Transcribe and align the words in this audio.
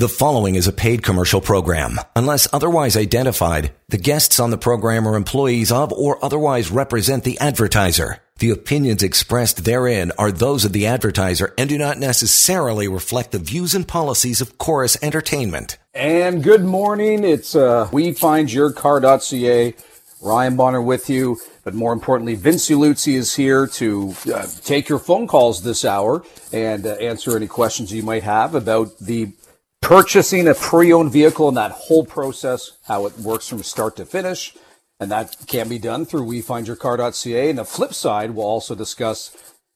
The 0.00 0.08
following 0.08 0.54
is 0.54 0.66
a 0.66 0.72
paid 0.72 1.02
commercial 1.02 1.42
program. 1.42 2.00
Unless 2.16 2.48
otherwise 2.54 2.96
identified, 2.96 3.74
the 3.90 3.98
guests 3.98 4.40
on 4.40 4.48
the 4.48 4.56
program 4.56 5.06
are 5.06 5.14
employees 5.14 5.70
of 5.70 5.92
or 5.92 6.24
otherwise 6.24 6.70
represent 6.70 7.22
the 7.22 7.38
advertiser. 7.38 8.16
The 8.38 8.48
opinions 8.48 9.02
expressed 9.02 9.66
therein 9.66 10.10
are 10.16 10.32
those 10.32 10.64
of 10.64 10.72
the 10.72 10.86
advertiser 10.86 11.52
and 11.58 11.68
do 11.68 11.76
not 11.76 11.98
necessarily 11.98 12.88
reflect 12.88 13.32
the 13.32 13.38
views 13.38 13.74
and 13.74 13.86
policies 13.86 14.40
of 14.40 14.56
Corus 14.56 14.96
Entertainment. 15.02 15.76
And 15.92 16.42
good 16.42 16.64
morning. 16.64 17.22
It's 17.22 17.54
uh, 17.54 17.86
WeFindYourCar.ca. 17.92 19.74
Ryan 20.22 20.56
Bonner 20.56 20.80
with 20.80 21.10
you. 21.10 21.38
But 21.62 21.74
more 21.74 21.92
importantly, 21.92 22.36
Vince 22.36 22.70
Iuluzzi 22.70 23.16
is 23.16 23.34
here 23.36 23.66
to 23.66 24.14
uh, 24.34 24.46
take 24.64 24.88
your 24.88 24.98
phone 24.98 25.26
calls 25.26 25.62
this 25.62 25.84
hour 25.84 26.24
and 26.54 26.86
uh, 26.86 26.92
answer 26.92 27.36
any 27.36 27.46
questions 27.46 27.92
you 27.92 28.02
might 28.02 28.22
have 28.22 28.54
about 28.54 28.98
the 28.98 29.32
purchasing 29.80 30.48
a 30.48 30.54
pre-owned 30.54 31.12
vehicle 31.12 31.48
and 31.48 31.56
that 31.56 31.72
whole 31.72 32.04
process, 32.04 32.76
how 32.86 33.06
it 33.06 33.18
works 33.18 33.48
from 33.48 33.62
start 33.62 33.96
to 33.96 34.04
finish. 34.04 34.54
And 34.98 35.10
that 35.10 35.36
can 35.46 35.68
be 35.68 35.78
done 35.78 36.04
through 36.04 36.26
WeFindYourCar.ca. 36.26 37.48
And 37.48 37.58
the 37.58 37.64
flip 37.64 37.94
side, 37.94 38.32
we'll 38.32 38.46
also 38.46 38.74
discuss 38.74 39.34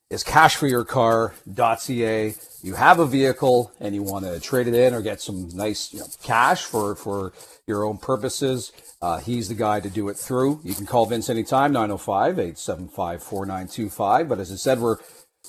is 0.09 0.23
CashForYourCar.ca. 0.23 2.35
You 2.61 2.75
have 2.75 2.99
a 2.99 3.07
vehicle 3.07 3.71
and 3.79 3.95
you 3.95 4.03
want 4.03 4.25
to 4.25 4.39
trade 4.39 4.67
it 4.67 4.75
in 4.75 4.93
or 4.93 5.01
get 5.01 5.19
some 5.19 5.49
nice 5.49 5.91
you 5.93 5.99
know, 5.99 6.05
cash 6.23 6.63
for, 6.63 6.95
for 6.95 7.33
your 7.65 7.83
own 7.83 7.97
purposes. 7.97 8.71
Uh, 9.01 9.17
he's 9.17 9.49
the 9.49 9.55
guy 9.55 9.79
to 9.79 9.89
do 9.89 10.07
it 10.09 10.17
through. 10.17 10.61
You 10.63 10.75
can 10.75 10.85
call 10.85 11.07
Vince 11.07 11.29
anytime, 11.29 11.73
905 11.73 12.39
875 12.39 13.23
4925. 13.23 14.29
But 14.29 14.39
as 14.39 14.51
I 14.51 14.55
said, 14.55 14.79
we're, 14.79 14.97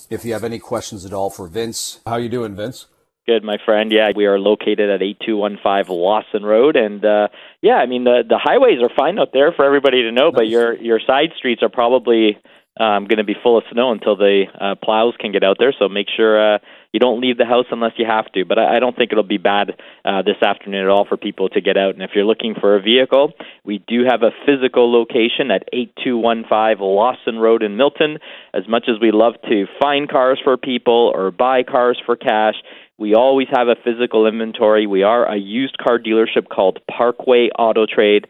if 0.09 0.25
you 0.25 0.33
have 0.33 0.43
any 0.43 0.59
questions 0.59 1.05
at 1.05 1.13
all 1.13 1.29
for 1.29 1.47
Vince, 1.47 1.99
how 2.05 2.17
you 2.17 2.29
doing, 2.29 2.55
Vince? 2.55 2.87
Good, 3.27 3.43
my 3.43 3.57
friend. 3.65 3.91
Yeah, 3.91 4.11
we 4.15 4.25
are 4.25 4.39
located 4.39 4.89
at 4.89 5.01
8215 5.01 5.93
Lawson 5.93 6.45
Road, 6.45 6.77
and 6.77 7.03
uh, 7.03 7.27
yeah, 7.61 7.75
I 7.75 7.85
mean 7.85 8.05
the 8.05 8.23
the 8.25 8.37
highways 8.41 8.81
are 8.81 8.89
fine 8.95 9.19
out 9.19 9.33
there 9.33 9.51
for 9.51 9.65
everybody 9.65 10.03
to 10.03 10.13
know, 10.13 10.31
but 10.31 10.47
your 10.47 10.73
your 10.75 11.01
side 11.05 11.31
streets 11.35 11.61
are 11.61 11.67
probably 11.67 12.37
um, 12.79 13.03
going 13.03 13.17
to 13.17 13.25
be 13.25 13.35
full 13.43 13.57
of 13.57 13.65
snow 13.69 13.91
until 13.91 14.15
the 14.15 14.45
uh, 14.57 14.75
plows 14.81 15.13
can 15.19 15.33
get 15.33 15.43
out 15.43 15.57
there. 15.59 15.73
So 15.77 15.89
make 15.89 16.07
sure 16.15 16.55
uh, 16.55 16.59
you 16.97 16.99
don't 16.99 17.21
leave 17.21 17.37
the 17.37 17.45
house 17.45 17.67
unless 17.69 17.91
you 17.97 18.07
have 18.07 18.25
to. 18.31 18.43
But 18.43 18.57
I, 18.57 18.77
I 18.77 18.79
don't 18.79 18.97
think 18.97 19.11
it'll 19.11 19.21
be 19.21 19.37
bad 19.37 19.77
uh, 20.03 20.23
this 20.23 20.41
afternoon 20.41 20.81
at 20.81 20.89
all 20.89 21.05
for 21.05 21.15
people 21.15 21.47
to 21.49 21.61
get 21.61 21.77
out. 21.77 21.93
And 21.93 22.01
if 22.01 22.09
you're 22.15 22.25
looking 22.25 22.55
for 22.59 22.75
a 22.75 22.81
vehicle, 22.81 23.33
we 23.63 23.83
do 23.87 24.01
have 24.09 24.23
a 24.23 24.31
physical 24.47 24.91
location 24.91 25.51
at 25.51 25.61
8215 25.71 26.83
Lawson 26.83 27.37
Road 27.37 27.61
in 27.61 27.77
Milton. 27.77 28.17
As 28.51 28.67
much 28.67 28.85
as 28.89 28.99
we 28.99 29.11
love 29.11 29.35
to 29.47 29.67
find 29.79 30.09
cars 30.09 30.39
for 30.43 30.57
people 30.57 31.11
or 31.13 31.29
buy 31.29 31.61
cars 31.61 32.01
for 32.03 32.15
cash 32.15 32.55
we 32.99 33.13
always 33.13 33.47
have 33.51 33.67
a 33.67 33.75
physical 33.83 34.25
inventory. 34.25 34.87
We 34.87 35.03
are 35.03 35.31
a 35.31 35.37
used 35.37 35.77
car 35.77 35.99
dealership 35.99 36.49
called 36.49 36.79
Parkway 36.89 37.49
Auto 37.57 37.85
Trade. 37.85 38.25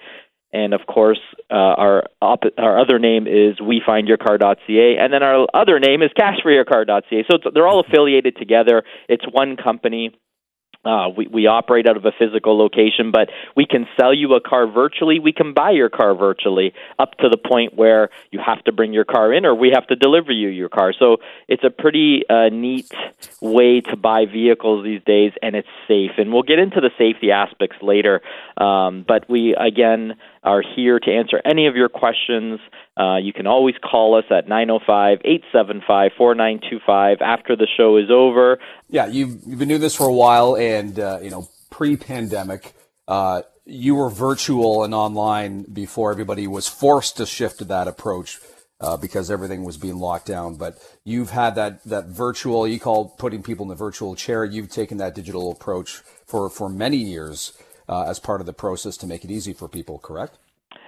And 0.53 0.73
of 0.73 0.81
course, 0.87 1.19
uh, 1.51 1.53
our 1.53 2.03
op- 2.21 2.43
our 2.57 2.79
other 2.79 2.99
name 2.99 3.27
is 3.27 3.57
WeFindYourCar.ca, 3.59 4.97
and 4.97 5.11
then 5.11 5.21
our 5.21 5.45
other 5.53 5.79
name 5.79 6.01
is 6.01 6.09
CashForYourCar.ca. 6.17 7.25
So 7.29 7.51
they're 7.53 7.67
all 7.67 7.81
affiliated 7.81 8.37
together. 8.37 8.83
It's 9.09 9.25
one 9.29 9.57
company. 9.57 10.13
Uh, 10.87 11.09
we, 11.09 11.27
we 11.27 11.47
operate 11.47 11.87
out 11.87 11.97
of 11.97 12.05
a 12.05 12.11
physical 12.17 12.57
location, 12.57 13.11
but 13.11 13.29
we 13.57 13.65
can 13.65 13.87
sell 13.99 14.13
you 14.13 14.35
a 14.35 14.41
car 14.41 14.67
virtually. 14.67 15.19
We 15.19 15.33
can 15.33 15.53
buy 15.53 15.71
your 15.71 15.89
car 15.89 16.15
virtually 16.15 16.73
up 16.97 17.17
to 17.17 17.27
the 17.27 17.37
point 17.37 17.75
where 17.75 18.09
you 18.31 18.39
have 18.45 18.63
to 18.65 18.71
bring 18.71 18.93
your 18.93 19.03
car 19.03 19.33
in 19.33 19.45
or 19.45 19.53
we 19.53 19.71
have 19.73 19.85
to 19.87 19.95
deliver 19.97 20.31
you 20.31 20.47
your 20.47 20.69
car. 20.69 20.93
So 20.97 21.17
it's 21.49 21.63
a 21.65 21.69
pretty 21.69 22.23
uh, 22.29 22.49
neat 22.49 22.89
way 23.41 23.81
to 23.81 23.97
buy 23.97 24.25
vehicles 24.25 24.85
these 24.85 25.01
days, 25.05 25.33
and 25.41 25.57
it's 25.57 25.67
safe. 25.89 26.11
And 26.17 26.31
we'll 26.31 26.43
get 26.43 26.59
into 26.59 26.79
the 26.79 26.91
safety 26.97 27.31
aspects 27.31 27.77
later. 27.81 28.21
Um, 28.55 29.03
but 29.05 29.29
we, 29.29 29.55
again, 29.55 30.13
are 30.47 30.63
here 30.75 30.97
to 30.97 31.11
answer 31.11 31.41
any 31.43 31.67
of 31.67 31.75
your 31.75 31.89
questions. 31.89 32.59
Uh, 32.95 33.17
you 33.17 33.33
can 33.33 33.45
always 33.45 33.75
call 33.83 34.17
us 34.17 34.23
at 34.31 34.47
905 34.47 35.19
875 35.25 36.11
4925 36.17 37.17
after 37.21 37.55
the 37.57 37.67
show 37.77 37.97
is 37.97 38.09
over. 38.09 38.57
Yeah, 38.89 39.07
you've, 39.07 39.41
you've 39.45 39.59
been 39.59 39.67
doing 39.67 39.81
this 39.81 39.95
for 39.95 40.07
a 40.07 40.13
while, 40.13 40.55
and, 40.55 40.97
uh, 40.97 41.19
you 41.21 41.29
know, 41.29 41.49
pre 41.69 41.97
pandemic, 41.97 42.73
uh, 43.09 43.41
you 43.65 43.95
were 43.95 44.09
virtual 44.09 44.85
and 44.85 44.93
online 44.93 45.63
before 45.63 46.13
everybody 46.13 46.47
was 46.47 46.69
forced 46.69 47.17
to 47.17 47.25
shift 47.25 47.59
to 47.59 47.65
that 47.65 47.87
approach. 47.87 48.39
Uh, 48.79 48.95
because 48.95 49.31
everything 49.31 49.63
was 49.63 49.75
being 49.75 49.97
locked 49.97 50.27
down. 50.27 50.55
But 50.55 50.77
you've 51.03 51.31
had 51.31 51.55
that 51.55 51.83
that 51.85 52.05
virtual. 52.09 52.67
You 52.67 52.79
call 52.79 53.09
putting 53.17 53.41
people 53.41 53.63
in 53.63 53.69
the 53.69 53.75
virtual 53.75 54.13
chair. 54.13 54.45
You've 54.45 54.69
taken 54.69 54.99
that 54.99 55.15
digital 55.15 55.51
approach 55.51 56.03
for 56.27 56.47
for 56.47 56.69
many 56.69 56.97
years 56.97 57.53
uh, 57.87 58.03
as 58.03 58.19
part 58.19 58.41
of 58.41 58.47
the 58.47 58.53
process 58.53 58.97
to 58.97 59.07
make 59.07 59.23
it 59.23 59.31
easy 59.31 59.53
for 59.53 59.67
people, 59.67 59.99
correct? 59.99 60.37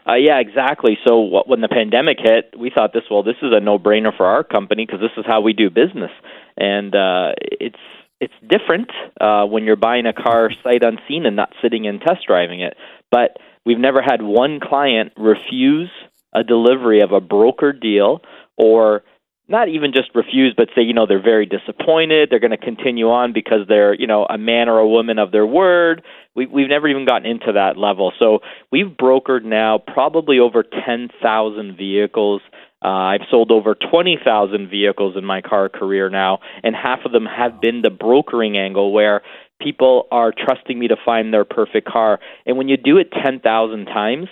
Uh, 0.07 0.15
yeah, 0.15 0.39
exactly. 0.39 0.97
So 1.05 1.19
what, 1.19 1.47
when 1.47 1.61
the 1.61 1.67
pandemic 1.67 2.17
hit, 2.19 2.53
we 2.57 2.71
thought 2.73 2.93
this 2.93 3.03
well, 3.11 3.23
this 3.23 3.35
is 3.41 3.51
a 3.53 3.59
no-brainer 3.59 4.15
for 4.15 4.25
our 4.25 4.43
company 4.43 4.85
because 4.85 5.01
this 5.01 5.11
is 5.17 5.25
how 5.27 5.41
we 5.41 5.53
do 5.53 5.69
business, 5.69 6.11
and 6.57 6.95
uh, 6.95 7.33
it's 7.37 7.77
it's 8.19 8.33
different 8.45 8.89
uh, 9.21 9.45
when 9.45 9.63
you're 9.63 9.75
buying 9.75 10.05
a 10.05 10.13
car 10.13 10.51
sight 10.63 10.83
unseen 10.83 11.25
and 11.25 11.35
not 11.35 11.53
sitting 11.61 11.87
and 11.87 12.01
test 12.01 12.27
driving 12.27 12.61
it. 12.61 12.75
But 13.11 13.37
we've 13.65 13.79
never 13.79 14.01
had 14.01 14.21
one 14.21 14.59
client 14.59 15.13
refuse 15.15 15.91
a 16.33 16.43
delivery 16.43 17.01
of 17.01 17.11
a 17.11 17.21
broker 17.21 17.71
deal 17.71 18.21
or 18.57 19.03
not 19.49 19.67
even 19.67 19.91
just 19.93 20.09
refuse, 20.13 20.53
but 20.55 20.69
say, 20.75 20.83
you 20.83 20.93
know, 20.93 21.07
they're 21.07 21.21
very 21.21 21.47
disappointed. 21.47 22.29
They're 22.29 22.39
going 22.39 22.51
to 22.51 22.57
continue 22.57 23.09
on 23.09 23.33
because 23.33 23.67
they're, 23.67 23.95
you 23.95 24.05
know, 24.05 24.25
a 24.29 24.37
man 24.37 24.69
or 24.69 24.77
a 24.77 24.87
woman 24.87 25.17
of 25.17 25.31
their 25.31 25.45
word. 25.45 26.03
We, 26.35 26.45
we've 26.45 26.69
never 26.69 26.87
even 26.87 27.05
gotten 27.05 27.25
into 27.25 27.53
that 27.53 27.75
level. 27.75 28.13
So 28.19 28.39
we've 28.71 28.85
brokered 28.85 29.43
now 29.43 29.79
probably 29.79 30.37
over 30.37 30.63
10,000 30.63 31.75
vehicles. 31.75 32.41
Uh, 32.83 32.87
I've 32.87 33.21
sold 33.31 33.51
over 33.51 33.75
20,000 33.75 34.69
vehicles 34.69 35.17
in 35.17 35.25
my 35.25 35.41
car 35.41 35.67
career 35.67 36.09
now, 36.09 36.39
and 36.63 36.75
half 36.75 36.99
of 37.03 37.11
them 37.11 37.25
have 37.25 37.59
been 37.59 37.81
the 37.81 37.89
brokering 37.89 38.55
angle 38.55 38.93
where 38.93 39.21
people 39.59 40.07
are 40.11 40.31
trusting 40.31 40.77
me 40.77 40.89
to 40.89 40.95
find 41.03 41.33
their 41.33 41.43
perfect 41.43 41.87
car. 41.87 42.19
And 42.45 42.55
when 42.55 42.69
you 42.69 42.77
do 42.77 42.97
it 42.97 43.11
10,000 43.11 43.85
times, 43.85 44.27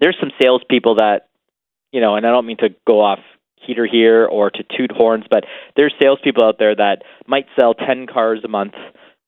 there's 0.00 0.16
some 0.20 0.32
salespeople 0.42 0.96
that, 0.96 1.28
you 1.92 2.00
know, 2.00 2.16
and 2.16 2.26
I 2.26 2.30
don't 2.30 2.44
mean 2.44 2.58
to 2.58 2.70
go 2.86 3.00
off 3.00 3.20
heater 3.66 3.86
here 3.90 4.26
or 4.26 4.50
to 4.50 4.62
toot 4.76 4.92
horns, 4.92 5.24
but 5.30 5.44
there's 5.76 5.94
salespeople 6.00 6.44
out 6.44 6.58
there 6.58 6.74
that 6.74 7.02
might 7.26 7.46
sell 7.58 7.74
10 7.74 8.06
cars 8.06 8.40
a 8.44 8.48
month 8.48 8.74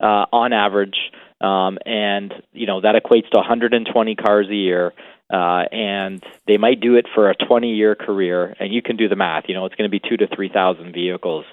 uh, 0.01 0.27
on 0.33 0.53
average, 0.53 0.97
um, 1.41 1.79
and 1.85 2.33
you 2.53 2.67
know 2.67 2.81
that 2.81 2.95
equates 2.95 3.31
to 3.31 3.39
120 3.39 4.15
cars 4.17 4.47
a 4.51 4.55
year. 4.55 4.93
Uh, 5.33 5.65
and 5.73 6.23
they 6.47 6.59
might 6.59 6.81
do 6.81 6.97
it 6.97 7.07
for 7.15 7.31
a 7.31 7.35
20 7.35 7.75
year 7.75 7.95
career, 7.95 8.55
and 8.61 8.75
you 8.75 8.83
can 8.83 8.97
do 8.97 9.09
the 9.09 9.17
math. 9.17 9.45
You 9.49 9.55
know, 9.55 9.65
it's 9.65 9.75
going 9.75 9.91
to 9.91 9.91
be 9.91 9.99
two 9.99 10.19
to 10.19 10.29
3,000 10.33 10.93
vehicles. 10.93 11.47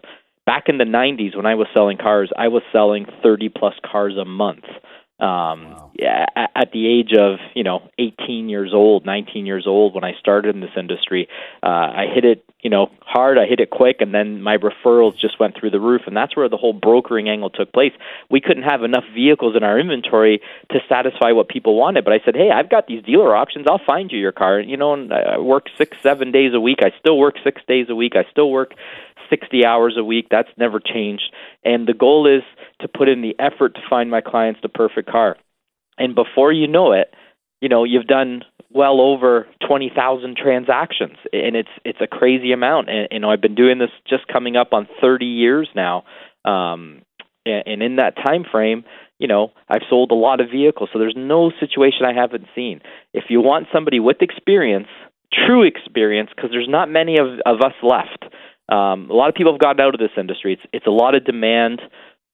Back 0.45 0.65
in 0.67 0.77
the 0.77 0.83
90s, 0.83 1.35
when 1.37 1.45
I 1.45 1.55
was 1.55 1.67
selling 1.73 1.97
cars, 1.97 2.29
I 2.37 2.49
was 2.49 2.63
selling 2.73 3.05
30 3.23 3.49
plus 3.49 3.73
cars 3.89 4.17
a 4.17 4.25
month. 4.25 4.65
Um, 5.21 5.75
wow. 5.75 5.91
yeah, 5.93 6.25
at 6.35 6.71
the 6.71 6.87
age 6.87 7.13
of 7.13 7.37
you 7.53 7.63
know 7.63 7.87
18 7.99 8.49
years 8.49 8.73
old, 8.73 9.05
19 9.05 9.45
years 9.45 9.67
old, 9.67 9.93
when 9.93 10.03
I 10.03 10.13
started 10.19 10.55
in 10.55 10.61
this 10.61 10.71
industry, 10.75 11.27
uh, 11.61 11.67
I 11.67 12.07
hit 12.11 12.25
it 12.25 12.43
you 12.61 12.71
know 12.71 12.89
hard. 13.01 13.37
I 13.37 13.45
hit 13.45 13.59
it 13.59 13.69
quick, 13.69 13.97
and 13.99 14.15
then 14.15 14.41
my 14.41 14.57
referrals 14.57 15.15
just 15.15 15.39
went 15.39 15.55
through 15.55 15.69
the 15.69 15.79
roof, 15.79 16.01
and 16.07 16.17
that's 16.17 16.35
where 16.35 16.49
the 16.49 16.57
whole 16.57 16.73
brokering 16.73 17.29
angle 17.29 17.51
took 17.51 17.71
place. 17.71 17.91
We 18.31 18.41
couldn't 18.41 18.63
have 18.63 18.81
enough 18.81 19.03
vehicles 19.13 19.55
in 19.55 19.63
our 19.63 19.79
inventory 19.79 20.41
to 20.71 20.79
satisfy 20.89 21.33
what 21.33 21.49
people 21.49 21.75
wanted, 21.75 22.03
but 22.03 22.13
I 22.13 22.19
said, 22.25 22.35
hey, 22.35 22.49
I've 22.49 22.71
got 22.71 22.87
these 22.87 23.03
dealer 23.03 23.35
options. 23.35 23.67
I'll 23.69 23.81
find 23.85 24.11
you 24.11 24.17
your 24.17 24.31
car. 24.31 24.59
You 24.59 24.77
know, 24.77 24.93
and 24.93 25.13
I 25.13 25.37
work 25.37 25.67
six, 25.77 25.97
seven 26.01 26.31
days 26.31 26.55
a 26.55 26.59
week. 26.59 26.79
I 26.81 26.91
still 26.99 27.19
work 27.19 27.35
six 27.43 27.61
days 27.67 27.87
a 27.89 27.95
week. 27.95 28.13
I 28.15 28.25
still 28.31 28.49
work 28.49 28.73
60 29.29 29.65
hours 29.65 29.95
a 29.97 30.03
week. 30.03 30.27
That's 30.29 30.49
never 30.57 30.79
changed. 30.79 31.33
And 31.63 31.87
the 31.87 31.93
goal 31.93 32.27
is 32.27 32.43
to 32.81 32.87
put 32.87 33.09
in 33.09 33.21
the 33.21 33.35
effort 33.39 33.75
to 33.75 33.81
find 33.89 34.09
my 34.09 34.21
clients 34.21 34.59
the 34.61 34.69
perfect 34.69 35.09
car. 35.09 35.37
And 35.97 36.15
before 36.15 36.51
you 36.51 36.67
know 36.67 36.93
it, 36.93 37.13
you 37.61 37.69
know, 37.69 37.83
you've 37.83 38.07
done 38.07 38.43
well 38.73 39.01
over 39.01 39.47
20,000 39.67 40.37
transactions 40.37 41.17
and 41.33 41.55
it's 41.55 41.69
it's 41.83 41.99
a 42.01 42.07
crazy 42.07 42.51
amount 42.51 42.89
and 42.89 43.07
you 43.11 43.19
know 43.19 43.29
I've 43.29 43.41
been 43.41 43.55
doing 43.55 43.79
this 43.79 43.89
just 44.07 44.27
coming 44.27 44.55
up 44.55 44.69
on 44.71 44.87
30 45.01 45.25
years 45.25 45.67
now 45.75 46.03
um 46.45 47.01
and 47.45 47.83
in 47.83 47.97
that 47.97 48.15
time 48.15 48.45
frame 48.49 48.85
you 49.19 49.27
know 49.27 49.51
I've 49.67 49.81
sold 49.89 50.11
a 50.11 50.15
lot 50.15 50.39
of 50.39 50.49
vehicles 50.49 50.89
so 50.93 50.99
there's 50.99 51.17
no 51.17 51.51
situation 51.59 52.05
I 52.05 52.13
haven't 52.13 52.45
seen 52.55 52.81
if 53.13 53.25
you 53.29 53.41
want 53.41 53.67
somebody 53.73 53.99
with 53.99 54.21
experience 54.21 54.87
true 55.33 55.63
experience 55.63 56.29
because 56.35 56.51
there's 56.51 56.69
not 56.69 56.89
many 56.89 57.17
of 57.17 57.27
of 57.45 57.61
us 57.61 57.73
left 57.83 58.25
um, 58.71 59.09
a 59.09 59.13
lot 59.13 59.29
of 59.29 59.35
people 59.35 59.51
have 59.51 59.59
gotten 59.59 59.81
out 59.81 59.93
of 59.93 59.99
this 59.99 60.17
industry. 60.17 60.53
It's 60.53 60.63
it's 60.71 60.87
a 60.87 60.91
lot 60.91 61.13
of 61.13 61.25
demand 61.25 61.81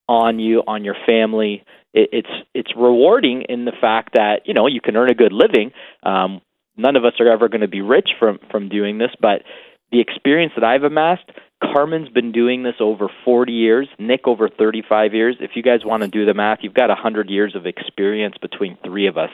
on 0.08 0.38
you, 0.38 0.62
on 0.66 0.84
your 0.84 0.96
family. 1.04 1.64
It, 1.92 2.10
it's 2.12 2.48
it's 2.54 2.70
rewarding 2.76 3.42
in 3.48 3.64
the 3.64 3.72
fact 3.78 4.14
that 4.14 4.42
you 4.46 4.54
know 4.54 4.66
you 4.66 4.80
can 4.80 4.96
earn 4.96 5.10
a 5.10 5.14
good 5.14 5.32
living. 5.32 5.72
Um, 6.04 6.40
none 6.76 6.96
of 6.96 7.04
us 7.04 7.14
are 7.18 7.28
ever 7.28 7.48
going 7.48 7.62
to 7.62 7.68
be 7.68 7.80
rich 7.80 8.10
from 8.18 8.38
from 8.50 8.68
doing 8.68 8.98
this, 8.98 9.10
but 9.20 9.42
the 9.90 10.00
experience 10.00 10.52
that 10.54 10.64
I've 10.64 10.82
amassed, 10.82 11.28
Carmen's 11.62 12.10
been 12.10 12.30
doing 12.30 12.62
this 12.62 12.74
over 12.78 13.08
40 13.24 13.52
years, 13.52 13.88
Nick 13.98 14.26
over 14.26 14.48
35 14.48 15.14
years. 15.14 15.36
If 15.40 15.52
you 15.54 15.62
guys 15.62 15.80
want 15.84 16.02
to 16.02 16.08
do 16.08 16.26
the 16.26 16.34
math, 16.34 16.58
you've 16.62 16.74
got 16.74 16.88
100 16.88 17.30
years 17.30 17.56
of 17.56 17.66
experience 17.66 18.36
between 18.40 18.76
three 18.84 19.06
of 19.08 19.16
us. 19.16 19.30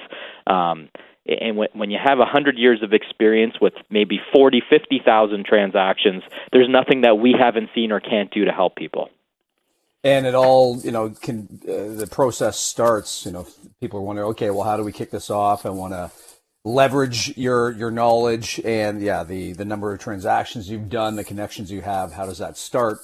Um, 0.47 0.89
and 1.27 1.57
when 1.73 1.91
you 1.91 1.99
have 2.03 2.19
100 2.19 2.59
years 2.59 2.83
of 2.83 2.93
experience 2.93 3.55
with 3.61 3.73
maybe 3.91 4.21
40, 4.33 4.63
50,000 4.69 5.47
transactions, 5.47 6.23
there's 6.53 6.69
nothing 6.69 7.03
that 7.03 7.19
we 7.19 7.35
haven't 7.39 7.71
seen 7.75 7.93
or 7.93 8.01
can't 8.01 8.31
do 8.31 8.45
to 8.45 8.53
help 8.53 8.77
people. 8.77 9.09
And 10.03 10.27
it 10.27 10.35
all, 10.35 10.79
you 10.81 10.91
know, 10.91 11.09
can 11.11 11.49
uh, 11.63 11.97
the 11.97 12.07
process 12.11 12.59
starts. 12.59 13.25
You 13.25 13.33
know, 13.33 13.47
people 13.81 14.01
are 14.01 14.03
wondering, 14.03 14.29
okay, 14.29 14.51
well, 14.51 14.65
how 14.65 14.77
do 14.77 14.85
we 14.85 14.93
kick 14.93 15.11
this 15.11 15.31
off? 15.31 15.65
I 15.65 15.71
want 15.71 15.95
to 15.95 16.11
leverage 16.65 17.37
your 17.37 17.71
your 17.73 17.91
knowledge 17.91 18.59
and 18.65 19.03
yeah 19.03 19.23
the 19.23 19.53
the 19.53 19.67
number 19.67 19.93
of 19.93 20.01
transactions 20.01 20.71
you've 20.71 20.89
done 20.89 21.15
the 21.15 21.23
connections 21.23 21.71
you 21.71 21.83
have 21.83 22.15
how 22.15 22.25
does 22.25 22.39
that 22.39 22.57
start 22.57 22.97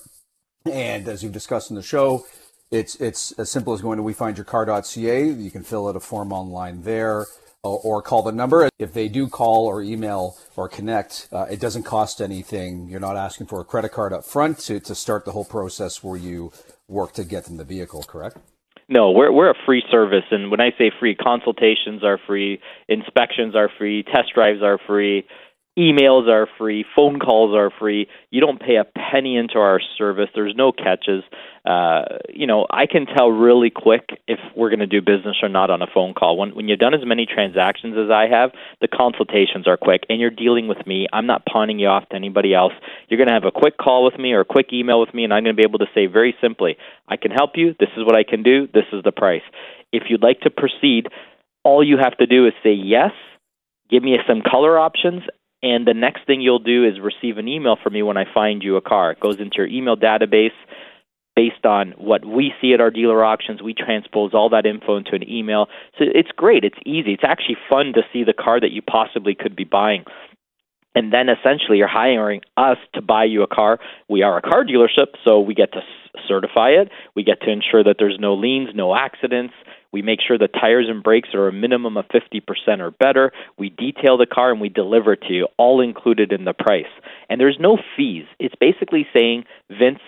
and 0.65 1.07
as 1.07 1.23
you've 1.23 1.33
discussed 1.33 1.69
in 1.69 1.77
the 1.77 1.83
show 1.83 2.25
it's 2.71 2.95
it's 2.97 3.33
as 3.33 3.51
simple 3.51 3.75
as 3.75 3.83
going 3.83 3.99
to 3.99 4.03
wefindyourcar.ca 4.03 5.29
you 5.29 5.51
can 5.51 5.63
fill 5.63 5.89
out 5.89 5.95
a 5.95 6.01
form 6.01 6.33
online 6.33 6.83
there 6.85 7.27
or, 7.63 8.03
call 8.03 8.23
the 8.23 8.33
number. 8.33 8.69
If 8.79 8.95
they 8.95 9.09
do 9.09 9.29
call 9.29 9.67
or 9.67 9.83
email 9.83 10.37
or 10.57 10.69
connect 10.69 11.29
uh, 11.33 11.47
it 11.51 11.61
doesn't 11.61 11.83
cost 11.83 12.21
anything. 12.21 12.89
You're 12.89 13.01
not 13.01 13.17
asking 13.17 13.47
for 13.47 13.61
a 13.61 13.65
credit 13.65 13.93
card 13.93 14.13
up 14.13 14.25
front 14.25 14.59
to, 14.61 14.81
to 14.81 14.95
start 14.95 15.25
the 15.25 15.33
whole 15.33 15.45
process 15.45 16.03
where 16.03 16.17
you 16.17 16.53
work 16.89 17.13
to 17.13 17.25
get 17.25 17.45
them 17.45 17.57
the 17.57 17.65
vehicle 17.65 18.03
correct? 18.03 18.39
No, 18.89 19.13
we're 19.13 19.31
we're 19.31 19.51
a 19.51 19.55
free 19.67 19.85
service, 19.89 20.25
and 20.33 20.51
when 20.51 20.61
I 20.61 20.71
say 20.77 20.91
free, 20.99 21.15
consultations 21.15 22.03
are 22.03 22.19
free, 22.27 22.61
inspections 22.89 23.55
are 23.55 23.71
free, 23.79 24.03
test 24.03 24.35
drives 24.35 24.63
are 24.63 24.81
free, 24.85 25.25
emails 25.81 26.29
are 26.29 26.47
free, 26.59 26.85
phone 26.95 27.19
calls 27.19 27.57
are 27.57 27.71
free. 27.79 28.07
You 28.31 28.41
don't 28.43 28.61
pay 28.61 28.77
a 28.77 28.85
penny 28.85 29.37
into 29.37 29.59
our 29.59 29.81
service. 29.97 30.29
There's 30.35 30.55
no 30.55 30.73
catches. 30.73 31.25
Uh, 31.65 32.19
you 32.29 32.47
know, 32.47 32.67
I 32.71 32.85
can 32.87 33.07
tell 33.07 33.31
really 33.31 33.71
quick 33.71 34.11
if 34.29 34.39
we're 34.55 34.69
going 34.69 34.81
to 34.81 34.87
do 34.87 35.01
business 35.01 35.37
or 35.43 35.49
not 35.49 35.71
on 35.71 35.81
a 35.81 35.87
phone 35.93 36.13
call. 36.13 36.37
When 36.37 36.55
when 36.55 36.69
you've 36.69 36.79
done 36.79 36.93
as 36.93 37.01
many 37.05 37.27
transactions 37.27 37.97
as 37.97 38.11
I 38.11 38.27
have, 38.31 38.51
the 38.83 38.89
consultations 38.89 39.67
are 39.67 39.79
quick, 39.79 40.03
and 40.11 40.21
you're 40.21 40.31
dealing 40.31 40.69
with 40.69 40.87
me. 40.87 41.07
I'm 41.13 41.27
not 41.27 41.47
pawning 41.47 41.79
you 41.79 41.89
off 41.89 42.09
to 42.11 42.17
anybody 42.17 42.55
else. 42.55 42.75
You're 43.09 43.19
going 43.19 43.29
to 43.29 43.35
have 43.35 43.45
a 43.45 43.51
quick 43.51 43.79
call 43.79 44.05
with 44.05 44.19
me 44.19 44.33
or 44.33 44.41
a 44.41 44.45
quick 44.45 44.69
email 44.73 45.01
with 45.01 45.15
me, 45.15 45.25
and 45.25 45.33
I'm 45.33 45.45
going 45.45 45.57
to 45.57 45.61
be 45.61 45.67
able 45.67 45.81
to 45.81 45.91
say 45.95 46.07
very 46.07 46.35
simply, 46.41 46.77
I 47.09 47.17
can 47.17 47.31
help 47.31 47.53
you. 47.55 47.75
This 47.81 47.91
is 47.97 48.05
what 48.05 48.17
I 48.17 48.25
can 48.25 48.43
do. 48.43 48.69
This 48.73 48.87
is 48.93 49.03
the 49.03 49.13
price. 49.13 49.43
If 49.93 50.05
you'd 50.09 50.23
like 50.23 50.41
to 50.41 50.51
proceed, 50.51 51.09
all 51.65 51.83
you 51.83 51.97
have 51.99 52.17
to 52.19 52.27
do 52.27 52.47
is 52.47 52.53
say 52.63 52.73
yes 52.73 53.13
give 53.91 54.03
me 54.03 54.17
some 54.27 54.41
color 54.41 54.79
options 54.79 55.23
and 55.63 55.87
the 55.87 55.95
next 55.95 56.27
thing 56.27 56.41
you'll 56.41 56.59
do 56.59 56.85
is 56.87 56.95
receive 57.01 57.39
an 57.39 57.49
email 57.49 57.77
from 57.83 57.93
me 57.93 58.03
when 58.03 58.17
I 58.17 58.25
find 58.33 58.63
you 58.63 58.77
a 58.77 58.81
car. 58.81 59.13
It 59.13 59.21
goes 59.21 59.39
into 59.39 59.57
your 59.59 59.67
email 59.67 59.97
database 59.97 60.57
based 61.37 61.65
on 61.65 61.93
what 61.97 62.25
we 62.25 62.53
see 62.61 62.73
at 62.75 62.81
our 62.81 62.91
dealer 62.91 63.25
auctions. 63.25 63.63
We 63.63 63.75
transpose 63.75 64.33
all 64.35 64.51
that 64.51 64.67
info 64.67 64.97
into 64.97 65.15
an 65.15 65.29
email. 65.29 65.67
So 65.99 66.05
it's 66.07 66.31
great. 66.35 66.65
It's 66.65 66.79
easy. 66.85 67.13
It's 67.13 67.25
actually 67.25 67.57
fun 67.69 67.93
to 67.95 68.03
see 68.13 68.25
the 68.25 68.33
car 68.33 68.61
that 68.61 68.73
you 68.73 68.83
possibly 68.83 69.35
could 69.35 69.55
be 69.55 69.65
buying. 69.65 70.05
And 70.95 71.13
then 71.13 71.29
essentially 71.29 71.79
you're 71.79 71.89
hiring 71.89 72.41
us 72.57 72.79
to 72.95 73.03
buy 73.03 73.25
you 73.25 73.43
a 73.43 73.47
car. 73.47 73.79
We 74.09 74.23
are 74.23 74.39
a 74.39 74.43
car 74.43 74.65
dealership, 74.65 75.15
so 75.25 75.41
we 75.41 75.55
get 75.55 75.73
to 75.73 75.81
certify 76.27 76.71
it. 76.71 76.91
We 77.15 77.23
get 77.23 77.43
to 77.43 77.51
ensure 77.51 77.85
that 77.85 77.97
there's 77.99 78.19
no 78.19 78.35
liens, 78.35 78.71
no 78.75 78.97
accidents. 78.97 79.55
We 79.93 80.03
make 80.03 80.21
sure 80.27 80.39
the 80.39 80.49
tires 80.49 80.87
and 80.89 81.03
brakes 81.03 81.31
are 81.35 81.49
a 81.49 81.53
minimum 81.53 81.97
of 81.97 82.07
50% 82.07 82.43
or 82.81 82.91
better. 82.91 83.33
We 83.59 83.71
detail 83.71 84.17
the 84.17 84.27
car 84.27 84.53
and 84.53 84.61
we 84.61 84.69
deliver 84.69 85.17
to 85.17 85.33
you, 85.33 85.49
all 85.57 85.81
included 85.81 86.33
in 86.33 86.45
the 86.45 86.53
price. 86.53 86.91
And 87.29 87.41
there's 87.41 87.59
no 87.59 87.79
fees. 87.97 88.25
It's 88.39 88.55
basically 88.61 89.07
saying, 89.13 89.45
Vince, 89.69 90.01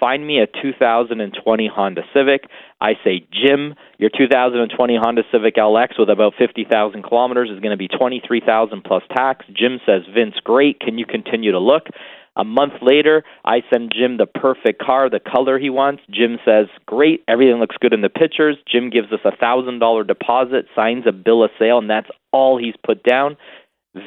find 0.00 0.26
me 0.26 0.40
a 0.40 0.46
2020 0.46 1.70
Honda 1.72 2.02
Civic. 2.14 2.48
I 2.80 2.92
say, 3.04 3.26
Jim, 3.32 3.74
your 3.98 4.10
2020 4.10 4.96
Honda 4.96 5.22
Civic 5.32 5.56
LX 5.56 5.98
with 5.98 6.10
about 6.10 6.34
50,000 6.38 7.02
kilometers 7.02 7.50
is 7.50 7.60
going 7.60 7.70
to 7.70 7.76
be 7.76 7.88
23,000 7.88 8.82
plus 8.84 9.02
tax. 9.14 9.46
Jim 9.52 9.80
says, 9.86 10.02
Vince, 10.14 10.34
great. 10.44 10.80
Can 10.80 10.98
you 10.98 11.06
continue 11.06 11.52
to 11.52 11.58
look? 11.58 11.88
A 12.36 12.44
month 12.44 12.74
later, 12.82 13.24
I 13.44 13.62
send 13.72 13.92
Jim 13.96 14.18
the 14.18 14.26
perfect 14.26 14.80
car, 14.80 15.08
the 15.08 15.20
color 15.20 15.58
he 15.58 15.70
wants. 15.70 16.02
Jim 16.10 16.38
says, 16.44 16.66
Great, 16.84 17.24
everything 17.26 17.58
looks 17.58 17.76
good 17.80 17.94
in 17.94 18.02
the 18.02 18.10
pictures. 18.10 18.56
Jim 18.70 18.90
gives 18.90 19.10
us 19.10 19.20
a 19.24 19.32
$1,000 19.32 20.06
deposit, 20.06 20.66
signs 20.74 21.04
a 21.06 21.12
bill 21.12 21.42
of 21.42 21.50
sale, 21.58 21.78
and 21.78 21.88
that's 21.88 22.10
all 22.32 22.58
he's 22.58 22.74
put 22.84 23.02
down. 23.02 23.36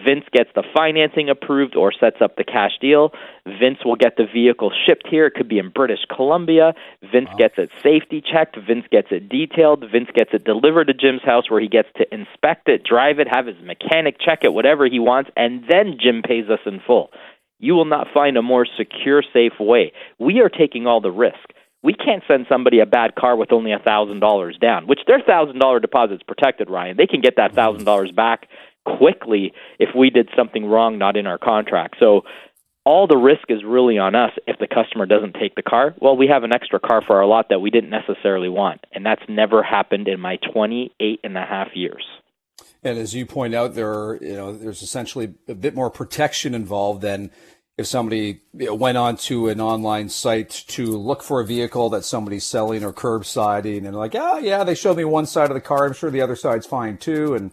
Vince 0.06 0.26
gets 0.32 0.52
the 0.54 0.64
financing 0.76 1.30
approved 1.30 1.76
or 1.76 1.92
sets 1.92 2.18
up 2.22 2.36
the 2.36 2.44
cash 2.44 2.74
deal. 2.80 3.12
Vince 3.60 3.80
will 3.84 3.96
get 3.96 4.18
the 4.18 4.28
vehicle 4.32 4.72
shipped 4.86 5.08
here. 5.08 5.26
It 5.26 5.34
could 5.34 5.50
be 5.50 5.58
in 5.58 5.70
British 5.70 6.06
Columbia. 6.16 6.76
Vince 7.12 7.30
wow. 7.32 7.38
gets 7.38 7.56
it 7.58 7.72
safety 7.82 8.22
checked. 8.22 8.56
Vince 8.56 8.86
gets 8.92 9.08
it 9.10 9.30
detailed. 9.30 9.84
Vince 9.92 10.10
gets 10.14 10.30
it 10.34 10.44
delivered 10.44 10.86
to 10.86 10.94
Jim's 10.94 11.24
house 11.24 11.50
where 11.50 11.60
he 11.60 11.68
gets 11.68 11.90
to 11.98 12.06
inspect 12.14 12.70
it, 12.70 12.84
drive 12.84 13.18
it, 13.18 13.28
have 13.28 13.48
his 13.48 13.58
mechanic 13.64 14.18
check 14.24 14.44
it, 14.44 14.54
whatever 14.54 14.86
he 14.86 15.00
wants, 15.00 15.32
and 15.36 15.64
then 15.68 15.98
Jim 16.00 16.22
pays 16.22 16.50
us 16.50 16.60
in 16.68 16.80
full. 16.86 17.10
You 17.60 17.76
will 17.76 17.86
not 17.86 18.08
find 18.14 18.38
a 18.38 18.42
more 18.42 18.66
secure, 18.78 19.22
safe 19.34 19.54
way. 19.60 19.92
We 20.18 20.40
are 20.40 20.50
taking 20.50 20.88
all 20.88 21.02
the 21.02 21.12
risk. 21.12 21.38
We 21.84 21.94
can't 21.94 22.24
send 22.28 22.46
somebody 22.50 22.80
a 22.80 22.86
bad 22.86 23.16
car 23.16 23.36
with 23.36 23.54
only 23.54 23.72
a 23.72 23.80
thousand 23.80 24.20
dollars 24.20 24.58
down, 24.60 24.88
which 24.88 25.00
their 25.08 25.22
thousand 25.22 25.60
dollar 25.60 25.80
deposit's 25.80 26.24
protected, 26.24 26.70
Ryan. 26.70 26.98
They 26.98 27.08
can 27.08 27.22
get 27.22 27.36
that 27.38 27.54
thousand 27.54 27.86
dollars 27.86 28.12
back 28.12 28.48
quickly 28.86 29.54
if 29.78 29.90
we 29.96 30.10
did 30.10 30.30
something 30.36 30.66
wrong 30.66 30.98
not 30.98 31.16
in 31.16 31.28
our 31.28 31.38
contract. 31.38 31.96
So 32.00 32.24
all 32.86 33.08
the 33.08 33.18
risk 33.18 33.44
is 33.50 33.64
really 33.64 33.98
on 33.98 34.16
us 34.16 34.32
if 34.48 34.58
the 34.58 34.68
customer 34.68 35.06
doesn't 35.06 35.36
take 35.36 35.56
the 35.56 35.62
car. 35.62 35.94
Well, 36.00 36.18
we 36.18 36.28
have 36.28 36.44
an 36.44 36.54
extra 36.54 36.80
car 36.80 37.02
for 37.06 37.18
our 37.18 37.26
lot 37.26 37.50
that 37.50 37.60
we 37.60 37.70
didn't 37.70 37.92
necessarily 37.92 38.50
want, 38.50 38.86
and 38.94 39.06
that's 39.06 39.22
never 39.30 39.62
happened 39.62 40.08
in 40.08 40.20
my 40.20 40.38
28 40.54 41.20
and 41.24 41.38
a 41.38 41.46
half 41.46 41.76
years. 41.76 42.06
And 42.84 42.98
as 42.98 43.14
you 43.14 43.26
point 43.26 43.54
out, 43.54 43.76
there 43.76 43.92
are, 43.92 44.20
you 44.22 44.36
know, 44.36 44.56
there's 44.56 44.82
essentially 44.82 45.34
a 45.48 45.56
bit 45.56 45.76
more 45.76 45.90
protection 45.90 46.56
involved 46.56 47.02
than 47.02 47.32
if 47.78 47.88
somebody 47.88 48.42
you 48.54 48.66
know, 48.66 48.76
went 48.76 48.98
onto 48.98 49.48
an 49.48 49.62
online 49.62 50.10
site 50.10 50.50
to 50.68 50.98
look 50.98 51.24
for 51.24 51.40
a 51.40 51.46
vehicle 51.46 51.90
that 51.90 52.04
somebody's 52.04 52.44
selling 52.44 52.84
or 52.84 52.92
curbsiding 52.92 53.86
and 53.86 53.96
like, 53.96 54.16
oh 54.16 54.38
yeah, 54.38 54.66
they 54.66 54.76
showed 54.76 54.98
me 54.98 55.06
one 55.06 55.26
side 55.26 55.50
of 55.50 55.56
the 55.56 55.62
car. 55.62 55.86
I'm 55.86 55.94
sure 55.94 56.12
the 56.12 56.22
other 56.22 56.36
side's 56.36 56.66
fine 56.66 56.98
too. 56.98 57.36
And, 57.36 57.52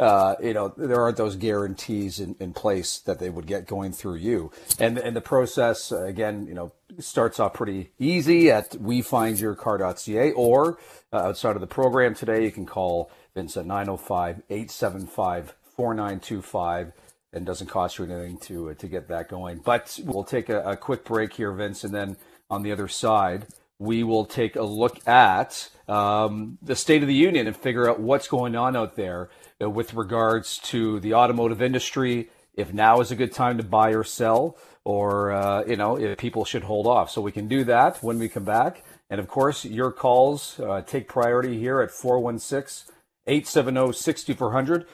uh, 0.00 0.36
you 0.42 0.54
know, 0.54 0.72
there 0.78 1.00
aren't 1.02 1.18
those 1.18 1.36
guarantees 1.36 2.20
in, 2.20 2.36
in 2.40 2.54
place 2.54 3.00
that 3.00 3.18
they 3.18 3.28
would 3.28 3.46
get 3.46 3.66
going 3.66 3.92
through 3.92 4.16
you. 4.16 4.50
And, 4.78 4.96
and 4.96 5.14
the 5.14 5.20
process, 5.20 5.92
again, 5.92 6.46
you 6.46 6.54
know, 6.54 6.72
starts 6.98 7.38
off 7.38 7.52
pretty 7.52 7.90
easy 7.98 8.50
at 8.50 8.70
wefindyourcar.ca 8.70 10.32
or 10.32 10.78
uh, 11.12 11.16
outside 11.16 11.54
of 11.54 11.60
the 11.60 11.66
program 11.66 12.14
today, 12.14 12.44
you 12.44 12.50
can 12.50 12.64
call 12.64 13.10
Vince 13.36 13.56
at 13.58 13.66
905 13.66 14.42
875 14.48 15.54
4925 15.76 16.92
and 17.34 17.44
doesn't 17.44 17.66
cost 17.66 17.98
you 17.98 18.06
anything 18.06 18.38
to 18.38 18.70
uh, 18.70 18.74
to 18.74 18.88
get 18.88 19.08
that 19.08 19.28
going. 19.28 19.60
But 19.62 20.00
we'll 20.02 20.24
take 20.24 20.48
a, 20.48 20.62
a, 20.62 20.76
quick 20.76 21.04
break 21.04 21.34
here, 21.34 21.52
Vince, 21.52 21.84
and 21.84 21.94
then 21.94 22.16
on 22.48 22.62
the 22.62 22.72
other 22.72 22.88
side, 22.88 23.46
we 23.78 24.02
will 24.02 24.24
take 24.24 24.56
a 24.56 24.62
look 24.62 25.06
at 25.06 25.68
um, 25.86 26.56
the 26.62 26.74
state 26.74 27.02
of 27.02 27.08
the 27.08 27.14
union 27.14 27.46
and 27.46 27.54
figure 27.54 27.90
out 27.90 28.00
what's 28.00 28.26
going 28.26 28.56
on 28.56 28.74
out 28.74 28.96
there 28.96 29.28
uh, 29.60 29.68
with 29.68 29.92
regards 29.92 30.58
to 30.58 30.98
the 31.00 31.12
automotive 31.12 31.60
industry. 31.60 32.30
If 32.54 32.72
now 32.72 33.00
is 33.00 33.10
a 33.10 33.16
good 33.16 33.32
time 33.32 33.58
to 33.58 33.62
buy 33.62 33.90
or 33.90 34.02
sell, 34.02 34.56
or 34.82 35.32
uh, 35.32 35.62
you 35.66 35.76
know, 35.76 35.98
if 35.98 36.16
people 36.16 36.46
should 36.46 36.62
hold 36.62 36.86
off. 36.86 37.10
So 37.10 37.20
we 37.20 37.32
can 37.32 37.48
do 37.48 37.64
that 37.64 38.02
when 38.02 38.18
we 38.18 38.30
come 38.30 38.44
back. 38.44 38.82
And 39.10 39.20
of 39.20 39.28
course, 39.28 39.66
your 39.66 39.92
calls 39.92 40.58
uh, 40.58 40.80
take 40.80 41.06
priority 41.06 41.58
here 41.58 41.82
at 41.82 41.90
416 41.90 42.95
870 43.26 43.92
6400. 43.92 44.86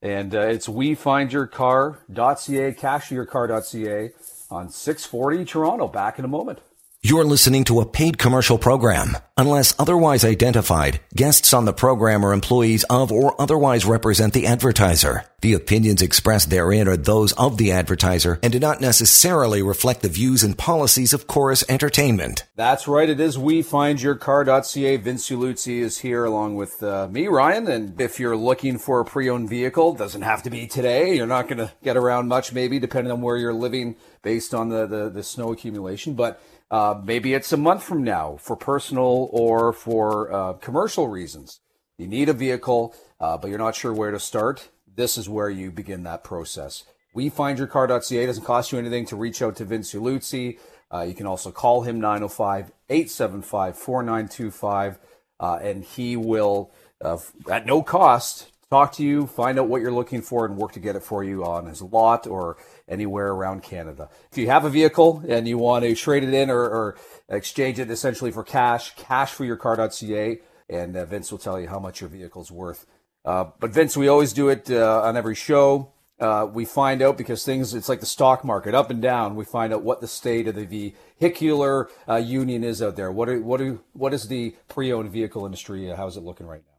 And 0.00 0.34
uh, 0.34 0.40
it's 0.40 0.68
wefindyourcar.ca, 0.68 2.72
cashyourcar.ca 2.72 4.10
on 4.50 4.70
640 4.70 5.44
Toronto. 5.44 5.88
Back 5.88 6.18
in 6.18 6.24
a 6.24 6.28
moment. 6.28 6.60
You're 7.00 7.24
listening 7.24 7.62
to 7.64 7.78
a 7.78 7.86
paid 7.86 8.18
commercial 8.18 8.58
program. 8.58 9.16
Unless 9.36 9.72
otherwise 9.78 10.24
identified, 10.24 10.98
guests 11.14 11.54
on 11.54 11.64
the 11.64 11.72
program 11.72 12.26
are 12.26 12.32
employees 12.32 12.82
of 12.90 13.12
or 13.12 13.40
otherwise 13.40 13.84
represent 13.86 14.32
the 14.34 14.48
advertiser. 14.48 15.24
The 15.40 15.52
opinions 15.52 16.02
expressed 16.02 16.50
therein 16.50 16.88
are 16.88 16.96
those 16.96 17.30
of 17.34 17.56
the 17.56 17.70
advertiser 17.70 18.40
and 18.42 18.52
do 18.52 18.58
not 18.58 18.80
necessarily 18.80 19.62
reflect 19.62 20.02
the 20.02 20.08
views 20.08 20.42
and 20.42 20.58
policies 20.58 21.12
of 21.12 21.28
Corus 21.28 21.62
Entertainment. 21.68 22.42
That's 22.56 22.88
right. 22.88 23.08
It 23.08 23.20
is 23.20 23.38
We 23.38 23.62
Find 23.62 24.02
Your 24.02 24.16
wefindyourcar.ca. 24.16 24.96
Vince 24.96 25.30
Uluzzi 25.30 25.78
is 25.78 25.98
here 25.98 26.24
along 26.24 26.56
with 26.56 26.82
uh, 26.82 27.06
me, 27.12 27.28
Ryan. 27.28 27.68
And 27.68 28.00
if 28.00 28.18
you're 28.18 28.36
looking 28.36 28.76
for 28.76 28.98
a 28.98 29.04
pre-owned 29.04 29.48
vehicle, 29.48 29.94
doesn't 29.94 30.22
have 30.22 30.42
to 30.42 30.50
be 30.50 30.66
today. 30.66 31.14
You're 31.14 31.28
not 31.28 31.46
going 31.46 31.58
to 31.58 31.70
get 31.84 31.96
around 31.96 32.26
much, 32.26 32.52
maybe, 32.52 32.80
depending 32.80 33.12
on 33.12 33.22
where 33.22 33.36
you're 33.36 33.54
living 33.54 33.94
based 34.22 34.52
on 34.52 34.68
the, 34.68 34.84
the, 34.88 35.08
the 35.08 35.22
snow 35.22 35.52
accumulation. 35.52 36.14
But 36.14 36.42
uh, 36.70 37.00
maybe 37.02 37.34
it's 37.34 37.52
a 37.52 37.56
month 37.56 37.82
from 37.82 38.04
now 38.04 38.36
for 38.40 38.56
personal 38.56 39.28
or 39.32 39.72
for 39.72 40.32
uh, 40.32 40.52
commercial 40.54 41.08
reasons. 41.08 41.60
You 41.96 42.06
need 42.06 42.28
a 42.28 42.32
vehicle, 42.32 42.94
uh, 43.20 43.36
but 43.38 43.48
you're 43.48 43.58
not 43.58 43.74
sure 43.74 43.92
where 43.92 44.10
to 44.10 44.20
start. 44.20 44.68
This 44.94 45.16
is 45.16 45.28
where 45.28 45.50
you 45.50 45.70
begin 45.70 46.02
that 46.04 46.24
process. 46.24 46.84
WeFindYourCar.ca. 47.16 48.22
It 48.22 48.26
doesn't 48.26 48.44
cost 48.44 48.70
you 48.70 48.78
anything 48.78 49.06
to 49.06 49.16
reach 49.16 49.42
out 49.42 49.56
to 49.56 49.64
Vince 49.64 49.92
Iuluzzi. 49.92 50.58
Uh, 50.92 51.02
you 51.02 51.14
can 51.14 51.26
also 51.26 51.50
call 51.50 51.82
him 51.82 52.00
905 52.00 52.70
875 52.88 53.76
4925, 53.76 54.98
uh, 55.40 55.58
and 55.62 55.84
he 55.84 56.16
will, 56.16 56.70
uh, 57.00 57.18
at 57.50 57.66
no 57.66 57.82
cost, 57.82 58.50
talk 58.70 58.92
to 58.92 59.02
you, 59.02 59.26
find 59.26 59.58
out 59.58 59.68
what 59.68 59.82
you're 59.82 59.92
looking 59.92 60.22
for, 60.22 60.46
and 60.46 60.56
work 60.56 60.72
to 60.72 60.80
get 60.80 60.96
it 60.96 61.02
for 61.02 61.24
you 61.24 61.44
on 61.44 61.66
his 61.66 61.82
lot 61.82 62.26
or 62.26 62.56
anywhere 62.88 63.28
around 63.28 63.62
Canada. 63.62 64.08
If 64.30 64.38
you 64.38 64.48
have 64.48 64.64
a 64.64 64.70
vehicle 64.70 65.22
and 65.28 65.46
you 65.46 65.58
want 65.58 65.84
to 65.84 65.94
trade 65.94 66.24
it 66.24 66.34
in 66.34 66.50
or, 66.50 66.60
or 66.60 66.96
exchange 67.28 67.78
it 67.78 67.90
essentially 67.90 68.30
for 68.30 68.42
cash, 68.42 68.94
cashforyourcar.ca, 68.96 70.40
and 70.70 70.96
uh, 70.96 71.04
Vince 71.04 71.30
will 71.30 71.38
tell 71.38 71.60
you 71.60 71.68
how 71.68 71.78
much 71.78 72.00
your 72.00 72.10
vehicle's 72.10 72.50
worth. 72.50 72.86
Uh, 73.24 73.46
but 73.60 73.70
Vince, 73.70 73.96
we 73.96 74.08
always 74.08 74.32
do 74.32 74.48
it 74.48 74.70
uh, 74.70 75.02
on 75.02 75.16
every 75.16 75.34
show. 75.34 75.92
Uh, 76.20 76.48
we 76.52 76.64
find 76.64 77.00
out 77.00 77.16
because 77.16 77.44
things, 77.44 77.74
it's 77.74 77.88
like 77.88 78.00
the 78.00 78.06
stock 78.06 78.44
market, 78.44 78.74
up 78.74 78.90
and 78.90 79.00
down. 79.00 79.36
We 79.36 79.44
find 79.44 79.72
out 79.72 79.82
what 79.82 80.00
the 80.00 80.08
state 80.08 80.48
of 80.48 80.56
the 80.56 80.94
vehicular 81.20 81.88
uh, 82.08 82.16
union 82.16 82.64
is 82.64 82.82
out 82.82 82.96
there. 82.96 83.12
What 83.12 83.28
are, 83.28 83.40
what 83.40 83.60
are, 83.60 83.78
what 83.92 84.12
is 84.12 84.26
the 84.26 84.56
pre-owned 84.68 85.12
vehicle 85.12 85.44
industry? 85.44 85.86
How's 85.86 86.16
it 86.16 86.24
looking 86.24 86.46
right 86.46 86.62
now? 86.66 86.77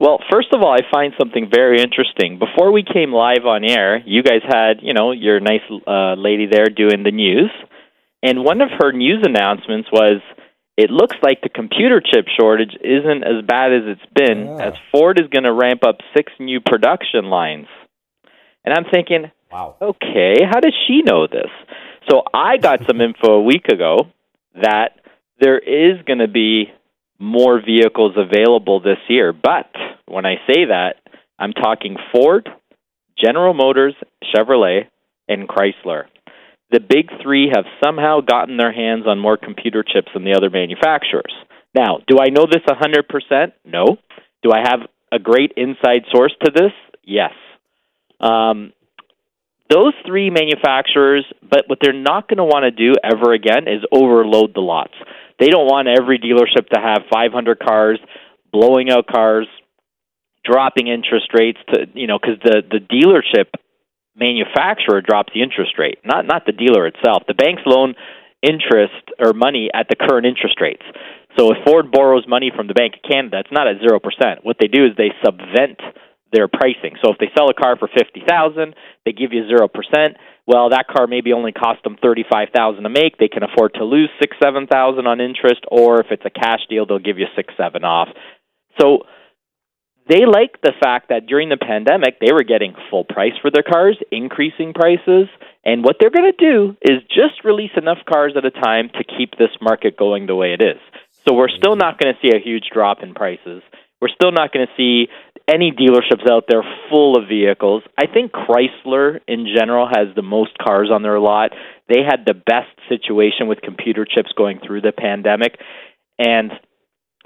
Well, 0.00 0.18
first 0.30 0.48
of 0.52 0.60
all, 0.60 0.72
I 0.72 0.80
find 0.90 1.12
something 1.18 1.48
very 1.52 1.80
interesting. 1.80 2.38
Before 2.38 2.72
we 2.72 2.82
came 2.82 3.12
live 3.12 3.46
on 3.46 3.64
air, 3.64 4.02
you 4.04 4.22
guys 4.22 4.42
had, 4.46 4.78
you 4.82 4.92
know, 4.92 5.12
your 5.12 5.40
nice 5.40 5.62
uh, 5.86 6.14
lady 6.14 6.46
there 6.50 6.66
doing 6.66 7.04
the 7.04 7.12
news, 7.12 7.50
and 8.22 8.44
one 8.44 8.60
of 8.60 8.70
her 8.78 8.92
news 8.92 9.22
announcements 9.24 9.88
was, 9.92 10.20
"It 10.76 10.90
looks 10.90 11.16
like 11.22 11.42
the 11.42 11.48
computer 11.48 12.00
chip 12.00 12.26
shortage 12.38 12.74
isn't 12.80 13.22
as 13.22 13.44
bad 13.46 13.72
as 13.72 13.82
it's 13.86 14.12
been, 14.14 14.46
yeah. 14.46 14.68
as 14.68 14.74
Ford 14.90 15.20
is 15.20 15.28
going 15.28 15.44
to 15.44 15.52
ramp 15.52 15.84
up 15.84 15.98
six 16.16 16.32
new 16.40 16.60
production 16.60 17.30
lines." 17.30 17.68
And 18.64 18.74
I'm 18.74 18.90
thinking, 18.90 19.30
wow, 19.52 19.76
okay, 19.80 20.36
how 20.50 20.60
does 20.60 20.74
she 20.86 21.02
know 21.02 21.26
this? 21.26 21.50
So 22.10 22.22
I 22.32 22.56
got 22.56 22.80
some 22.86 23.00
info 23.00 23.34
a 23.34 23.42
week 23.42 23.68
ago 23.68 24.08
that 24.54 25.00
there 25.38 25.58
is 25.58 26.02
going 26.06 26.20
to 26.20 26.28
be 26.28 26.72
more 27.24 27.60
vehicles 27.60 28.14
available 28.16 28.80
this 28.80 28.98
year. 29.08 29.32
But 29.32 29.70
when 30.06 30.26
I 30.26 30.36
say 30.46 30.66
that, 30.66 30.96
I'm 31.38 31.52
talking 31.52 31.96
Ford, 32.12 32.48
General 33.18 33.54
Motors, 33.54 33.94
Chevrolet, 34.34 34.88
and 35.28 35.48
Chrysler. 35.48 36.04
The 36.70 36.80
big 36.80 37.08
three 37.22 37.50
have 37.54 37.64
somehow 37.82 38.20
gotten 38.20 38.56
their 38.56 38.72
hands 38.72 39.04
on 39.06 39.18
more 39.18 39.36
computer 39.36 39.82
chips 39.82 40.08
than 40.14 40.24
the 40.24 40.34
other 40.34 40.50
manufacturers. 40.50 41.32
Now, 41.74 41.98
do 42.06 42.18
I 42.20 42.30
know 42.30 42.46
this 42.46 42.62
100%? 42.68 43.52
No. 43.64 43.96
Do 44.42 44.50
I 44.52 44.58
have 44.58 44.80
a 45.12 45.18
great 45.18 45.52
inside 45.56 46.02
source 46.12 46.34
to 46.44 46.50
this? 46.54 46.72
Yes. 47.02 47.32
Um, 48.20 48.72
those 49.70 49.94
three 50.06 50.30
manufacturers, 50.30 51.24
but 51.42 51.64
what 51.68 51.78
they're 51.80 51.92
not 51.92 52.28
going 52.28 52.38
to 52.38 52.44
want 52.44 52.64
to 52.64 52.70
do 52.70 52.94
ever 53.02 53.32
again 53.32 53.66
is 53.66 53.82
overload 53.90 54.54
the 54.54 54.60
lots. 54.60 54.92
They 55.38 55.48
don't 55.48 55.66
want 55.66 55.88
every 55.88 56.18
dealership 56.18 56.68
to 56.72 56.80
have 56.80 57.02
500 57.12 57.58
cars, 57.58 57.98
blowing 58.52 58.90
out 58.90 59.06
cars, 59.06 59.46
dropping 60.44 60.88
interest 60.88 61.32
rates 61.32 61.58
to 61.72 61.86
you 61.94 62.06
know 62.06 62.18
because 62.20 62.38
the 62.44 62.62
the 62.62 62.78
dealership 62.78 63.48
manufacturer 64.14 65.00
drops 65.00 65.32
the 65.34 65.42
interest 65.42 65.72
rate, 65.78 65.98
not 66.04 66.26
not 66.26 66.46
the 66.46 66.52
dealer 66.52 66.86
itself. 66.86 67.24
The 67.26 67.34
banks 67.34 67.62
loan 67.66 67.94
interest 68.42 69.10
or 69.18 69.32
money 69.32 69.70
at 69.72 69.88
the 69.88 69.96
current 69.96 70.26
interest 70.26 70.60
rates. 70.60 70.84
So 71.38 71.50
if 71.50 71.58
Ford 71.66 71.90
borrows 71.90 72.28
money 72.28 72.52
from 72.54 72.68
the 72.68 72.74
Bank 72.74 72.94
of 72.94 73.10
Canada, 73.10 73.40
it's 73.40 73.50
not 73.50 73.66
at 73.66 73.80
zero 73.80 73.98
percent. 73.98 74.44
What 74.44 74.56
they 74.60 74.68
do 74.68 74.84
is 74.84 74.92
they 74.96 75.10
subvent 75.24 75.80
their 76.32 76.46
pricing. 76.46 76.94
So 77.02 77.10
if 77.10 77.18
they 77.18 77.32
sell 77.36 77.48
a 77.48 77.54
car 77.54 77.76
for 77.76 77.88
fifty 77.88 78.22
thousand, 78.28 78.74
they 79.04 79.12
give 79.12 79.32
you 79.32 79.48
zero 79.48 79.66
percent. 79.66 80.16
Well, 80.46 80.70
that 80.70 80.88
car 80.88 81.06
maybe 81.06 81.32
only 81.32 81.52
cost 81.52 81.82
them 81.84 81.96
thirty 82.00 82.24
five 82.30 82.48
thousand 82.54 82.82
to 82.82 82.90
make. 82.90 83.16
They 83.16 83.28
can 83.28 83.42
afford 83.42 83.74
to 83.74 83.84
lose 83.84 84.10
six 84.20 84.36
seven 84.42 84.66
thousand 84.66 85.06
on 85.06 85.20
interest, 85.20 85.64
or 85.70 86.00
if 86.00 86.08
it's 86.10 86.24
a 86.26 86.30
cash 86.30 86.60
deal, 86.68 86.84
they'll 86.86 86.98
give 86.98 87.18
you 87.18 87.26
six 87.34 87.54
seven 87.56 87.84
off. 87.84 88.08
So 88.80 89.04
they 90.08 90.26
like 90.26 90.60
the 90.62 90.74
fact 90.82 91.08
that 91.08 91.26
during 91.26 91.48
the 91.48 91.56
pandemic 91.56 92.20
they 92.20 92.32
were 92.32 92.42
getting 92.42 92.74
full 92.90 93.04
price 93.04 93.32
for 93.40 93.50
their 93.50 93.62
cars, 93.62 93.98
increasing 94.12 94.74
prices, 94.74 95.28
and 95.64 95.82
what 95.82 95.96
they're 95.98 96.10
going 96.10 96.30
to 96.30 96.44
do 96.44 96.76
is 96.82 97.02
just 97.08 97.42
release 97.42 97.72
enough 97.76 97.98
cars 98.06 98.34
at 98.36 98.44
a 98.44 98.50
time 98.50 98.90
to 98.94 99.04
keep 99.04 99.38
this 99.38 99.56
market 99.62 99.96
going 99.96 100.26
the 100.26 100.36
way 100.36 100.52
it 100.52 100.62
is. 100.62 100.80
So 101.26 101.32
we're 101.32 101.48
still 101.48 101.76
not 101.76 101.98
going 101.98 102.12
to 102.12 102.20
see 102.20 102.36
a 102.36 102.40
huge 102.40 102.64
drop 102.70 103.02
in 103.02 103.14
prices. 103.14 103.62
We're 104.00 104.12
still 104.14 104.32
not 104.32 104.52
going 104.52 104.66
to 104.66 104.72
see 104.76 105.08
any 105.48 105.72
dealerships 105.72 106.30
out 106.30 106.44
there 106.48 106.62
full 106.90 107.16
of 107.16 107.28
vehicles. 107.28 107.82
I 107.98 108.06
think 108.06 108.32
Chrysler 108.32 109.20
in 109.28 109.46
general 109.54 109.86
has 109.86 110.14
the 110.16 110.22
most 110.22 110.56
cars 110.58 110.90
on 110.92 111.02
their 111.02 111.20
lot. 111.20 111.50
They 111.88 112.00
had 112.02 112.24
the 112.26 112.34
best 112.34 112.72
situation 112.88 113.46
with 113.46 113.60
computer 113.60 114.06
chips 114.06 114.30
going 114.36 114.60
through 114.64 114.80
the 114.80 114.92
pandemic. 114.92 115.58
And 116.18 116.52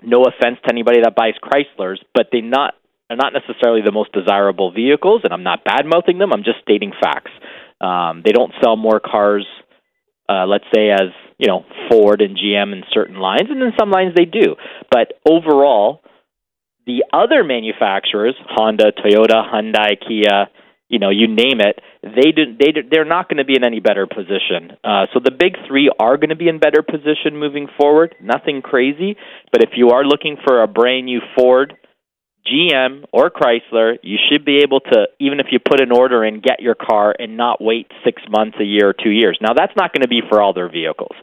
no 0.03 0.25
offense 0.25 0.59
to 0.65 0.73
anybody 0.73 1.01
that 1.03 1.15
buys 1.15 1.35
Chryslers, 1.43 1.99
but 2.15 2.29
they 2.33 2.41
not 2.41 2.75
are 3.11 3.17
not 3.17 3.33
necessarily 3.33 3.81
the 3.83 3.93
most 3.93 4.13
desirable 4.13 4.71
vehicles, 4.71 5.23
and 5.25 5.33
I'm 5.33 5.43
not 5.43 5.65
bad 5.65 5.87
mouthing 5.87 6.19
them. 6.19 6.33
I'm 6.33 6.45
just 6.45 6.59
stating 6.61 6.93
facts. 7.01 7.31
Um, 7.81 8.23
they 8.23 8.33
don't 8.33 8.53
sell 8.63 8.77
more 8.77 9.01
cars, 9.01 9.47
uh, 10.29 10.45
let's 10.47 10.67
say, 10.75 10.91
as 10.91 11.09
you 11.39 11.47
know, 11.47 11.65
Ford 11.89 12.21
and 12.21 12.37
GM 12.37 12.73
in 12.73 12.83
certain 12.93 13.17
lines, 13.17 13.49
and 13.49 13.63
in 13.63 13.73
some 13.79 13.91
lines 13.91 14.15
they 14.15 14.25
do. 14.25 14.57
But 14.91 15.15
overall, 15.27 16.03
the 16.89 17.05
other 17.13 17.45
manufacturers, 17.45 18.35
Honda, 18.49 18.93
Toyota, 18.93 19.45
Hyundai, 19.45 20.01
Kia, 20.01 20.49
you 20.89 20.99
know, 20.99 21.11
you 21.11 21.29
name 21.29 21.61
it, 21.61 21.79
they 22.03 22.33
do, 22.33 22.57
they 22.59 22.73
do, 22.73 22.81
they're 22.91 23.05
not 23.05 23.29
going 23.29 23.37
to 23.37 23.45
be 23.45 23.55
in 23.55 23.63
any 23.63 23.79
better 23.79 24.07
position. 24.07 24.73
Uh, 24.83 25.05
so 25.13 25.21
the 25.23 25.31
big 25.31 25.53
three 25.69 25.93
are 26.01 26.17
going 26.17 26.31
to 26.31 26.37
be 26.37 26.49
in 26.49 26.59
better 26.59 26.83
position 26.83 27.37
moving 27.37 27.69
forward. 27.79 28.15
Nothing 28.23 28.63
crazy, 28.63 29.17
but 29.53 29.63
if 29.63 29.77
you 29.77 29.91
are 29.91 30.03
looking 30.03 30.39
for 30.47 30.63
a 30.63 30.67
brand 30.67 31.05
new 31.05 31.21
Ford, 31.37 31.77
GM, 32.49 33.05
or 33.13 33.29
Chrysler, 33.29 33.97
you 34.03 34.17
should 34.31 34.47
be 34.47 34.61
able 34.65 34.81
to, 34.81 35.09
even 35.21 35.41
if 35.41 35.49
you 35.51 35.59
put 35.59 35.83
an 35.83 35.93
order 35.93 36.25
in, 36.25 36.41
get 36.41 36.61
your 36.61 36.75
car 36.75 37.15
and 37.19 37.37
not 37.37 37.63
wait 37.63 37.93
six 38.03 38.23
months, 38.31 38.57
a 38.59 38.65
year, 38.65 38.89
or 38.89 38.95
two 38.95 39.11
years. 39.11 39.39
Now 39.43 39.53
that's 39.53 39.77
not 39.77 39.93
going 39.93 40.03
to 40.03 40.09
be 40.09 40.23
for 40.27 40.41
all 40.41 40.55
their 40.55 40.71
vehicles. 40.71 41.15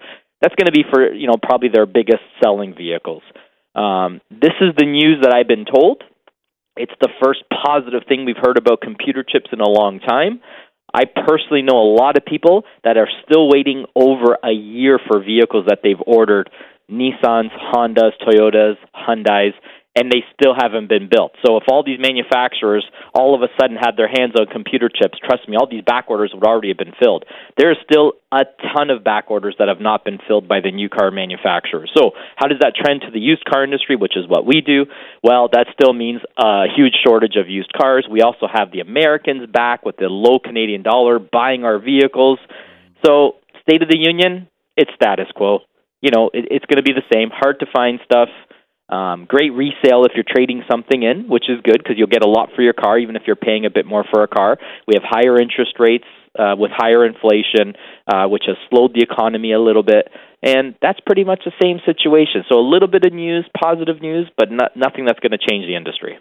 That's 0.41 0.53
going 0.53 0.67
to 0.67 0.71
be 0.71 0.83
for 0.93 1.11
you 1.11 1.25
know 1.25 1.37
probably 1.41 1.69
their 1.73 1.87
biggest 1.87 2.21
selling 2.43 2.75
vehicles. 2.75 3.23
Um, 3.75 4.21
this 4.31 4.53
is 4.61 4.73
the 4.77 4.85
news 4.85 5.21
that 5.21 5.33
I've 5.33 5.47
been 5.47 5.65
told. 5.65 6.03
It's 6.77 6.93
the 7.01 7.09
first 7.23 7.43
positive 7.65 8.03
thing 8.07 8.25
we've 8.25 8.41
heard 8.41 8.57
about 8.57 8.81
computer 8.81 9.23
chips 9.23 9.49
in 9.51 9.61
a 9.61 9.69
long 9.69 9.99
time. 9.99 10.41
I 10.93 11.03
personally 11.05 11.61
know 11.61 11.77
a 11.77 11.91
lot 11.95 12.17
of 12.17 12.25
people 12.25 12.63
that 12.83 12.97
are 12.97 13.09
still 13.25 13.49
waiting 13.49 13.85
over 13.95 14.37
a 14.43 14.51
year 14.51 14.99
for 15.07 15.19
vehicles 15.19 15.65
that 15.67 15.79
they've 15.83 16.01
ordered 16.05 16.49
Nissans, 16.89 17.49
Hondas, 17.73 18.11
Toyotas, 18.21 18.75
Hyundais, 18.95 19.53
and 19.95 20.11
they 20.11 20.23
still 20.35 20.53
haven't 20.53 20.89
been 20.89 21.07
built. 21.09 21.31
So 21.45 21.55
if 21.55 21.63
all 21.69 21.83
these 21.83 21.99
manufacturers 21.99 22.85
all 23.13 23.33
of 23.33 23.41
a 23.41 23.47
sudden 23.59 23.77
had 23.77 23.95
their 23.95 24.09
hands 24.09 24.33
on 24.37 24.47
computer 24.47 24.89
chips, 24.89 25.17
trust 25.23 25.47
me, 25.47 25.55
all 25.55 25.67
these 25.69 25.83
back 25.83 26.09
orders 26.09 26.31
would 26.33 26.43
already 26.43 26.67
have 26.67 26.77
been 26.77 26.93
filled. 27.01 27.23
There 27.57 27.71
is 27.71 27.77
still 27.89 28.13
a 28.31 28.43
ton 28.75 28.89
of 28.89 29.05
back 29.05 29.31
orders 29.31 29.55
that 29.57 29.69
have 29.69 29.79
not 29.79 30.03
been 30.03 30.19
filled 30.27 30.47
by 30.49 30.59
the 30.59 30.71
new 30.71 30.89
car 30.89 31.11
manufacturers. 31.11 31.89
So 31.95 32.11
how 32.35 32.47
does 32.47 32.59
that 32.59 32.75
trend 32.75 33.01
to 33.01 33.11
the 33.11 33.19
used 33.19 33.45
car 33.45 33.63
industry, 33.63 33.95
which 33.95 34.17
is 34.17 34.27
what 34.27 34.45
we 34.45 34.59
do? 34.59 34.85
Well, 35.23 35.47
that 35.53 35.67
still 35.73 35.93
means 35.93 36.19
a 36.37 36.65
huge 36.75 36.95
shortage 37.05 37.37
of 37.39 37.47
used 37.47 37.71
cars. 37.71 38.05
We 38.11 38.21
also 38.21 38.47
have 38.51 38.71
the 38.71 38.81
Americans 38.81 39.47
back 39.51 39.85
with 39.85 39.95
the 39.95 40.07
low 40.09 40.39
Canadian 40.39 40.83
dollar 40.83 41.19
buying 41.19 41.63
our 41.63 41.79
vehicles. 41.79 42.39
So 43.05 43.35
State 43.61 43.81
of 43.81 43.89
the 43.89 43.97
Union, 43.97 44.49
it's 44.75 44.91
status 44.95 45.27
quo. 45.33 45.59
You 46.01 46.11
know, 46.11 46.29
it, 46.33 46.45
it's 46.51 46.65
going 46.65 46.77
to 46.77 46.83
be 46.83 46.93
the 46.93 47.07
same. 47.11 47.29
Hard 47.31 47.59
to 47.61 47.65
find 47.73 47.99
stuff. 48.03 48.29
Um, 48.87 49.25
great 49.27 49.51
resale 49.51 50.05
if 50.05 50.11
you're 50.13 50.27
trading 50.27 50.63
something 50.69 51.01
in, 51.01 51.27
which 51.27 51.45
is 51.49 51.59
good 51.63 51.77
because 51.77 51.95
you'll 51.97 52.07
get 52.07 52.23
a 52.23 52.29
lot 52.29 52.49
for 52.55 52.61
your 52.61 52.73
car, 52.73 52.99
even 52.99 53.15
if 53.15 53.23
you're 53.25 53.35
paying 53.35 53.65
a 53.65 53.71
bit 53.71 53.85
more 53.85 54.05
for 54.11 54.21
a 54.23 54.27
car. 54.27 54.57
We 54.87 54.93
have 54.93 55.03
higher 55.03 55.41
interest 55.41 55.79
rates 55.79 56.05
uh, 56.37 56.55
with 56.57 56.71
higher 56.71 57.05
inflation, 57.05 57.73
uh, 58.07 58.27
which 58.27 58.43
has 58.45 58.57
slowed 58.69 58.93
the 58.93 59.01
economy 59.01 59.53
a 59.53 59.59
little 59.59 59.81
bit, 59.83 60.09
and 60.43 60.75
that's 60.81 60.99
pretty 60.99 61.23
much 61.23 61.41
the 61.45 61.51
same 61.61 61.79
situation. 61.85 62.43
So 62.49 62.59
a 62.59 62.67
little 62.67 62.87
bit 62.87 63.05
of 63.05 63.13
news, 63.13 63.49
positive 63.59 64.01
news, 64.01 64.29
but 64.37 64.51
not, 64.51 64.77
nothing 64.77 65.05
that's 65.05 65.19
going 65.19 65.31
to 65.31 65.39
change 65.39 65.65
the 65.65 65.75
industry. 65.75 66.19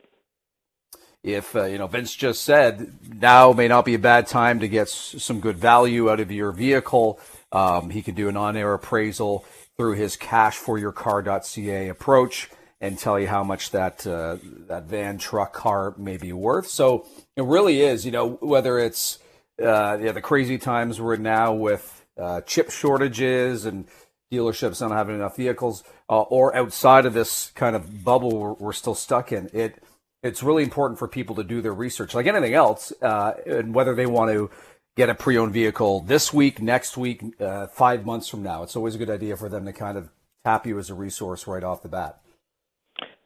If 1.22 1.56
uh, 1.56 1.64
you 1.64 1.78
know 1.78 1.86
Vince 1.86 2.14
just 2.14 2.44
said 2.44 2.92
now 3.18 3.52
may 3.52 3.66
not 3.66 3.86
be 3.86 3.94
a 3.94 3.98
bad 3.98 4.26
time 4.26 4.60
to 4.60 4.68
get 4.68 4.88
s- 4.88 5.14
some 5.18 5.40
good 5.40 5.56
value 5.56 6.10
out 6.10 6.20
of 6.20 6.30
your 6.30 6.52
vehicle. 6.52 7.18
Um, 7.50 7.88
he 7.88 8.02
could 8.02 8.14
do 8.14 8.28
an 8.28 8.36
on-air 8.36 8.74
appraisal 8.74 9.46
through 9.76 9.94
his 9.94 10.16
cashforyourcar.ca 10.16 11.88
approach 11.88 12.50
and 12.80 12.98
tell 12.98 13.18
you 13.18 13.26
how 13.26 13.42
much 13.42 13.70
that 13.70 14.06
uh, 14.06 14.36
that 14.68 14.84
van, 14.84 15.18
truck, 15.18 15.52
car 15.52 15.94
may 15.96 16.16
be 16.16 16.32
worth. 16.32 16.66
So 16.66 17.06
it 17.36 17.44
really 17.44 17.80
is, 17.80 18.04
you 18.04 18.12
know, 18.12 18.30
whether 18.40 18.78
it's 18.78 19.18
uh, 19.60 19.98
yeah, 20.00 20.12
the 20.12 20.20
crazy 20.20 20.58
times 20.58 21.00
we're 21.00 21.14
in 21.14 21.22
now 21.22 21.52
with 21.52 22.04
uh, 22.20 22.40
chip 22.42 22.70
shortages 22.70 23.64
and 23.64 23.86
dealerships 24.32 24.80
not 24.80 24.90
having 24.90 25.14
enough 25.14 25.36
vehicles, 25.36 25.84
uh, 26.08 26.22
or 26.22 26.54
outside 26.56 27.06
of 27.06 27.14
this 27.14 27.52
kind 27.54 27.76
of 27.76 28.04
bubble 28.04 28.36
we're, 28.36 28.52
we're, 28.54 28.72
still 28.72 28.94
stuck 28.94 29.32
in. 29.32 29.48
It 29.52 29.82
it's 30.22 30.42
really 30.42 30.62
important 30.62 30.98
for 30.98 31.06
people 31.06 31.36
to 31.36 31.44
do 31.44 31.60
their 31.60 31.74
research, 31.74 32.14
like 32.14 32.26
anything 32.26 32.54
else, 32.54 32.92
uh, 33.02 33.34
and 33.46 33.74
whether 33.74 33.94
they 33.94 34.06
want 34.06 34.30
to 34.32 34.50
get 34.96 35.08
a 35.08 35.14
pre-owned 35.14 35.52
vehicle 35.52 36.00
this 36.00 36.32
week, 36.32 36.62
next 36.62 36.96
week, 36.96 37.22
uh, 37.40 37.66
five 37.66 38.06
months 38.06 38.28
from 38.28 38.42
now. 38.42 38.62
It's 38.62 38.76
always 38.76 38.94
a 38.94 38.98
good 38.98 39.10
idea 39.10 39.36
for 39.36 39.48
them 39.48 39.64
to 39.64 39.72
kind 39.72 39.98
of 39.98 40.10
tap 40.44 40.66
you 40.66 40.78
as 40.78 40.90
a 40.90 40.94
resource 40.94 41.46
right 41.46 41.64
off 41.64 41.82
the 41.82 41.88
bat. 41.88 42.20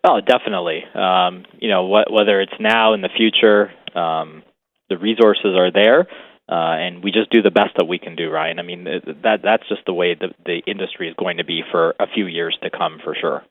Oh, 0.05 0.21
definitely. 0.21 0.83
Um, 0.95 1.45
you 1.59 1.69
know, 1.69 1.87
wh- 1.87 2.11
whether 2.13 2.41
it's 2.41 2.53
now 2.61 2.95
in 2.95 3.03
the 3.03 3.11
future, 3.15 3.71
um, 3.95 4.43
the 4.89 4.97
resources 4.97 5.57
are 5.57 5.71
there, 5.71 6.07
uh, 6.49 6.77
and 6.79 7.03
we 7.03 7.11
just 7.11 7.31
do 7.31 7.43
the 7.43 7.51
best 7.51 7.71
that 7.77 7.87
we 7.87 7.99
can 7.99 8.17
do, 8.17 8.31
Ryan. 8.31 8.59
I 8.59 8.63
mean, 8.63 8.85
that 8.85 9.41
that's 9.43 9.69
just 9.69 9.83
the 9.87 9.93
way 9.93 10.15
the 10.15 10.29
the 10.47 10.63
industry 10.67 11.09
is 11.09 11.15
going 11.19 11.37
to 11.39 11.45
be 11.45 11.63
for 11.71 11.95
a 12.01 12.07
few 12.07 12.27
years 12.27 12.57
to 12.63 12.71
come, 12.71 13.01
for 13.05 13.15
sure. 13.21 13.43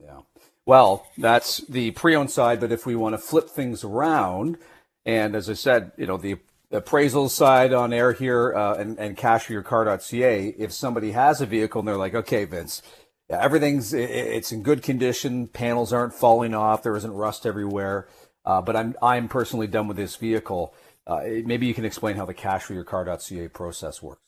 Yeah. 0.00 0.20
Well, 0.66 1.06
that's 1.16 1.58
the 1.58 1.92
pre-owned 1.92 2.30
side, 2.30 2.58
but 2.58 2.72
if 2.72 2.86
we 2.86 2.96
want 2.96 3.14
to 3.14 3.18
flip 3.18 3.48
things 3.48 3.84
around, 3.84 4.56
and 5.04 5.36
as 5.36 5.48
I 5.48 5.54
said, 5.54 5.92
you 5.96 6.06
know, 6.06 6.16
the 6.16 6.38
appraisal 6.70 7.28
side 7.28 7.72
on 7.72 7.92
air 7.92 8.12
here 8.12 8.54
uh, 8.54 8.74
and, 8.74 8.98
and 8.98 9.16
cashforyourcar.ca, 9.16 10.54
if 10.58 10.72
somebody 10.72 11.12
has 11.12 11.40
a 11.40 11.46
vehicle 11.46 11.80
and 11.80 11.88
they're 11.88 11.96
like, 11.96 12.14
okay, 12.14 12.44
Vince, 12.44 12.82
everything's 13.28 13.92
it's 13.92 14.52
in 14.52 14.62
good 14.62 14.82
condition, 14.82 15.48
panels 15.48 15.92
aren't 15.92 16.14
falling 16.14 16.54
off, 16.54 16.82
there 16.82 16.96
isn't 16.96 17.12
rust 17.12 17.46
everywhere, 17.46 18.08
uh, 18.44 18.60
but 18.60 18.76
I'm 18.76 18.94
I'm 19.02 19.28
personally 19.28 19.66
done 19.66 19.88
with 19.88 19.96
this 19.96 20.16
vehicle. 20.16 20.74
Uh, 21.06 21.22
maybe 21.44 21.66
you 21.66 21.74
can 21.74 21.84
explain 21.84 22.16
how 22.16 22.24
the 22.24 22.34
cashforyourcar.ca 22.34 23.48
process 23.48 24.02
works. 24.02 24.20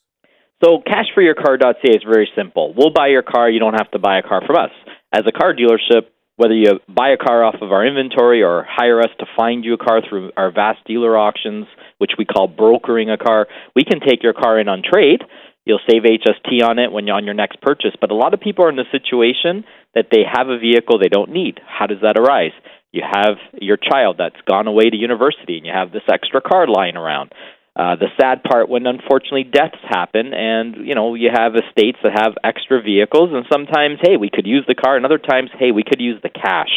So 0.62 0.78
cashforyourcar.ca 0.86 1.90
is 1.90 2.02
very 2.04 2.28
simple. 2.36 2.72
We'll 2.76 2.92
buy 2.92 3.08
your 3.08 3.22
car. 3.22 3.50
You 3.50 3.58
don't 3.58 3.74
have 3.74 3.90
to 3.92 3.98
buy 3.98 4.18
a 4.18 4.22
car 4.22 4.42
from 4.46 4.56
us. 4.56 4.70
As 5.12 5.22
a 5.26 5.32
car 5.32 5.54
dealership, 5.54 6.06
whether 6.42 6.54
you 6.54 6.80
buy 6.88 7.10
a 7.10 7.16
car 7.16 7.44
off 7.44 7.54
of 7.62 7.70
our 7.70 7.86
inventory 7.86 8.42
or 8.42 8.66
hire 8.68 8.98
us 8.98 9.14
to 9.20 9.26
find 9.36 9.64
you 9.64 9.74
a 9.74 9.78
car 9.78 10.02
through 10.02 10.32
our 10.36 10.50
vast 10.50 10.84
dealer 10.84 11.16
auctions, 11.16 11.66
which 11.98 12.12
we 12.18 12.24
call 12.24 12.48
brokering 12.48 13.10
a 13.10 13.16
car, 13.16 13.46
we 13.76 13.84
can 13.84 14.00
take 14.00 14.24
your 14.24 14.32
car 14.32 14.58
in 14.58 14.66
on 14.66 14.82
trade. 14.82 15.22
You'll 15.64 15.86
save 15.88 16.02
HST 16.02 16.66
on 16.66 16.80
it 16.80 16.90
when 16.90 17.06
you're 17.06 17.14
on 17.14 17.24
your 17.24 17.34
next 17.34 17.60
purchase. 17.60 17.92
But 18.00 18.10
a 18.10 18.16
lot 18.16 18.34
of 18.34 18.40
people 18.40 18.64
are 18.64 18.70
in 18.70 18.74
the 18.74 18.90
situation 18.90 19.62
that 19.94 20.06
they 20.10 20.22
have 20.26 20.48
a 20.48 20.58
vehicle 20.58 20.98
they 20.98 21.08
don't 21.08 21.30
need. 21.30 21.60
How 21.64 21.86
does 21.86 22.02
that 22.02 22.18
arise? 22.18 22.50
You 22.90 23.02
have 23.08 23.36
your 23.60 23.76
child 23.76 24.16
that's 24.18 24.40
gone 24.44 24.66
away 24.66 24.90
to 24.90 24.96
university 24.96 25.58
and 25.58 25.64
you 25.64 25.72
have 25.72 25.92
this 25.92 26.02
extra 26.12 26.40
car 26.40 26.66
lying 26.66 26.96
around. 26.96 27.30
Uh, 27.74 27.96
the 27.96 28.08
sad 28.20 28.42
part 28.42 28.68
when 28.68 28.86
unfortunately 28.86 29.44
deaths 29.44 29.80
happen 29.88 30.34
and 30.34 30.86
you 30.86 30.94
know 30.94 31.14
you 31.14 31.30
have 31.32 31.54
estates 31.54 31.96
that 32.02 32.12
have 32.12 32.36
extra 32.44 32.82
vehicles 32.82 33.30
and 33.32 33.46
sometimes 33.50 33.96
hey 34.02 34.18
we 34.18 34.28
could 34.28 34.46
use 34.46 34.64
the 34.68 34.74
car. 34.74 34.96
And 34.96 35.06
other 35.06 35.18
times 35.18 35.48
hey 35.58 35.72
we 35.72 35.82
could 35.82 36.00
use 36.00 36.20
the 36.22 36.28
cash. 36.28 36.68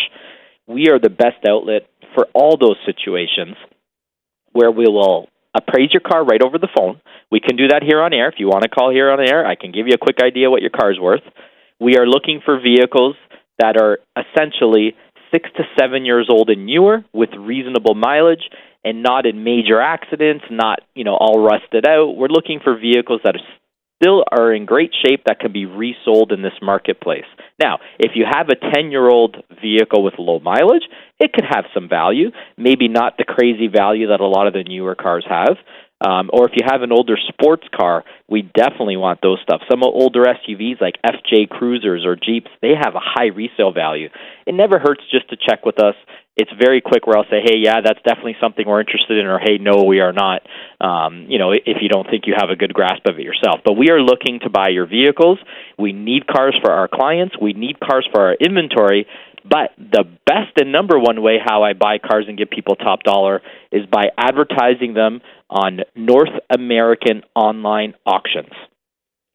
We 0.68 0.88
are 0.90 1.00
the 1.00 1.10
best 1.10 1.44
outlet 1.48 1.90
for 2.16 2.28
all 2.34 2.56
those 2.58 2.78
situations 2.86 3.58
where 4.54 4.72
we 4.72 4.86
will 4.88 5.28
appraise 5.54 5.92
your 5.92 6.00
car 6.00 6.24
right 6.24 6.42
over 6.42 6.58
the 6.58 6.72
phone. 6.78 7.02
We 7.30 7.42
can 7.42 7.58
do 7.58 7.68
that 7.68 7.84
here 7.84 8.02
on 8.02 8.14
air. 8.14 8.30
If 8.30 8.36
you 8.40 8.48
want 8.48 8.64
to 8.64 8.70
call 8.70 8.90
here 8.90 9.12
on 9.12 9.20
air 9.20 9.46
i 9.46 9.56
can 9.56 9.74
give 9.74 9.88
you 9.88 9.94
a 9.96 9.98
quick 9.98 10.20
idea 10.24 10.50
what 10.50 10.62
your 10.62 10.72
car 10.72 10.94
is 10.94 11.00
worth. 11.00 11.24
We 11.78 11.98
are 11.98 12.08
looking 12.08 12.40
for 12.46 12.58
vehicles 12.58 13.18
that 13.60 13.76
are 13.76 14.00
essentially 14.16 14.96
six 15.34 15.50
to 15.58 15.64
seven 15.78 16.06
years 16.06 16.30
old 16.32 16.50
and 16.50 16.66
newer 16.66 17.04
with 17.12 17.30
reasonable 17.38 17.96
mileage 17.96 18.50
and 18.86 19.04
not 19.04 19.26
in 19.26 19.44
major 19.44 19.82
accidents, 19.82 20.46
not 20.50 20.80
you 20.94 21.04
know 21.04 21.16
all 21.16 21.44
rusted 21.44 21.86
out. 21.86 22.16
We're 22.16 22.30
looking 22.30 22.62
for 22.64 22.78
vehicles 22.78 23.20
that 23.26 23.36
are 23.36 23.48
still 24.02 24.24
are 24.32 24.54
in 24.54 24.66
great 24.66 24.92
shape 25.06 25.24
that 25.26 25.40
can 25.40 25.52
be 25.52 25.66
resold 25.66 26.32
in 26.32 26.42
this 26.42 26.54
marketplace. 26.62 27.26
Now, 27.62 27.80
if 27.98 28.12
you 28.16 28.26
have 28.30 28.50
a 28.50 28.56
10-year-old 28.56 29.38
vehicle 29.62 30.04
with 30.04 30.16
low 30.20 30.40
mileage, 30.40 30.84
it 31.20 31.32
could 31.34 31.46
have 31.50 31.66
some 31.74 31.88
value, 31.88 32.32
maybe 32.58 32.88
not 32.88 33.18
the 33.18 33.24
crazy 33.24 33.68
value 33.68 34.08
that 34.08 34.20
a 34.20 34.28
lot 34.28 34.48
of 34.48 34.54
the 34.54 34.64
newer 34.64 34.96
cars 34.96 35.26
have. 35.30 35.58
Um, 36.06 36.30
or 36.34 36.46
if 36.46 36.52
you 36.56 36.68
have 36.70 36.82
an 36.82 36.92
older 36.92 37.16
sports 37.30 37.66
car, 37.74 38.04
we 38.30 38.42
definitely 38.42 38.98
want 38.98 39.22
those 39.24 39.40
stuff. 39.42 39.62
Some 39.72 39.82
older 39.82 40.26
SUVs 40.26 40.82
like 40.82 40.96
FJ 41.06 41.50
Cruisers 41.50 42.04
or 42.06 42.18
Jeeps, 42.18 42.52
they 42.62 42.74
have 42.76 42.96
a 42.96 43.02
high 43.02 43.28
resale 43.28 43.72
value. 43.72 44.10
It 44.46 44.56
never 44.56 44.78
hurts 44.78 45.02
just 45.10 45.30
to 45.30 45.38
check 45.38 45.66
with 45.66 45.82
us. 45.82 45.96
It's 46.38 46.52
very 46.60 46.82
quick 46.82 47.08
where 47.08 47.18
I'll 47.18 47.30
say, 47.30 47.40
hey, 47.44 47.58
yeah, 47.58 47.80
that's 47.84 48.02
definitely 48.04 48.36
something 48.42 48.68
we're 48.68 48.82
interested 48.82 49.18
in, 49.18 49.26
or 49.26 49.40
hey, 49.40 49.58
no, 49.58 49.84
we 49.84 50.02
are 50.02 50.12
not. 50.12 50.42
Um, 50.82 51.28
you 51.30 51.40
know, 51.40 51.52
if 51.52 51.78
you 51.82 51.88
don't 51.88 52.08
think 52.10 52.28
you 52.28 52.34
have 52.38 52.50
a 52.50 52.58
good 52.58 52.74
grasp 52.74 53.08
of 53.08 53.18
it 53.18 53.24
yourself. 53.24 53.62
But 53.64 53.74
we 53.74 53.90
are 53.90 54.02
looking 54.02 54.40
to 54.44 54.50
buy 54.50 54.70
your 54.70 54.86
vehicles. 54.86 55.40
We 55.80 55.94
need 55.94 56.28
cars 56.28 56.58
for 56.62 56.72
our 56.72 56.90
clients. 56.90 57.36
We 57.40 57.54
need 57.54 57.80
cars 57.80 58.08
for 58.12 58.22
our 58.22 58.34
inventory. 58.34 59.08
But 59.50 59.72
the 59.78 60.04
best 60.26 60.60
and 60.60 60.72
number 60.72 61.00
one 61.00 61.22
way 61.22 61.38
how 61.44 61.64
I 61.64 61.74
buy 61.74 62.00
cars 62.00 62.26
and 62.28 62.38
give 62.38 62.50
people 62.50 62.76
top 62.76 63.04
dollar 63.04 63.42
is 63.72 63.86
by 63.86 64.06
advertising 64.18 64.94
them 64.94 65.22
on 65.50 65.82
North 65.96 66.34
American 66.50 67.22
online 67.36 67.94
auctions. 68.06 68.52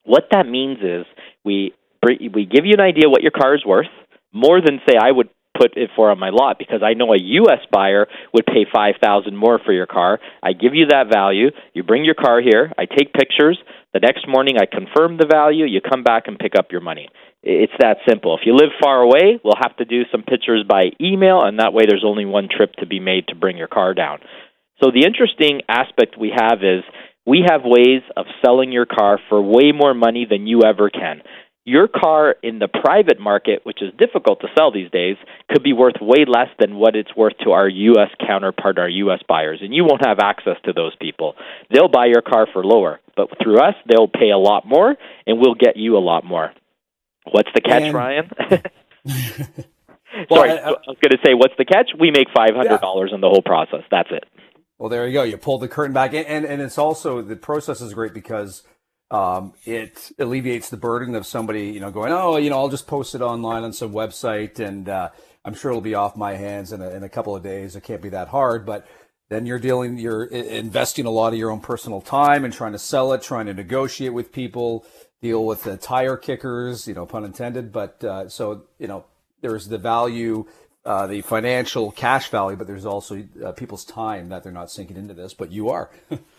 What 0.03 0.25
that 0.33 0.47
means 0.47 0.79
is 0.83 1.07
we 1.45 1.73
we 2.03 2.47
give 2.47 2.65
you 2.65 2.73
an 2.75 2.81
idea 2.81 3.09
what 3.09 3.23
your 3.23 3.31
car 3.31 3.55
is 3.55 3.65
worth, 3.65 3.87
more 4.33 4.61
than 4.61 4.81
say 4.89 4.97
I 5.01 5.13
would 5.13 5.29
put 5.57 5.77
it 5.77 5.91
for 5.97 6.11
on 6.11 6.19
my 6.19 6.31
lot 6.31 6.59
because 6.59 6.83
I 6.83 6.95
know 6.95 7.13
a 7.13 7.19
US 7.19 7.61
buyer 7.73 8.07
would 8.33 8.47
pay 8.47 8.67
5000 8.73 9.37
more 9.37 9.61
for 9.65 9.73
your 9.73 9.87
car. 9.87 10.21
I 10.43 10.53
give 10.53 10.75
you 10.75 10.87
that 10.87 11.13
value, 11.13 11.51
you 11.75 11.83
bring 11.83 12.05
your 12.05 12.15
car 12.15 12.41
here, 12.41 12.73
I 12.79 12.87
take 12.87 13.13
pictures, 13.13 13.59
the 13.93 14.01
next 14.01 14.29
morning 14.29 14.57
I 14.59 14.67
confirm 14.67 15.19
the 15.19 15.27
value, 15.27 15.65
you 15.67 15.81
come 15.81 16.05
back 16.05 16.25
and 16.27 16.39
pick 16.39 16.53
up 16.59 16.71
your 16.71 16.81
money. 16.81 17.09
It's 17.43 17.73
that 17.81 17.99
simple. 18.09 18.37
If 18.37 18.43
you 18.45 18.55
live 18.55 18.71
far 18.83 19.01
away, 19.01 19.41
we'll 19.43 19.61
have 19.61 19.77
to 19.79 19.85
do 19.85 20.03
some 20.13 20.23
pictures 20.23 20.65
by 20.69 20.91
email 21.01 21.43
and 21.43 21.59
that 21.59 21.73
way 21.73 21.85
there's 21.89 22.05
only 22.05 22.27
one 22.27 22.49
trip 22.55 22.73
to 22.79 22.87
be 22.87 23.01
made 23.01 23.29
to 23.29 23.35
bring 23.35 23.57
your 23.57 23.69
car 23.69 23.95
down. 23.95 24.19
So 24.83 24.91
the 24.91 25.05
interesting 25.05 25.63
aspect 25.69 26.17
we 26.19 26.33
have 26.35 26.63
is 26.63 26.83
we 27.27 27.45
have 27.49 27.63
ways 27.65 28.03
of 28.17 28.27
selling 28.45 28.73
your 28.73 28.87
car 28.87 29.19
for 29.29 29.43
way 29.43 29.73
more 29.73 29.95
money 29.95 30.27
than 30.29 30.47
you 30.47 30.63
ever 30.65 30.89
can. 30.91 31.23
Your 31.65 31.89
car 31.89 32.37
in 32.43 32.59
the 32.59 32.69
private 32.69 33.21
market, 33.21 33.61
which 33.65 33.83
is 33.83 33.93
difficult 33.99 34.41
to 34.41 34.49
sell 34.57 34.73
these 34.73 34.91
days, 34.91 35.17
could 35.51 35.63
be 35.63 35.75
worth 35.75 35.97
way 36.01 36.25
less 36.27 36.49
than 36.59 36.77
what 36.77 36.97
it's 36.97 37.15
worth 37.15 37.35
to 37.45 37.51
our 37.51 37.69
U.S. 37.69 38.09
counterpart, 38.27 38.79
our 38.79 38.89
U.S. 38.89 39.21
buyers, 39.29 39.61
and 39.63 39.75
you 39.75 39.85
won't 39.85 40.05
have 40.05 40.19
access 40.21 40.57
to 40.65 40.73
those 40.73 40.97
people. 41.01 41.35
They'll 41.73 41.89
buy 41.89 42.07
your 42.07 42.23
car 42.23 42.47
for 42.51 42.65
lower, 42.65 43.01
but 43.15 43.29
through 43.43 43.59
us, 43.59 43.75
they'll 43.89 44.09
pay 44.09 44.31
a 44.31 44.39
lot 44.39 44.67
more, 44.67 44.97
and 45.27 45.39
we'll 45.39 45.55
get 45.55 45.77
you 45.77 45.99
a 45.99 46.01
lot 46.01 46.25
more. 46.25 46.51
What's 47.31 47.51
the 47.55 47.61
catch, 47.61 47.83
and... 47.83 47.95
Ryan? 47.95 48.31
well, 50.31 50.41
Sorry, 50.41 50.51
I, 50.51 50.57
I, 50.57 50.69
I 50.69 50.71
was 50.71 50.97
going 51.01 51.13
to 51.13 51.19
say, 51.25 51.35
what's 51.35 51.55
the 51.59 51.65
catch? 51.65 51.91
We 51.99 52.11
make 52.11 52.29
five 52.35 52.55
hundred 52.55 52.81
dollars 52.81 53.11
yeah. 53.11 53.17
in 53.17 53.21
the 53.21 53.29
whole 53.29 53.43
process. 53.43 53.83
That's 53.91 54.11
it. 54.11 54.25
Well, 54.79 54.89
there 54.89 55.07
you 55.07 55.13
go. 55.13 55.23
You 55.23 55.37
pull 55.37 55.59
the 55.59 55.69
curtain 55.69 55.93
back, 55.93 56.15
and 56.15 56.27
and, 56.27 56.45
and 56.45 56.63
it's 56.63 56.79
also 56.79 57.23
the 57.23 57.37
process 57.37 57.81
is 57.81 57.95
great 57.95 58.15
because 58.15 58.63
um, 59.11 59.55
it 59.65 60.13
alleviates 60.19 60.71
the 60.71 60.77
burden 60.77 61.15
of 61.15 61.27
somebody, 61.27 61.67
you 61.67 61.81
know, 61.81 61.91
going, 61.91 62.13
oh, 62.13 62.37
you 62.37 62.51
know, 62.51 62.59
I'll 62.59 62.69
just 62.69 62.87
post 62.87 63.15
it 63.15 63.21
online 63.21 63.65
on 63.65 63.73
some 63.73 63.93
website, 63.93 64.61
and 64.61 64.89
uh, 64.89 65.11
I'm 65.45 65.55
sure 65.55 65.73
it'll 65.73 65.81
be 65.81 65.95
off 65.95 66.17
my 66.17 66.35
hands 66.35 66.73
in 66.73 66.81
a, 66.81 66.91
in 66.91 67.03
a 67.03 67.09
couple 67.09 67.35
of 67.35 67.43
days. 67.43 67.75
It 67.75 67.83
can't 67.83 68.03
be 68.03 68.11
that 68.11 68.29
hard, 68.29 68.65
but 68.65 68.87
then 69.29 69.47
you're 69.47 69.59
dealing, 69.59 69.99
you're 69.99 70.25
investing 70.25 71.07
a 71.07 71.11
lot 71.11 71.33
of 71.33 71.39
your 71.39 71.51
own 71.51 71.61
personal 71.61 72.01
time 72.01 72.45
and 72.45 72.55
trying 72.55 72.73
to 72.73 72.79
sell 72.79 73.13
it, 73.13 73.23
trying 73.23 73.47
to 73.47 73.55
negotiate 73.55 74.13
with 74.13 74.33
people, 74.33 74.85
deal 75.23 75.45
with 75.45 75.65
the 75.65 75.77
tire 75.77 76.17
kickers, 76.17 76.87
you 76.87 76.95
know, 76.95 77.07
pun 77.07 77.25
intended. 77.25 77.73
But 77.73 78.03
uh, 78.05 78.29
so 78.29 78.65
you 78.79 78.89
know, 78.89 79.05
there's 79.41 79.69
the 79.69 79.79
value 79.79 80.47
uh, 80.85 81.07
the 81.07 81.21
financial 81.21 81.91
cash 81.93 82.31
value, 82.31 82.57
but 82.57 82.67
there's 82.67 82.87
also 82.87 83.23
uh, 83.45 83.53
people's 83.53 83.85
time 83.85 84.31
that 84.31 84.43
they're 84.43 84.53
not 84.53 84.71
sinking 84.71 84.97
into 84.97 85.15
this. 85.15 85.35
But 85.35 85.53
you 85.53 85.69
are. 85.69 85.91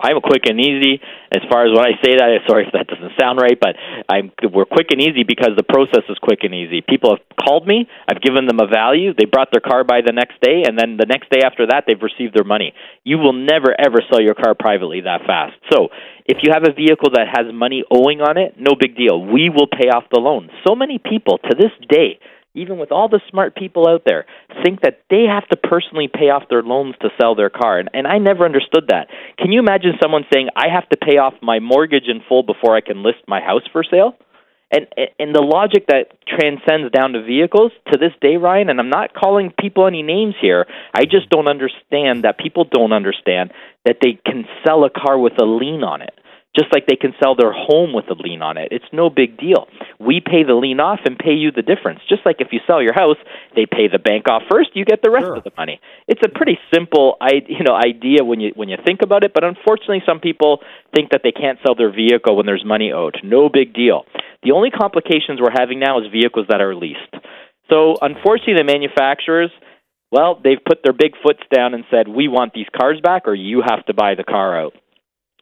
I'm 0.00 0.20
quick 0.20 0.48
and 0.48 0.58
easy. 0.60 1.00
As 1.32 1.42
far 1.50 1.66
as 1.66 1.76
when 1.76 1.84
I 1.84 2.00
say 2.02 2.16
that, 2.16 2.28
sorry 2.48 2.64
if 2.66 2.72
that 2.72 2.88
doesn't 2.88 3.12
sound 3.20 3.40
right, 3.40 3.58
but 3.58 3.76
I'm 4.08 4.32
we're 4.52 4.64
quick 4.64 4.88
and 4.90 5.00
easy 5.00 5.24
because 5.24 5.52
the 5.56 5.62
process 5.62 6.04
is 6.08 6.16
quick 6.20 6.40
and 6.42 6.54
easy. 6.54 6.80
People 6.80 7.16
have 7.16 7.24
called 7.36 7.66
me, 7.66 7.88
I've 8.08 8.20
given 8.20 8.46
them 8.46 8.60
a 8.60 8.66
value, 8.66 9.12
they 9.12 9.26
brought 9.26 9.48
their 9.52 9.60
car 9.60 9.84
by 9.84 10.00
the 10.04 10.12
next 10.12 10.40
day, 10.40 10.64
and 10.64 10.78
then 10.78 10.96
the 10.96 11.06
next 11.06 11.30
day 11.30 11.44
after 11.44 11.66
that, 11.68 11.84
they've 11.86 12.00
received 12.00 12.34
their 12.34 12.44
money. 12.44 12.72
You 13.04 13.18
will 13.18 13.32
never 13.32 13.74
ever 13.78 14.00
sell 14.10 14.20
your 14.20 14.34
car 14.34 14.54
privately 14.54 15.02
that 15.02 15.22
fast. 15.26 15.54
So 15.70 15.88
if 16.24 16.38
you 16.42 16.52
have 16.52 16.64
a 16.64 16.72
vehicle 16.72 17.10
that 17.14 17.28
has 17.28 17.52
money 17.52 17.84
owing 17.90 18.20
on 18.20 18.38
it, 18.38 18.56
no 18.58 18.72
big 18.78 18.96
deal. 18.96 19.20
We 19.20 19.50
will 19.50 19.68
pay 19.68 19.88
off 19.92 20.04
the 20.12 20.20
loan. 20.20 20.48
So 20.66 20.74
many 20.74 20.98
people 20.98 21.38
to 21.38 21.52
this 21.54 21.72
day 21.88 22.18
even 22.54 22.78
with 22.78 22.92
all 22.92 23.08
the 23.08 23.20
smart 23.30 23.54
people 23.56 23.88
out 23.88 24.02
there, 24.04 24.26
think 24.62 24.80
that 24.82 25.00
they 25.10 25.24
have 25.24 25.48
to 25.48 25.56
personally 25.56 26.08
pay 26.12 26.30
off 26.30 26.44
their 26.50 26.62
loans 26.62 26.94
to 27.00 27.08
sell 27.20 27.34
their 27.34 27.50
car. 27.50 27.78
And, 27.78 27.88
and 27.94 28.06
I 28.06 28.18
never 28.18 28.44
understood 28.44 28.88
that. 28.88 29.08
Can 29.38 29.52
you 29.52 29.60
imagine 29.60 29.92
someone 30.02 30.24
saying, 30.32 30.48
I 30.54 30.66
have 30.72 30.88
to 30.90 30.96
pay 30.96 31.18
off 31.18 31.34
my 31.40 31.60
mortgage 31.60 32.08
in 32.08 32.20
full 32.28 32.42
before 32.42 32.76
I 32.76 32.80
can 32.80 33.02
list 33.02 33.18
my 33.26 33.40
house 33.40 33.62
for 33.72 33.82
sale? 33.82 34.16
And, 34.70 34.86
and 35.18 35.34
the 35.34 35.42
logic 35.42 35.88
that 35.88 36.16
transcends 36.26 36.90
down 36.92 37.12
to 37.12 37.22
vehicles 37.22 37.72
to 37.92 37.98
this 37.98 38.12
day, 38.22 38.36
Ryan, 38.36 38.70
and 38.70 38.80
I'm 38.80 38.88
not 38.88 39.12
calling 39.12 39.52
people 39.60 39.86
any 39.86 40.02
names 40.02 40.34
here, 40.40 40.66
I 40.94 41.04
just 41.04 41.28
don't 41.28 41.48
understand 41.48 42.24
that 42.24 42.38
people 42.38 42.64
don't 42.64 42.92
understand 42.92 43.52
that 43.84 43.98
they 44.00 44.18
can 44.24 44.44
sell 44.66 44.84
a 44.84 44.90
car 44.90 45.18
with 45.18 45.34
a 45.38 45.44
lien 45.44 45.84
on 45.84 46.00
it 46.00 46.14
just 46.54 46.68
like 46.72 46.86
they 46.86 46.96
can 46.96 47.14
sell 47.22 47.34
their 47.34 47.52
home 47.52 47.92
with 47.92 48.04
a 48.10 48.14
lien 48.14 48.42
on 48.42 48.58
it. 48.58 48.68
It's 48.70 48.84
no 48.92 49.08
big 49.08 49.38
deal. 49.38 49.68
We 49.98 50.20
pay 50.20 50.44
the 50.44 50.54
lien 50.54 50.80
off 50.80 51.00
and 51.04 51.18
pay 51.18 51.32
you 51.32 51.50
the 51.50 51.62
difference. 51.62 52.00
Just 52.08 52.26
like 52.26 52.36
if 52.40 52.48
you 52.52 52.60
sell 52.66 52.82
your 52.82 52.92
house, 52.92 53.16
they 53.56 53.64
pay 53.64 53.88
the 53.88 53.98
bank 53.98 54.28
off 54.28 54.42
first, 54.50 54.70
you 54.74 54.84
get 54.84 55.00
the 55.02 55.10
rest 55.10 55.24
sure. 55.24 55.36
of 55.36 55.44
the 55.44 55.52
money. 55.56 55.80
It's 56.06 56.20
a 56.24 56.28
pretty 56.28 56.58
simple 56.72 57.16
you 57.48 57.64
know 57.64 57.74
idea 57.74 58.24
when 58.24 58.40
you 58.40 58.52
when 58.54 58.68
you 58.68 58.76
think 58.84 59.00
about 59.02 59.24
it, 59.24 59.32
but 59.32 59.44
unfortunately 59.44 60.02
some 60.04 60.20
people 60.20 60.60
think 60.94 61.10
that 61.10 61.22
they 61.24 61.32
can't 61.32 61.58
sell 61.64 61.74
their 61.74 61.92
vehicle 61.92 62.36
when 62.36 62.44
there's 62.44 62.64
money 62.64 62.92
owed. 62.92 63.16
No 63.24 63.48
big 63.48 63.72
deal. 63.72 64.04
The 64.42 64.52
only 64.52 64.70
complications 64.70 65.40
we're 65.40 65.56
having 65.56 65.80
now 65.80 66.00
is 66.00 66.12
vehicles 66.12 66.46
that 66.50 66.60
are 66.60 66.74
leased. 66.74 67.14
So 67.70 67.96
unfortunately 68.00 68.60
the 68.60 68.64
manufacturers 68.64 69.50
well, 70.10 70.38
they've 70.44 70.62
put 70.62 70.82
their 70.84 70.92
big 70.92 71.12
foots 71.24 71.40
down 71.50 71.72
and 71.72 71.84
said, 71.90 72.06
"We 72.06 72.28
want 72.28 72.52
these 72.52 72.66
cars 72.78 73.00
back 73.00 73.26
or 73.26 73.34
you 73.34 73.62
have 73.66 73.86
to 73.86 73.94
buy 73.94 74.14
the 74.14 74.24
car 74.24 74.60
out." 74.60 74.74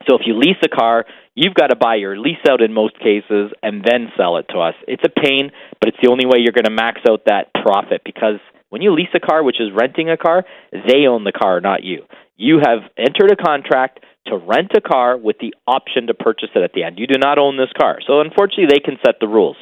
So 0.09 0.17
if 0.17 0.23
you 0.27 0.39
lease 0.39 0.57
a 0.65 0.69
car, 0.69 1.05
you've 1.35 1.55
got 1.55 1.69
to 1.69 1.77
buy 1.77 1.97
your 1.97 2.19
lease 2.19 2.45
out 2.49 2.63
in 2.63 2.73
most 2.73 2.99
cases 2.99 3.53
and 3.63 3.85
then 3.85 4.09
sell 4.17 4.39
it 4.39 4.47
to 4.51 4.59
us. 4.59 4.75
It's 4.89 5.05
a 5.05 5.11
pain, 5.11 5.51
but 5.81 5.89
it's 5.89 5.99
the 6.03 6.11
only 6.11 6.27
way 6.27 6.39
you're 6.39 6.57
going 6.57 6.65
to 6.65 6.71
max 6.71 7.01
out 7.09 7.25
that 7.27 7.53
profit 7.63 8.03
because 8.05 8.41
when 8.71 8.83
you 8.83 8.95
lease 8.95 9.13
a 9.15 9.21
car, 9.21 9.43
which 9.43 9.61
is 9.61 9.69
renting 9.75 10.09
a 10.09 10.17
car, 10.17 10.45
they 10.73 11.07
own 11.07 11.25
the 11.25 11.33
car, 11.33 11.61
not 11.61 11.85
you. 11.85 12.05
You 12.37 12.61
have 12.65 12.81
entered 12.97 13.31
a 13.31 13.37
contract 13.37 14.01
to 14.27 14.37
rent 14.37 14.73
a 14.77 14.81
car 14.81 15.19
with 15.19 15.37
the 15.41 15.55
option 15.67 16.07
to 16.07 16.15
purchase 16.15 16.51
it 16.55 16.63
at 16.63 16.73
the 16.73 16.85
end. 16.85 16.99
You 16.99 17.07
do 17.07 17.19
not 17.19 17.39
own 17.39 17.57
this 17.57 17.73
car. 17.79 17.99
So 18.07 18.21
unfortunately, 18.21 18.67
they 18.71 18.81
can 18.81 18.97
set 19.05 19.17
the 19.21 19.29
rules. 19.29 19.57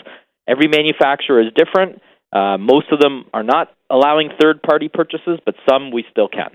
Every 0.47 0.69
manufacturer 0.69 1.41
is 1.41 1.53
different. 1.57 2.01
Uh, 2.33 2.59
most 2.59 2.93
of 2.93 3.01
them 3.01 3.25
are 3.33 3.43
not 3.43 3.73
allowing 3.91 4.31
third 4.41 4.63
party 4.63 4.89
purchases, 4.89 5.41
but 5.45 5.55
some 5.69 5.91
we 5.91 6.05
still 6.11 6.29
can. 6.29 6.51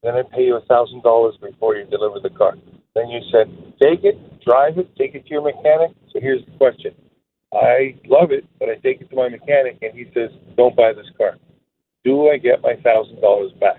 Then 0.04 0.16
I 0.16 0.22
pay 0.24 0.44
you 0.44 0.56
a 0.56 0.62
thousand 0.66 1.02
dollars 1.04 1.36
before 1.42 1.76
you 1.76 1.86
deliver 1.86 2.20
the 2.20 2.30
car. 2.36 2.54
Then 2.96 3.10
you 3.10 3.20
said, 3.32 3.48
take 3.82 4.04
it, 4.04 4.16
drive 4.46 4.78
it, 4.78 4.96
take 4.96 5.16
it 5.16 5.26
to 5.26 5.30
your 5.30 5.44
mechanic. 5.44 5.92
So 6.14 6.20
here's 6.22 6.46
the 6.46 6.52
question. 6.58 6.94
I 7.54 7.96
love 8.06 8.32
it, 8.32 8.46
but 8.60 8.70
I 8.70 8.76
take 8.76 9.02
it 9.02 9.10
to 9.10 9.16
my 9.16 9.30
mechanic 9.30 9.80
and 9.82 9.94
he 9.98 10.06
says, 10.14 10.30
don't 10.56 10.76
buy 10.76 10.94
this 10.94 11.10
car. 11.18 11.38
Do 12.06 12.30
I 12.30 12.38
get 12.38 12.62
my 12.62 12.76
thousand 12.84 13.22
dollars 13.22 13.52
back? 13.60 13.78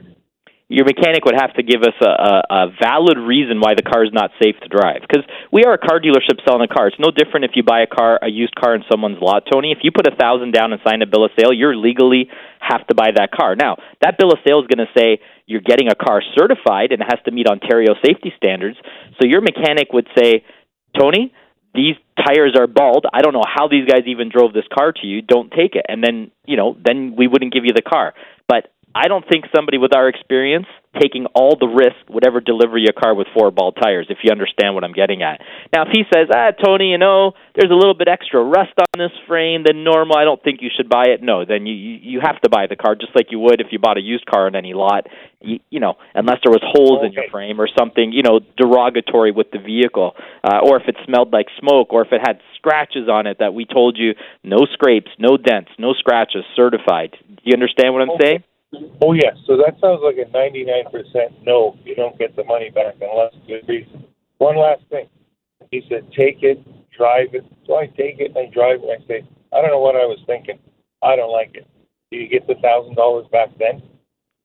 Your 0.69 0.85
mechanic 0.85 1.25
would 1.25 1.35
have 1.35 1.55
to 1.55 1.63
give 1.63 1.81
us 1.81 1.97
a, 2.01 2.13
a, 2.13 2.43
a 2.51 2.67
valid 2.81 3.17
reason 3.17 3.59
why 3.59 3.75
the 3.75 3.83
car 3.83 4.05
is 4.05 4.13
not 4.13 4.31
safe 4.37 4.55
to 4.61 4.69
drive. 4.69 5.01
Because 5.01 5.25
we 5.51 5.65
are 5.65 5.73
a 5.73 5.79
car 5.79 5.99
dealership 5.99 6.45
selling 6.45 6.61
a 6.61 6.69
car. 6.69 6.89
It's 6.89 7.01
no 7.01 7.11
different 7.11 7.47
if 7.47 7.53
you 7.55 7.63
buy 7.63 7.81
a 7.81 7.87
car, 7.87 8.21
a 8.21 8.29
used 8.29 8.55
car 8.55 8.75
in 8.75 8.85
someone's 8.91 9.17
lot, 9.21 9.45
Tony. 9.51 9.73
If 9.73 9.79
you 9.83 9.93
put 9.93 10.07
a 10.07 10.15
thousand 10.15 10.53
down 10.53 10.73
and 10.73 10.81
sign 10.85 11.01
a 11.01 11.07
bill 11.07 11.25
of 11.25 11.31
sale, 11.41 11.55
you're 11.55 11.75
legally 11.75 12.29
have 12.61 12.87
to 12.89 12.95
buy 12.95 13.09
that 13.17 13.33
car. 13.33 13.57
Now, 13.57 13.77
that 14.03 14.19
bill 14.19 14.31
of 14.31 14.39
sale 14.47 14.61
is 14.61 14.69
going 14.69 14.85
to 14.85 14.93
say 14.93 15.21
you're 15.47 15.65
getting 15.65 15.89
a 15.89 15.97
car 15.97 16.21
certified 16.37 16.93
and 16.93 17.01
it 17.01 17.09
has 17.09 17.19
to 17.25 17.33
meet 17.33 17.47
Ontario 17.49 17.95
safety 18.05 18.33
standards. 18.37 18.77
So 19.21 19.27
your 19.27 19.41
mechanic 19.41 19.95
would 19.95 20.07
say, 20.19 20.45
Tony, 21.01 21.33
these 21.75 21.97
tires 22.17 22.57
are 22.59 22.67
bald. 22.67 23.07
I 23.11 23.23
don't 23.23 23.33
know 23.33 23.45
how 23.47 23.69
these 23.69 23.87
guys 23.89 24.03
even 24.07 24.29
drove 24.29 24.53
this 24.53 24.69
car 24.73 24.93
to 24.93 25.07
you. 25.07 25.23
Don't 25.23 25.51
take 25.51 25.77
it. 25.77 25.87
And 25.89 26.05
then, 26.05 26.31
you 26.45 26.57
know, 26.57 26.77
then 26.85 27.15
we 27.17 27.27
wouldn't 27.27 27.55
give 27.55 27.65
you 27.65 27.73
the 27.73 27.83
car. 27.83 28.13
I 28.95 29.09
don't 29.09 29.25
think 29.29 29.45
somebody 29.55 29.79
with 29.79 29.95
our 29.95 30.09
experience 30.09 30.67
taking 31.01 31.27
all 31.35 31.57
the 31.59 31.69
risk 31.69 31.97
would 32.09 32.27
ever 32.27 32.41
deliver 32.41 32.79
you 32.79 32.89
a 32.89 32.99
car 32.99 33.15
with 33.15 33.27
four 33.35 33.51
ball 33.51 33.73
tires, 33.73 34.07
if 34.09 34.19
you 34.25 34.33
understand 34.33 34.75
what 34.75 34.85
I'm 34.85 34.93
getting 34.93 35.23
at. 35.23 35.41
Now, 35.73 35.83
if 35.83 35.89
he 35.93 36.03
says, 36.13 36.29
ah, 36.35 36.51
Tony, 36.53 36.91
you 36.91 36.99
know, 36.99 37.33
there's 37.55 37.71
a 37.71 37.75
little 37.75 37.95
bit 37.95 38.09
extra 38.09 38.43
rust 38.43 38.73
on 38.79 38.99
this 38.99 39.13
frame 39.29 39.63
than 39.67 39.85
normal, 39.85 40.17
I 40.17 40.25
don't 40.25 40.43
think 40.43 40.61
you 40.63 40.71
should 40.75 40.89
buy 40.89 41.05
it. 41.09 41.23
No, 41.23 41.45
then 41.45 41.67
you 41.67 41.75
you 41.75 42.21
have 42.23 42.41
to 42.43 42.49
buy 42.49 42.67
the 42.67 42.77
car 42.77 42.95
just 42.95 43.15
like 43.15 43.27
you 43.31 43.39
would 43.39 43.61
if 43.61 43.69
you 43.71 43.79
bought 43.79 43.99
a 43.99 44.01
used 44.01 44.27
car 44.27 44.49
in 44.49 44.57
any 44.57 44.75
lot. 44.75 45.07
You, 45.41 45.61
you 45.71 45.81
know, 45.81 45.95
unless 46.15 46.39
there 46.43 46.51
was 46.51 46.63
holes 46.65 46.99
okay. 46.99 47.07
in 47.07 47.13
your 47.13 47.31
frame 47.31 47.61
or 47.61 47.69
something, 47.79 48.11
you 48.13 48.23
know, 48.23 48.41
derogatory 48.57 49.31
with 49.31 49.51
the 49.53 49.59
vehicle, 49.59 50.15
uh, 50.43 50.61
or 50.65 50.81
if 50.81 50.89
it 50.89 50.97
smelled 51.05 51.33
like 51.33 51.47
smoke, 51.61 51.93
or 51.93 52.03
if 52.03 52.13
it 52.13 52.21
had 52.27 52.41
scratches 52.57 53.09
on 53.09 53.27
it 53.27 53.39
that 53.39 53.55
we 53.55 53.65
told 53.65 53.97
you 53.99 54.15
no 54.43 54.67
scrapes, 54.73 55.11
no 55.19 55.37
dents, 55.37 55.71
no 55.79 55.93
scratches, 55.93 56.45
certified. 56.57 57.15
Do 57.29 57.43
you 57.45 57.55
understand 57.55 57.93
what 57.93 58.03
I'm 58.03 58.11
okay. 58.11 58.25
saying? 58.25 58.45
Oh 59.01 59.15
yes, 59.15 59.37
so 59.47 59.57
that 59.57 59.81
sounds 59.81 60.01
like 60.05 60.17
a 60.19 60.31
ninety-nine 60.31 60.93
percent 60.93 61.33
no. 61.43 61.77
You 61.85 61.95
don't 61.95 62.19
get 62.19 62.37
the 62.37 62.45
money 62.45 62.71
back 62.71 62.97
unless 63.01 63.33
good 63.47 63.67
reason. 63.67 64.05
One 64.39 64.57
last 64.57 64.83
thing, 64.91 65.09
he 65.71 65.83
said, 65.89 66.07
take 66.17 66.43
it, 66.43 66.61
drive 66.97 67.33
it. 67.33 67.45
So 67.67 67.77
I 67.77 67.87
take 67.87 68.21
it 68.21 68.37
and 68.37 68.39
I 68.39 68.53
drive 68.53 68.81
it. 68.81 68.89
And 68.89 69.03
I 69.03 69.07
say, 69.07 69.29
I 69.53 69.61
don't 69.61 69.71
know 69.71 69.81
what 69.81 69.97
I 69.97 70.05
was 70.05 70.19
thinking. 70.27 70.59
I 71.03 71.17
don't 71.17 71.33
like 71.33 71.55
it. 71.55 71.67
Do 72.11 72.19
you 72.19 72.29
get 72.29 72.47
the 72.47 72.55
thousand 72.55 72.95
dollars 72.95 73.27
back 73.33 73.49
then? 73.59 73.83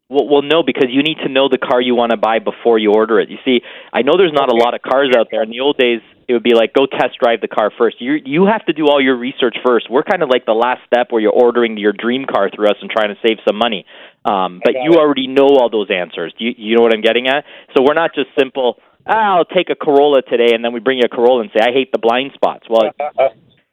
Well, 0.09 0.27
well, 0.27 0.41
no, 0.41 0.63
because 0.63 0.89
you 0.89 1.01
need 1.01 1.17
to 1.25 1.29
know 1.29 1.49
the 1.49 1.57
car 1.57 1.81
you 1.81 1.95
want 1.95 2.12
to 2.12 2.17
buy 2.17 2.39
before 2.39 2.77
you 2.77 2.91
order 2.93 3.19
it. 3.19 3.29
You 3.29 3.38
see, 3.43 3.62
I 3.91 4.03
know 4.03 4.13
there's 4.17 4.33
not 4.33 4.51
a 4.51 4.55
lot 4.55 4.75
of 4.75 4.81
cars 4.81 5.12
out 5.17 5.27
there. 5.31 5.41
In 5.41 5.49
the 5.49 5.62
old 5.62 5.77
days, 5.77 6.01
it 6.27 6.33
would 6.33 6.43
be 6.43 6.53
like 6.53 6.73
go 6.73 6.86
test 6.86 7.17
drive 7.21 7.41
the 7.41 7.47
car 7.47 7.71
first. 7.77 7.99
You 7.99 8.19
you 8.23 8.45
have 8.45 8.65
to 8.65 8.73
do 8.73 8.86
all 8.86 9.01
your 9.01 9.17
research 9.17 9.57
first. 9.65 9.89
We're 9.89 10.03
kind 10.03 10.21
of 10.21 10.29
like 10.29 10.45
the 10.45 10.53
last 10.53 10.81
step 10.86 11.07
where 11.12 11.21
you're 11.21 11.33
ordering 11.33 11.77
your 11.77 11.93
dream 11.93 12.25
car 12.25 12.49
through 12.53 12.67
us 12.67 12.77
and 12.81 12.91
trying 12.91 13.09
to 13.09 13.19
save 13.25 13.38
some 13.47 13.57
money. 13.57 13.86
Um, 14.25 14.62
but 14.63 14.73
you 14.83 14.93
it. 14.93 14.97
already 14.97 15.27
know 15.27 15.47
all 15.47 15.69
those 15.69 15.89
answers. 15.91 16.33
Do 16.38 16.45
you, 16.45 16.53
you 16.57 16.75
know 16.75 16.81
what 16.81 16.93
I'm 16.93 17.01
getting 17.01 17.27
at? 17.27 17.43
So 17.75 17.83
we're 17.83 17.93
not 17.93 18.15
just 18.15 18.27
simple. 18.39 18.77
Ah, 19.05 19.38
I'll 19.38 19.45
take 19.45 19.69
a 19.69 19.75
Corolla 19.75 20.21
today, 20.21 20.53
and 20.55 20.63
then 20.63 20.71
we 20.73 20.79
bring 20.79 20.97
you 20.99 21.03
a 21.05 21.09
Corolla 21.09 21.41
and 21.41 21.51
say 21.55 21.59
I 21.62 21.73
hate 21.73 21.91
the 21.91 21.99
blind 21.99 22.31
spots. 22.33 22.65
Well, 22.69 22.91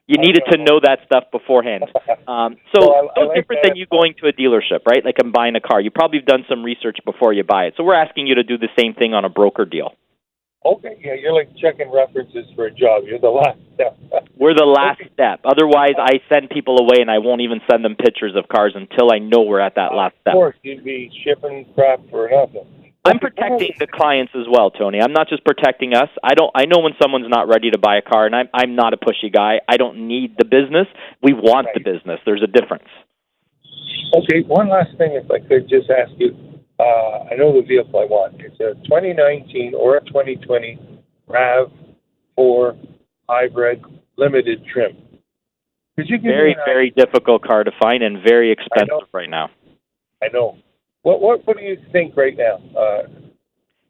You 0.07 0.17
needed 0.17 0.43
to 0.51 0.57
know 0.57 0.81
that 0.83 0.99
stuff 1.05 1.25
beforehand. 1.31 1.85
Um, 2.27 2.55
so 2.73 2.81
well, 2.87 3.11
I, 3.17 3.19
I 3.19 3.23
like 3.25 3.35
different 3.35 3.61
that. 3.63 3.69
than 3.69 3.75
you 3.75 3.85
going 3.87 4.13
to 4.21 4.27
a 4.27 4.31
dealership, 4.31 4.85
right? 4.85 5.03
Like 5.03 5.15
I'm 5.21 5.31
buying 5.33 5.55
a 5.55 5.59
car. 5.59 5.81
You 5.81 5.91
probably 5.91 6.19
have 6.19 6.27
done 6.27 6.45
some 6.47 6.63
research 6.63 6.97
before 7.03 7.33
you 7.33 7.43
buy 7.43 7.65
it. 7.65 7.73
So 7.75 7.83
we're 7.83 7.95
asking 7.95 8.27
you 8.27 8.35
to 8.35 8.43
do 8.43 8.57
the 8.57 8.69
same 8.79 8.93
thing 8.93 9.13
on 9.13 9.25
a 9.25 9.29
broker 9.29 9.65
deal. 9.65 9.95
Okay, 10.63 10.95
yeah, 11.03 11.13
you're 11.15 11.33
like 11.33 11.49
checking 11.57 11.91
references 11.91 12.45
for 12.55 12.67
a 12.67 12.71
job. 12.71 13.03
You're 13.05 13.19
the 13.19 13.33
last 13.33 13.57
step. 13.73 13.97
we're 14.37 14.53
the 14.53 14.65
last 14.65 15.01
step. 15.11 15.41
Otherwise, 15.43 15.97
I 15.97 16.21
send 16.29 16.51
people 16.51 16.77
away, 16.77 17.01
and 17.01 17.09
I 17.09 17.17
won't 17.17 17.41
even 17.41 17.61
send 17.69 17.83
them 17.83 17.95
pictures 17.95 18.33
of 18.35 18.47
cars 18.47 18.73
until 18.75 19.11
I 19.11 19.17
know 19.17 19.41
we're 19.41 19.59
at 19.59 19.73
that 19.75 19.95
last 19.95 20.13
step. 20.21 20.33
Of 20.33 20.37
course, 20.37 20.55
you'd 20.61 20.83
be 20.83 21.09
shipping 21.25 21.65
crap 21.73 21.99
for 22.11 22.29
nothing. 22.29 22.67
I'm 23.03 23.17
protecting 23.17 23.73
the 23.79 23.87
clients 23.87 24.33
as 24.35 24.45
well, 24.45 24.69
Tony. 24.69 25.01
I'm 25.01 25.13
not 25.13 25.27
just 25.27 25.43
protecting 25.43 25.95
us. 25.95 26.09
I 26.23 26.35
don't. 26.35 26.51
I 26.53 26.65
know 26.65 26.79
when 26.81 26.93
someone's 27.01 27.29
not 27.29 27.47
ready 27.47 27.71
to 27.71 27.79
buy 27.79 27.97
a 27.97 28.03
car, 28.03 28.27
and 28.27 28.35
I'm 28.35 28.49
I'm 28.53 28.75
not 28.75 28.93
a 28.93 28.97
pushy 28.97 29.33
guy. 29.33 29.61
I 29.67 29.77
don't 29.77 30.07
need 30.07 30.35
the 30.37 30.45
business. 30.45 30.85
We 31.23 31.33
want 31.33 31.65
right. 31.65 31.73
the 31.73 31.81
business. 31.81 32.19
There's 32.23 32.43
a 32.43 32.47
difference. 32.47 32.85
Okay, 34.13 34.43
one 34.45 34.69
last 34.69 34.95
thing, 34.99 35.13
if 35.13 35.31
I 35.31 35.39
could 35.39 35.67
just 35.67 35.89
ask 35.89 36.11
you. 36.17 36.50
Uh, 36.81 37.25
I 37.29 37.35
know 37.35 37.53
the 37.53 37.61
vehicle 37.61 37.99
I 37.99 38.05
want. 38.05 38.41
It's 38.41 38.59
a 38.59 38.73
2019 38.85 39.73
or 39.77 39.97
a 39.97 40.05
2020 40.05 40.79
Rav4 41.29 42.87
hybrid 43.29 43.83
limited 44.17 44.65
trim. 44.65 44.97
Could 45.95 46.09
you 46.09 46.17
give 46.17 46.31
very 46.31 46.55
very 46.65 46.89
difficult 46.89 47.43
car 47.43 47.63
to 47.63 47.71
find 47.79 48.01
and 48.01 48.23
very 48.27 48.51
expensive 48.51 49.07
right 49.13 49.29
now. 49.29 49.49
I 50.23 50.29
know. 50.33 50.57
What 51.03 51.21
what 51.21 51.45
what 51.45 51.57
do 51.57 51.63
you 51.63 51.77
think 51.91 52.17
right 52.17 52.35
now? 52.35 52.55
Uh, 52.75 53.03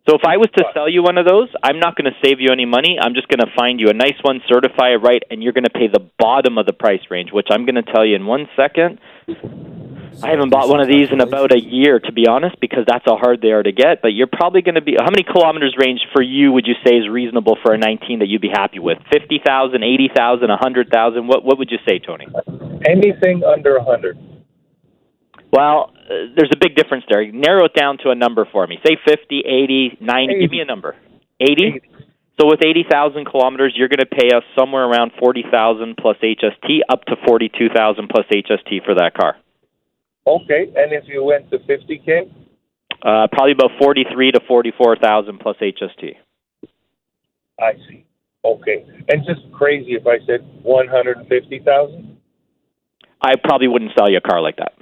so 0.10 0.16
if 0.16 0.22
I 0.26 0.36
was 0.36 0.50
to 0.58 0.66
sell 0.74 0.90
you 0.90 1.04
one 1.04 1.18
of 1.18 1.26
those, 1.26 1.48
I'm 1.64 1.80
not 1.80 1.96
going 1.96 2.12
to 2.12 2.18
save 2.28 2.42
you 2.42 2.50
any 2.52 2.66
money. 2.66 2.98
I'm 3.00 3.14
just 3.14 3.28
going 3.30 3.40
to 3.40 3.52
find 3.56 3.80
you 3.80 3.88
a 3.90 3.94
nice 3.94 4.18
one, 4.24 4.42
certify 4.50 4.90
it 4.90 5.02
right, 5.04 5.22
and 5.30 5.44
you're 5.44 5.54
going 5.54 5.64
to 5.64 5.70
pay 5.70 5.88
the 5.88 6.04
bottom 6.18 6.58
of 6.58 6.66
the 6.66 6.74
price 6.74 7.02
range, 7.12 7.30
which 7.32 7.48
I'm 7.52 7.66
going 7.66 7.76
to 7.76 7.84
tell 7.84 8.04
you 8.04 8.16
in 8.16 8.26
one 8.26 8.48
second. 8.58 9.00
I 10.24 10.30
haven't 10.30 10.50
bought 10.50 10.68
one 10.68 10.82
of 10.82 10.88
these 10.88 11.08
in 11.12 11.22
about 11.22 11.54
a 11.54 11.60
year, 11.60 12.00
to 12.00 12.12
be 12.12 12.28
honest, 12.28 12.60
because 12.60 12.84
that's 12.86 13.04
how 13.06 13.18
hard 13.18 13.42
they 13.42 13.52
are 13.52 13.64
to 13.64 13.72
get. 13.72 14.02
But 14.02 14.10
you're 14.10 14.28
probably 14.28 14.62
going 14.62 14.76
to 14.76 14.82
be. 14.82 14.96
How 15.00 15.10
many 15.10 15.24
kilometers 15.24 15.76
range 15.80 16.02
for 16.14 16.22
you 16.22 16.52
would 16.52 16.68
you 16.68 16.76
say 16.86 16.98
is 16.98 17.08
reasonable 17.10 17.58
for 17.64 17.74
a 17.74 17.78
19 17.78 18.20
that 18.20 18.28
you'd 18.28 18.42
be 18.42 18.52
happy 18.52 18.80
with? 18.80 18.98
50,000, 19.12 19.84
80,000, 19.84 20.50
100,000? 20.50 21.28
What 21.28 21.44
What 21.46 21.58
would 21.58 21.72
you 21.72 21.80
say, 21.88 22.00
Tony? 22.00 22.28
Anything 22.86 23.44
under 23.44 23.78
100. 23.80 24.18
Well, 25.52 25.92
uh, 25.96 26.32
there's 26.36 26.52
a 26.54 26.58
big 26.60 26.76
difference 26.76 27.06
there. 27.10 27.30
Narrow 27.32 27.66
it 27.66 27.74
down 27.74 27.98
to 28.04 28.10
a 28.10 28.16
number 28.16 28.48
for 28.52 28.66
me. 28.68 28.80
Say 28.86 28.98
50, 29.06 29.40
80, 29.40 29.98
90. 30.00 30.34
80. 30.34 30.42
Give 30.42 30.52
me 30.52 30.62
a 30.62 30.66
number. 30.66 30.96
80? 31.40 31.52
80. 31.52 31.82
So 32.40 32.48
with 32.48 32.64
80,000 32.66 33.26
kilometers, 33.26 33.74
you're 33.76 33.90
going 33.90 34.00
to 34.00 34.06
pay 34.06 34.36
us 34.36 34.44
somewhere 34.58 34.86
around 34.86 35.12
40,000 35.20 35.96
plus 35.98 36.18
HST, 36.24 36.80
up 36.90 37.04
to 37.06 37.16
42,000 37.28 38.08
plus 38.10 38.26
HST 38.34 38.86
for 38.86 38.96
that 38.96 39.14
car. 39.14 39.36
Okay, 40.28 40.72
and 40.76 40.94
if 40.94 41.06
you 41.08 41.24
went 41.24 41.50
to 41.50 41.58
50k? 41.60 42.32
Uh, 43.04 43.28
probably 43.32 43.54
about 43.54 43.72
43 43.82 44.32
to 44.34 44.40
44,000 44.48 45.40
plus 45.40 45.58
HST. 45.60 46.16
I 47.60 47.74
see. 47.90 48.06
Okay, 48.44 48.86
and 49.10 49.26
just 49.26 49.52
crazy 49.52 49.94
if 49.94 50.06
I 50.08 50.18
said 50.26 50.42
150,000. 50.64 52.18
I 53.24 53.34
probably 53.44 53.68
wouldn't 53.68 53.92
sell 53.98 54.10
you 54.10 54.18
a 54.18 54.22
car 54.22 54.42
like 54.42 54.58
that. 54.58 54.74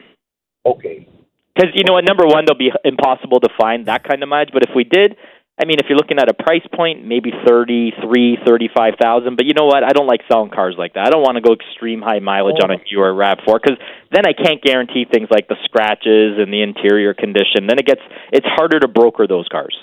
Okay. 0.65 1.08
Because 1.56 1.71
you 1.73 1.84
know, 1.84 1.97
at 1.97 2.06
number 2.06 2.25
one, 2.25 2.45
they'll 2.45 2.58
be 2.58 2.71
impossible 2.86 3.41
to 3.41 3.49
find 3.60 3.88
that 3.88 4.08
kind 4.08 4.23
of 4.23 4.30
mileage. 4.30 4.52
But 4.54 4.63
if 4.63 4.69
we 4.75 4.86
did, 4.86 5.17
I 5.60 5.65
mean, 5.65 5.76
if 5.80 5.88
you're 5.89 5.98
looking 5.98 6.19
at 6.19 6.30
a 6.30 6.34
price 6.34 6.65
point, 6.74 7.06
maybe 7.06 7.32
thirty-three, 7.45 8.39
thirty-five 8.48 8.93
thousand. 9.02 9.36
But 9.36 9.45
you 9.45 9.54
know 9.54 9.65
what? 9.65 9.84
I 9.84 9.91
don't 9.91 10.08
like 10.08 10.22
selling 10.32 10.52
cars 10.52 10.76
like 10.78 10.93
that. 10.93 11.08
I 11.08 11.10
don't 11.10 11.22
want 11.22 11.36
to 11.36 11.41
go 11.41 11.52
extreme 11.52 12.02
high 12.02 12.19
mileage 12.19 12.63
on 12.63 12.72
a 12.72 12.76
oh. 12.76 12.84
newer 12.89 13.13
Rav 13.13 13.39
Four 13.45 13.60
because 13.60 13.78
then 14.12 14.24
I 14.26 14.32
can't 14.32 14.62
guarantee 14.63 15.06
things 15.12 15.28
like 15.30 15.50
the 15.50 15.58
scratches 15.65 16.39
and 16.39 16.54
the 16.54 16.62
interior 16.62 17.13
condition. 17.13 17.67
Then 17.67 17.78
it 17.78 17.86
gets 17.86 18.02
it's 18.32 18.48
harder 18.48 18.80
to 18.80 18.88
broker 18.88 19.28
those 19.28 19.48
cars. 19.52 19.76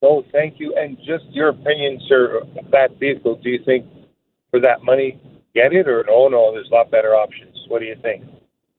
Oh, 0.00 0.24
thank 0.32 0.58
you. 0.58 0.74
And 0.76 0.96
just 0.98 1.24
your 1.30 1.50
opinion, 1.50 2.00
sir, 2.08 2.40
that 2.72 2.98
vehicle. 2.98 3.36
Do 3.42 3.50
you 3.50 3.62
think 3.64 3.84
for 4.50 4.60
that 4.60 4.82
money, 4.82 5.20
get 5.54 5.72
it, 5.72 5.86
or 5.86 6.04
no? 6.08 6.28
No, 6.28 6.52
there's 6.52 6.68
a 6.70 6.74
lot 6.74 6.90
better 6.90 7.14
options. 7.14 7.56
What 7.68 7.80
do 7.80 7.86
you 7.86 7.96
think? 8.00 8.24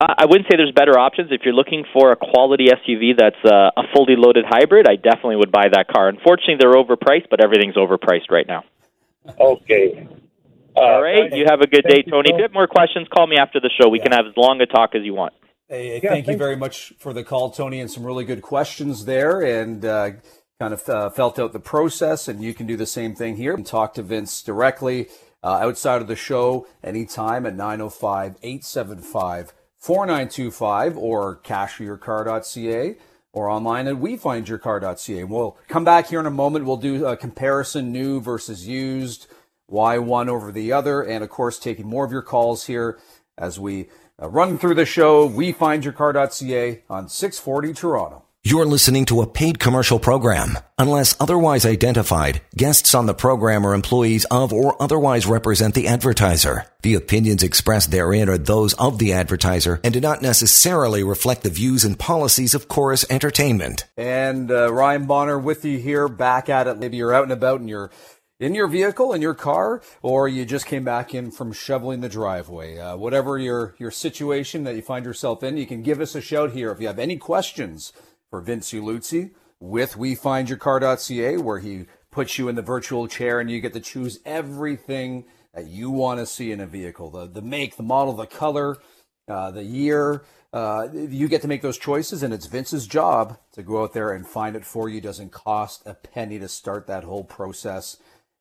I 0.02 0.26
wouldn't 0.26 0.48
say 0.52 0.58
there's 0.58 0.74
better 0.74 1.00
options. 1.00 1.32
If 1.32 1.42
you're 1.46 1.54
looking 1.54 1.86
for 1.94 2.12
a 2.12 2.18
quality 2.18 2.68
SUV 2.68 3.18
that's 3.18 3.40
uh, 3.46 3.72
a 3.78 3.84
fully 3.94 4.16
loaded 4.18 4.44
hybrid, 4.46 4.88
I 4.90 4.98
definitely 4.98 5.38
would 5.38 5.52
buy 5.52 5.68
that 5.72 5.88
car. 5.88 6.10
Unfortunately, 6.10 6.58
they're 6.60 6.74
overpriced, 6.74 7.30
but 7.30 7.42
everything's 7.42 7.76
overpriced 7.76 8.30
right 8.30 8.46
now. 8.46 8.64
Okay. 9.40 10.08
Uh, 10.76 10.80
All 10.80 11.02
right. 11.02 11.32
You 11.32 11.46
have 11.48 11.62
a 11.62 11.68
good 11.68 11.86
day, 11.88 12.04
Tony. 12.04 12.30
If 12.30 12.38
you 12.38 12.44
have 12.44 12.54
more 12.54 12.68
questions, 12.68 13.08
call 13.08 13.26
me 13.26 13.38
after 13.38 13.62
the 13.62 13.70
show. 13.80 13.88
We 13.88 14.00
yeah. 14.00 14.04
can 14.04 14.12
have 14.12 14.26
as 14.26 14.34
long 14.36 14.60
a 14.60 14.66
talk 14.66 14.96
as 14.96 15.04
you 15.04 15.14
want. 15.14 15.34
Hey, 15.70 16.00
yeah, 16.04 16.10
thank 16.10 16.28
you 16.28 16.38
very 16.38 16.58
much 16.58 16.94
for 17.00 17.14
the 17.14 17.24
call, 17.24 17.50
Tony, 17.50 17.80
and 17.80 17.90
some 17.90 18.04
really 18.04 18.26
good 18.26 18.42
questions 18.42 19.06
there. 19.06 19.42
And 19.42 19.84
uh, 19.86 20.12
kind 20.60 20.74
of 20.74 20.88
uh, 20.90 21.10
felt 21.10 21.40
out 21.40 21.54
the 21.54 21.60
process, 21.60 22.28
and 22.28 22.44
you 22.44 22.54
can 22.54 22.68
do 22.68 22.76
the 22.76 22.86
same 22.86 23.16
thing 23.16 23.38
here 23.38 23.54
and 23.54 23.66
talk 23.66 23.94
to 23.94 24.04
Vince 24.04 24.44
directly 24.44 25.08
uh, 25.42 25.60
outside 25.62 26.02
of 26.02 26.08
the 26.08 26.16
show 26.18 26.68
anytime 26.84 27.46
at 27.46 27.56
905 27.56 28.36
875 28.44 29.54
4925 29.86 30.98
or 30.98 31.38
cashforyourcar.ca 31.44 32.96
or 33.34 33.50
online 33.50 33.88
at 33.88 33.98
wefindyourcar.ca. 33.98 35.24
We'll 35.26 35.58
come 35.68 35.84
back 35.84 36.08
here 36.08 36.20
in 36.20 36.26
a 36.26 36.32
moment. 36.32 36.66
We'll 36.66 36.78
do 36.78 37.06
a 37.06 37.16
comparison 37.16 37.92
new 37.92 38.20
versus 38.20 38.68
used, 38.68 39.28
why 39.68 40.00
one 40.00 40.28
over 40.28 40.52
the 40.52 40.72
other, 40.72 41.04
and 41.04 41.24
of 41.24 41.30
course, 41.30 41.60
taking 41.60 41.86
more 41.86 42.04
of 42.04 42.12
your 42.12 42.24
calls 42.24 42.66
here 42.66 42.98
as 43.38 43.60
we 43.60 43.90
uh, 44.20 44.28
run 44.28 44.58
through 44.58 44.74
the 44.74 44.88
show. 44.88 45.30
WeFindYourCar.ca 45.30 46.82
on 46.90 47.08
640 47.08 47.74
Toronto. 47.74 48.24
You're 48.48 48.68
listening 48.68 49.06
to 49.06 49.24
a 49.24 49.28
paid 49.28 49.58
commercial 49.58 49.98
program. 49.98 50.60
Unless 50.78 51.20
otherwise 51.20 51.66
identified, 51.66 52.42
guests 52.56 52.94
on 52.94 53.08
the 53.08 53.16
program 53.16 53.66
are 53.66 53.74
employees 53.74 54.24
of 54.26 54.54
or 54.54 54.80
otherwise 54.80 55.26
represent 55.26 55.74
the 55.74 55.88
advertiser. 55.88 56.68
The 56.84 56.94
opinions 56.94 57.42
expressed 57.42 57.90
therein 57.90 58.30
are 58.30 58.38
those 58.38 58.74
of 58.76 59.00
the 59.00 59.14
advertiser 59.14 59.82
and 59.84 59.96
do 59.96 60.00
not 60.00 60.22
necessarily 60.22 61.04
reflect 61.04 61.42
the 61.42 61.50
views 61.50 61.84
and 61.84 61.98
policies 61.98 62.54
of 62.54 62.68
Corus 62.68 63.04
Entertainment. 63.10 63.86
And 63.98 64.52
uh, 64.52 64.72
Ryan 64.72 65.08
Bonner 65.08 65.40
with 65.40 65.66
you 65.66 65.80
here, 65.80 66.08
back 66.08 66.48
at 66.48 66.68
it. 66.68 66.78
Maybe 66.78 66.98
you're 66.98 67.16
out 67.16 67.24
and 67.24 67.34
about 67.34 67.62
and 67.62 67.68
you're 67.68 67.90
in 68.40 68.54
your 68.54 68.68
vehicle, 68.68 69.12
in 69.14 69.24
your 69.24 69.34
car, 69.34 69.82
or 70.04 70.28
you 70.28 70.46
just 70.46 70.68
came 70.68 70.84
back 70.84 71.16
in 71.16 71.32
from 71.32 71.52
shoveling 71.52 72.02
the 72.02 72.10
driveway. 72.10 72.78
Uh, 72.78 72.96
whatever 72.96 73.40
your, 73.40 73.74
your 73.80 73.90
situation 73.90 74.66
that 74.66 74.76
you 74.76 74.84
find 74.84 75.04
yourself 75.04 75.42
in, 75.42 75.58
you 75.58 75.66
can 75.66 75.82
give 75.82 76.00
us 76.00 76.14
a 76.14 76.22
shout 76.22 76.52
here 76.52 76.72
if 76.72 76.80
you 76.80 76.86
have 76.86 77.00
any 77.00 77.18
questions 77.18 77.92
for 78.36 78.42
Vince 78.42 78.74
Uluzzi 78.74 79.32
with 79.62 79.94
WeFindYourCar.ca, 79.94 81.38
where 81.38 81.60
he 81.60 81.86
puts 82.12 82.38
you 82.38 82.50
in 82.50 82.56
the 82.56 82.62
virtual 82.62 83.08
chair 83.08 83.40
and 83.40 83.50
you 83.50 83.62
get 83.62 83.72
to 83.72 83.80
choose 83.80 84.20
everything 84.26 85.24
that 85.54 85.68
you 85.68 85.90
want 85.90 86.20
to 86.20 86.26
see 86.26 86.52
in 86.52 86.60
a 86.60 86.68
vehicle 86.68 87.10
the, 87.10 87.28
the 87.28 87.42
make, 87.42 87.78
the 87.78 87.84
model, 87.84 88.12
the 88.12 88.26
color, 88.26 88.76
uh, 89.30 89.52
the 89.52 89.64
year. 89.64 90.26
Uh, 90.52 90.90
you 90.94 91.30
get 91.30 91.44
to 91.44 91.48
make 91.48 91.62
those 91.62 91.78
choices, 91.78 92.24
and 92.24 92.34
it's 92.34 92.48
Vince's 92.48 92.88
job 92.88 93.38
to 93.54 93.64
go 93.64 93.84
out 93.84 93.94
there 93.94 94.12
and 94.12 94.28
find 94.28 94.58
it 94.58 94.66
for 94.66 94.90
you. 94.90 95.00
Doesn't 95.00 95.32
cost 95.32 95.84
a 95.86 95.94
penny 95.94 96.38
to 96.38 96.50
start 96.50 96.88
that 96.88 97.06
whole 97.06 97.24
process. 97.24 97.96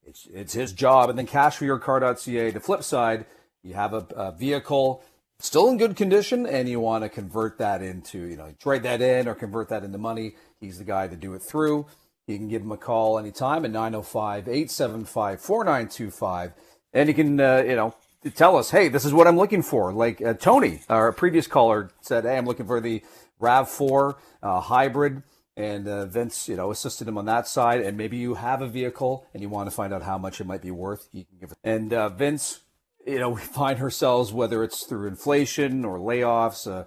It's, 0.05 0.27
it's 0.35 0.55
his 0.55 0.73
job. 0.73 1.09
And 1.09 1.17
then 1.17 1.29
cashforyourcar.ca. 1.29 2.51
The 2.51 2.59
flip 2.59 2.83
side, 2.83 3.27
you 3.63 3.75
have 3.75 3.95
a, 3.95 4.05
a 4.17 4.33
vehicle 4.33 5.05
still 5.39 5.69
in 5.69 5.79
good 5.79 5.97
condition 5.97 6.47
and 6.47 6.69
you 6.69 6.81
want 6.81 7.05
to 7.05 7.09
convert 7.09 7.59
that 7.59 7.83
into, 7.83 8.19
you 8.19 8.37
know, 8.37 8.55
trade 8.59 8.83
that 8.85 9.01
in 9.01 9.29
or 9.29 9.35
convert 9.35 9.69
that 9.69 9.85
into 9.85 9.99
money, 9.99 10.37
he's 10.61 10.79
the 10.79 10.85
guy 10.85 11.09
to 11.09 11.17
do 11.17 11.35
it 11.35 11.43
through. 11.43 11.87
You 12.27 12.39
can 12.39 12.49
give 12.49 12.63
him 12.63 12.73
a 12.73 12.77
call 12.77 13.19
anytime 13.19 13.65
at 13.65 13.71
905 13.71 14.49
875 14.49 15.41
4925. 15.41 16.53
And 16.93 17.09
you 17.09 17.15
can, 17.15 17.41
uh, 17.41 17.63
you 17.67 17.77
know, 17.77 17.95
tell 18.35 18.57
us, 18.57 18.71
hey, 18.71 18.89
this 18.89 19.05
is 19.05 19.13
what 19.13 19.27
I'm 19.27 19.37
looking 19.37 19.63
for. 19.63 19.93
Like 19.93 20.23
uh, 20.23 20.35
Tony, 20.35 20.81
our 20.89 21.13
previous 21.13 21.47
caller, 21.47 21.91
said, 22.01 22.25
hey, 22.25 22.39
I'm 22.39 22.47
looking 22.47 22.67
for 22.67 22.81
the 22.81 23.03
RAV4 23.41 24.15
uh, 24.43 24.61
hybrid. 24.61 25.23
And 25.57 25.87
uh, 25.87 26.07
Vince, 26.07 26.49
you 26.49 26.57
know, 26.57 26.73
assisted 26.73 27.07
him 27.07 27.17
on 27.17 27.27
that 27.27 27.47
side. 27.47 27.81
And 27.83 27.97
maybe 27.97 28.17
you 28.17 28.35
have 28.35 28.61
a 28.63 28.67
vehicle 28.67 29.27
and 29.33 29.43
you 29.43 29.49
want 29.49 29.69
to 29.69 29.75
find 29.75 29.93
out 29.93 30.03
how 30.03 30.19
much 30.19 30.41
it 30.41 30.47
might 30.47 30.63
be 30.63 30.71
worth. 30.71 31.09
You 31.13 31.25
can 31.25 31.39
give 31.39 31.53
it. 31.53 31.59
And 31.63 31.93
uh, 31.93 32.09
Vince 32.09 32.61
you 33.07 33.19
know, 33.19 33.31
we 33.31 33.41
find 33.41 33.81
ourselves, 33.81 34.33
whether 34.33 34.63
it's 34.63 34.85
through 34.85 35.09
inflation 35.09 35.85
or 35.85 35.99
layoffs, 35.99 36.67
a 36.67 36.73
uh, 36.73 36.85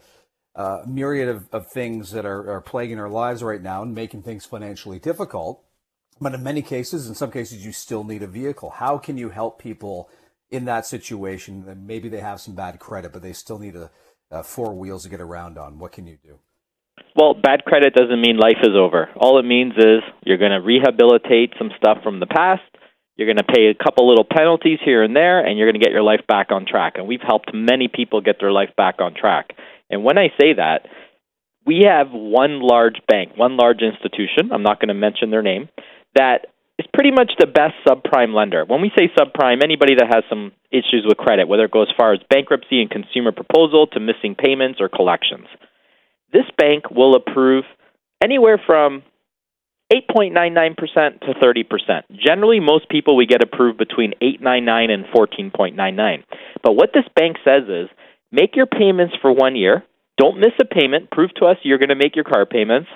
uh, 0.55 0.83
myriad 0.87 1.29
of, 1.29 1.47
of 1.51 1.67
things 1.67 2.11
that 2.11 2.25
are, 2.25 2.51
are 2.51 2.61
plaguing 2.61 2.99
our 2.99 3.09
lives 3.09 3.43
right 3.43 3.61
now 3.61 3.83
and 3.83 3.93
making 3.93 4.23
things 4.23 4.43
financially 4.43 4.97
difficult. 4.97 5.63
But 6.19 6.33
in 6.33 6.41
many 6.41 6.63
cases, 6.63 7.07
in 7.07 7.13
some 7.13 7.29
cases, 7.29 7.63
you 7.63 7.71
still 7.71 8.03
need 8.03 8.23
a 8.23 8.27
vehicle. 8.27 8.71
How 8.71 8.97
can 8.97 9.17
you 9.17 9.29
help 9.29 9.61
people 9.61 10.09
in 10.49 10.65
that 10.65 10.87
situation? 10.87 11.63
Maybe 11.85 12.09
they 12.09 12.21
have 12.21 12.41
some 12.41 12.55
bad 12.55 12.79
credit, 12.79 13.13
but 13.13 13.21
they 13.21 13.33
still 13.33 13.59
need 13.59 13.75
a, 13.75 13.91
a 14.31 14.41
four 14.41 14.73
wheels 14.73 15.03
to 15.03 15.09
get 15.09 15.21
around 15.21 15.59
on. 15.59 15.77
What 15.77 15.91
can 15.91 16.07
you 16.07 16.17
do? 16.23 16.39
Well, 17.15 17.35
bad 17.35 17.63
credit 17.65 17.93
doesn't 17.93 18.19
mean 18.19 18.37
life 18.37 18.57
is 18.63 18.75
over. 18.75 19.09
All 19.15 19.37
it 19.37 19.45
means 19.45 19.73
is 19.77 20.01
you're 20.23 20.39
going 20.39 20.51
to 20.51 20.61
rehabilitate 20.61 21.53
some 21.59 21.69
stuff 21.77 21.99
from 22.01 22.19
the 22.19 22.25
past 22.25 22.63
you're 23.17 23.27
going 23.27 23.37
to 23.37 23.43
pay 23.43 23.67
a 23.67 23.83
couple 23.83 24.07
little 24.07 24.25
penalties 24.25 24.79
here 24.85 25.03
and 25.03 25.15
there, 25.15 25.43
and 25.43 25.57
you're 25.57 25.67
going 25.67 25.79
to 25.79 25.83
get 25.83 25.91
your 25.91 26.03
life 26.03 26.21
back 26.27 26.51
on 26.51 26.65
track. 26.65 26.93
And 26.95 27.07
we've 27.07 27.25
helped 27.25 27.51
many 27.53 27.87
people 27.87 28.21
get 28.21 28.37
their 28.39 28.51
life 28.51 28.69
back 28.77 28.95
on 28.99 29.15
track. 29.15 29.53
And 29.89 30.03
when 30.03 30.17
I 30.17 30.27
say 30.39 30.53
that, 30.53 30.87
we 31.65 31.85
have 31.85 32.11
one 32.11 32.61
large 32.61 33.01
bank, 33.07 33.31
one 33.35 33.57
large 33.57 33.81
institution, 33.81 34.51
I'm 34.53 34.63
not 34.63 34.79
going 34.79 34.87
to 34.87 34.93
mention 34.93 35.31
their 35.31 35.41
name, 35.41 35.67
that 36.15 36.47
is 36.79 36.85
pretty 36.93 37.11
much 37.11 37.31
the 37.39 37.47
best 37.47 37.73
subprime 37.85 38.33
lender. 38.33 38.63
When 38.65 38.81
we 38.81 38.91
say 38.97 39.09
subprime, 39.17 39.63
anybody 39.63 39.95
that 39.95 40.13
has 40.13 40.23
some 40.29 40.51
issues 40.71 41.03
with 41.05 41.17
credit, 41.17 41.47
whether 41.47 41.65
it 41.65 41.71
goes 41.71 41.87
as 41.89 41.95
far 41.97 42.13
as 42.13 42.19
bankruptcy 42.29 42.81
and 42.81 42.89
consumer 42.89 43.31
proposal 43.31 43.87
to 43.87 43.99
missing 43.99 44.35
payments 44.35 44.79
or 44.79 44.89
collections. 44.89 45.47
This 46.31 46.45
bank 46.57 46.91
will 46.91 47.15
approve 47.15 47.65
anywhere 48.23 48.61
from 48.63 49.03
8.99% 49.91 51.21
to 51.21 51.33
30%. 51.33 52.03
Generally, 52.11 52.59
most 52.59 52.89
people 52.89 53.15
we 53.15 53.25
get 53.25 53.41
approved 53.41 53.77
between 53.77 54.13
8.99 54.21 54.91
and 54.91 55.05
14.99. 55.05 56.23
But 56.61 56.73
what 56.73 56.91
this 56.93 57.05
bank 57.15 57.37
says 57.45 57.63
is 57.69 57.89
make 58.31 58.55
your 58.55 58.65
payments 58.65 59.15
for 59.21 59.31
one 59.31 59.55
year, 59.55 59.83
don't 60.17 60.39
miss 60.39 60.51
a 60.59 60.65
payment, 60.65 61.09
prove 61.11 61.33
to 61.35 61.45
us 61.45 61.57
you're 61.63 61.77
going 61.77 61.89
to 61.89 61.95
make 61.95 62.15
your 62.15 62.25
car 62.25 62.45
payments, 62.45 62.89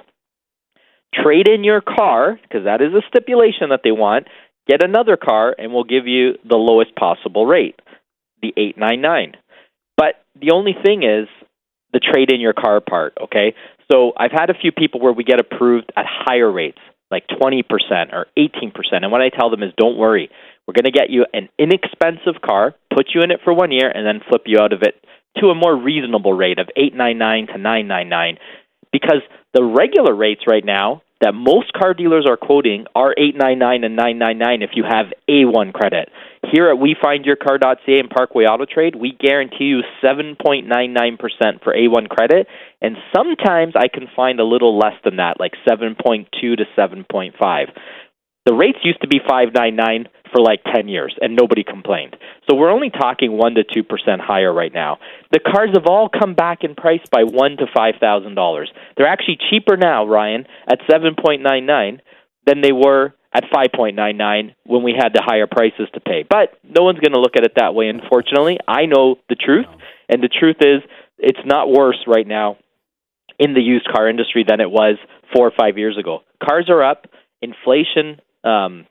trade 1.14 1.48
in 1.48 1.64
your 1.64 1.82
car, 1.82 2.40
because 2.42 2.66
that 2.66 2.82
is 2.82 2.94
a 2.94 3.02
stipulation 3.08 3.70
that 3.70 3.82
they 3.84 3.92
want, 3.92 4.28
get 4.68 4.84
another 4.84 5.18
car, 5.18 5.56
and 5.58 5.74
we'll 5.74 5.84
give 5.84 6.08
you 6.08 6.34
the 6.48 6.58
lowest 6.58 6.96
possible 6.96 7.46
rate, 7.46 7.80
the 8.42 8.54
899. 8.58 9.38
But 9.96 10.16
the 10.40 10.52
only 10.52 10.76
thing 10.84 11.04
is 11.04 11.28
the 11.94 12.00
trade 12.00 12.32
in 12.32 12.42
your 12.42 12.54
car 12.54 12.82
part, 12.82 13.14
okay? 13.22 13.54
So 13.92 14.14
I've 14.18 14.32
had 14.32 14.50
a 14.50 14.54
few 14.54 14.72
people 14.72 15.02
where 15.02 15.14
we 15.14 15.24
get 15.24 15.40
approved 15.40 15.92
at 15.98 16.06
higher 16.08 16.52
rates, 16.52 16.78
like 17.10 17.28
20% 17.28 17.64
or 18.14 18.28
18%. 18.38 18.72
And 18.94 19.12
what 19.12 19.22
I 19.22 19.30
tell 19.30 19.50
them 19.50 19.64
is 19.64 19.72
don't 19.78 19.98
worry. 19.98 20.30
We're 20.68 20.74
going 20.74 20.92
to 20.92 20.98
get 20.98 21.10
you 21.10 21.26
an 21.34 21.50
inexpensive 21.60 22.42
car, 22.42 22.76
put 22.96 23.08
you 23.14 23.22
in 23.22 23.32
it 23.32 23.42
for 23.44 23.54
one 23.54 23.72
year, 23.72 23.90
and 23.90 24.06
then 24.06 24.22
flip 24.30 24.44
you 24.46 24.60
out 24.60 24.74
of 24.74 24.84
it 24.84 24.96
to 25.38 25.48
a 25.48 25.56
more 25.56 25.76
reasonable 25.76 26.34
rate 26.34 26.60
of 26.60 26.68
899 26.76 27.48
to 27.48 27.58
999 27.58 28.38
because 28.92 29.22
the 29.54 29.64
regular 29.64 30.16
rates 30.16 30.42
right 30.48 30.64
now 30.64 31.02
that 31.22 31.34
most 31.34 31.72
car 31.74 31.94
dealers 31.94 32.26
are 32.28 32.38
quoting 32.38 32.86
are 32.96 33.14
899 33.18 33.84
and 33.84 33.96
999 33.96 34.62
if 34.62 34.72
you 34.76 34.84
have 34.84 35.08
A1 35.30 35.74
credit. 35.74 36.10
Here 36.50 36.70
at 36.70 36.78
WeFindYourCar.ca 36.78 38.00
and 38.00 38.10
Parkway 38.10 38.46
Auto 38.46 38.66
Trade, 38.66 38.96
we 38.96 39.12
guarantee 39.18 39.66
you 39.66 39.82
7.99% 40.04 41.64
for 41.64 41.74
A1 41.74 42.10
credit, 42.10 42.48
and 42.82 42.98
sometimes 43.16 43.74
I 43.76 43.88
can 43.88 44.08
find 44.16 44.40
a 44.40 44.44
little 44.44 44.78
less 44.78 44.96
than 45.06 45.18
that, 45.18 45.40
like 45.40 45.54
7.2 45.70 46.28
to 46.32 46.66
7.5. 46.76 47.66
The 48.46 48.54
rates 48.54 48.80
used 48.84 49.02
to 49.02 49.08
be 49.08 49.20
599 49.20 50.08
for 50.34 50.42
like 50.42 50.62
10 50.74 50.88
years 50.88 51.16
and 51.22 51.36
nobody 51.36 51.64
complained. 51.64 52.16
So 52.50 52.56
we're 52.56 52.72
only 52.72 52.90
talking 52.90 53.38
1 53.38 53.56
to 53.56 53.64
2% 53.64 54.20
higher 54.20 54.52
right 54.52 54.74
now. 54.74 54.98
The 55.32 55.40
cars 55.40 55.70
have 55.76 55.86
all 55.86 56.10
come 56.10 56.34
back 56.34 56.64
in 56.64 56.74
price 56.74 57.02
by 57.12 57.24
1 57.24 57.58
to 57.58 57.66
$5,000. 57.66 58.66
They're 58.98 59.08
actually 59.08 59.38
cheaper 59.50 59.78
now, 59.78 60.08
Ryan, 60.08 60.46
at 60.68 60.80
7.99 60.90 62.00
than 62.48 62.62
they 62.62 62.72
were 62.72 63.14
at 63.34 63.46
5.99 63.46 64.56
when 64.66 64.84
we 64.84 64.94
had 64.98 65.14
the 65.14 65.22
higher 65.24 65.48
prices 65.48 65.88
to 65.94 66.00
pay. 66.00 66.26
But 66.28 66.58
no 66.64 66.84
one's 66.84 67.00
going 67.00 67.14
to 67.14 67.20
look 67.20 67.38
at 67.38 67.44
it 67.44 67.54
that 67.56 67.74
way 67.74 67.88
unfortunately. 67.88 68.58
I 68.68 68.86
know 68.86 69.16
the 69.30 69.36
truth 69.36 69.68
and 70.10 70.22
the 70.22 70.30
truth 70.30 70.58
is 70.60 70.82
it's 71.18 71.40
not 71.46 71.70
worse 71.70 72.00
right 72.08 72.28
now 72.28 72.58
in 73.40 73.54
the 73.54 73.62
used 73.62 73.88
car 73.88 74.10
industry 74.10 74.46
than 74.48 74.60
it 74.60 74.70
was 74.70 74.98
4 75.36 75.48
or 75.48 75.52
5 75.58 75.78
years 75.78 75.98
ago. 75.98 76.20
Cars 76.44 76.68
are 76.70 76.84
up, 76.84 77.08
inflation 77.42 78.20
um, 78.44 78.86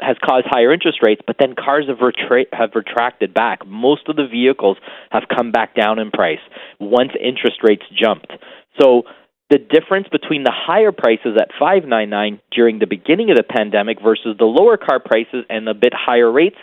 has 0.00 0.16
caused 0.24 0.46
higher 0.48 0.72
interest 0.72 0.98
rates, 1.02 1.20
but 1.26 1.36
then 1.38 1.54
cars 1.54 1.86
have, 1.88 1.98
retra- 1.98 2.46
have 2.52 2.70
retracted 2.74 3.34
back. 3.34 3.66
Most 3.66 4.08
of 4.08 4.16
the 4.16 4.26
vehicles 4.26 4.76
have 5.10 5.24
come 5.34 5.52
back 5.52 5.74
down 5.74 5.98
in 5.98 6.10
price 6.10 6.40
once 6.78 7.10
interest 7.20 7.58
rates 7.62 7.82
jumped. 7.92 8.32
So 8.80 9.02
the 9.50 9.58
difference 9.58 10.06
between 10.08 10.44
the 10.44 10.54
higher 10.54 10.92
prices 10.92 11.36
at 11.36 11.50
599 11.58 12.40
during 12.52 12.78
the 12.78 12.86
beginning 12.86 13.30
of 13.30 13.36
the 13.36 13.42
pandemic 13.42 13.98
versus 14.00 14.36
the 14.38 14.46
lower 14.46 14.76
car 14.76 15.00
prices 15.00 15.44
and 15.50 15.66
the 15.66 15.74
bit 15.74 15.92
higher 15.92 16.30
rates 16.30 16.56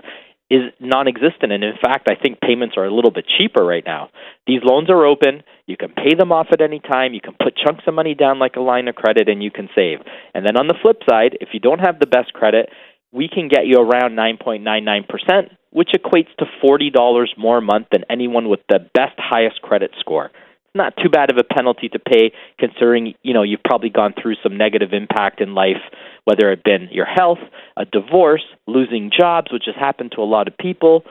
is 0.49 0.71
non-existent 0.79 1.51
and 1.51 1.63
in 1.63 1.75
fact 1.83 2.07
I 2.09 2.15
think 2.15 2.39
payments 2.39 2.75
are 2.77 2.85
a 2.85 2.93
little 2.93 3.11
bit 3.11 3.25
cheaper 3.37 3.65
right 3.65 3.83
now. 3.85 4.09
These 4.47 4.61
loans 4.63 4.89
are 4.89 5.05
open, 5.05 5.43
you 5.65 5.75
can 5.75 5.89
pay 5.89 6.15
them 6.17 6.31
off 6.31 6.47
at 6.53 6.61
any 6.61 6.79
time, 6.79 7.13
you 7.13 7.19
can 7.19 7.35
put 7.37 7.57
chunks 7.57 7.83
of 7.85 7.93
money 7.93 8.15
down 8.15 8.39
like 8.39 8.55
a 8.55 8.61
line 8.61 8.87
of 8.87 8.95
credit 8.95 9.27
and 9.27 9.43
you 9.43 9.51
can 9.51 9.67
save. 9.75 9.99
And 10.33 10.45
then 10.45 10.55
on 10.55 10.67
the 10.67 10.79
flip 10.81 11.01
side, 11.09 11.37
if 11.41 11.49
you 11.51 11.59
don't 11.59 11.79
have 11.79 11.99
the 11.99 12.07
best 12.07 12.31
credit, 12.31 12.69
we 13.11 13.27
can 13.27 13.49
get 13.49 13.67
you 13.67 13.79
around 13.79 14.15
9.99%, 14.15 15.49
which 15.71 15.89
equates 15.93 16.33
to 16.39 16.45
$40 16.63 17.25
more 17.37 17.57
a 17.57 17.61
month 17.61 17.87
than 17.91 18.05
anyone 18.09 18.47
with 18.47 18.61
the 18.69 18.79
best 18.93 19.17
highest 19.17 19.61
credit 19.61 19.91
score. 19.99 20.31
Not 20.77 20.93
too 20.97 21.09
bad 21.09 21.31
of 21.31 21.37
a 21.37 21.43
penalty 21.43 21.89
to 21.89 21.99
pay 21.99 22.31
considering, 22.59 23.15
you 23.23 23.33
know, 23.33 23.43
you've 23.43 23.63
probably 23.63 23.89
gone 23.89 24.13
through 24.21 24.35
some 24.43 24.57
negative 24.57 24.93
impact 24.93 25.41
in 25.41 25.53
life, 25.53 25.81
whether 26.25 26.51
it 26.51 26.63
been 26.63 26.89
your 26.91 27.05
health, 27.05 27.39
a 27.75 27.85
divorce, 27.85 28.43
losing 28.67 29.11
jobs, 29.15 29.51
which 29.51 29.63
has 29.65 29.75
happened 29.75 30.13
to 30.15 30.21
a 30.21 30.29
lot 30.29 30.47
of 30.47 30.57
people. 30.57 31.03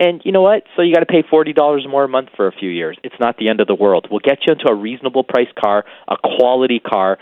And 0.00 0.22
you 0.24 0.30
know 0.30 0.42
what? 0.42 0.62
So 0.76 0.82
you 0.82 0.94
got 0.94 1.00
to 1.00 1.06
pay 1.06 1.22
$40 1.22 1.90
more 1.90 2.04
a 2.04 2.08
month 2.08 2.28
for 2.36 2.46
a 2.46 2.52
few 2.52 2.70
years. 2.70 2.96
It's 3.02 3.16
not 3.18 3.36
the 3.36 3.48
end 3.48 3.60
of 3.60 3.66
the 3.66 3.74
world. 3.74 4.06
We'll 4.10 4.20
get 4.20 4.38
you 4.46 4.52
into 4.52 4.70
a 4.70 4.74
reasonable 4.74 5.24
price 5.24 5.48
car, 5.58 5.84
a 6.06 6.16
quality 6.16 6.78
car 6.78 7.18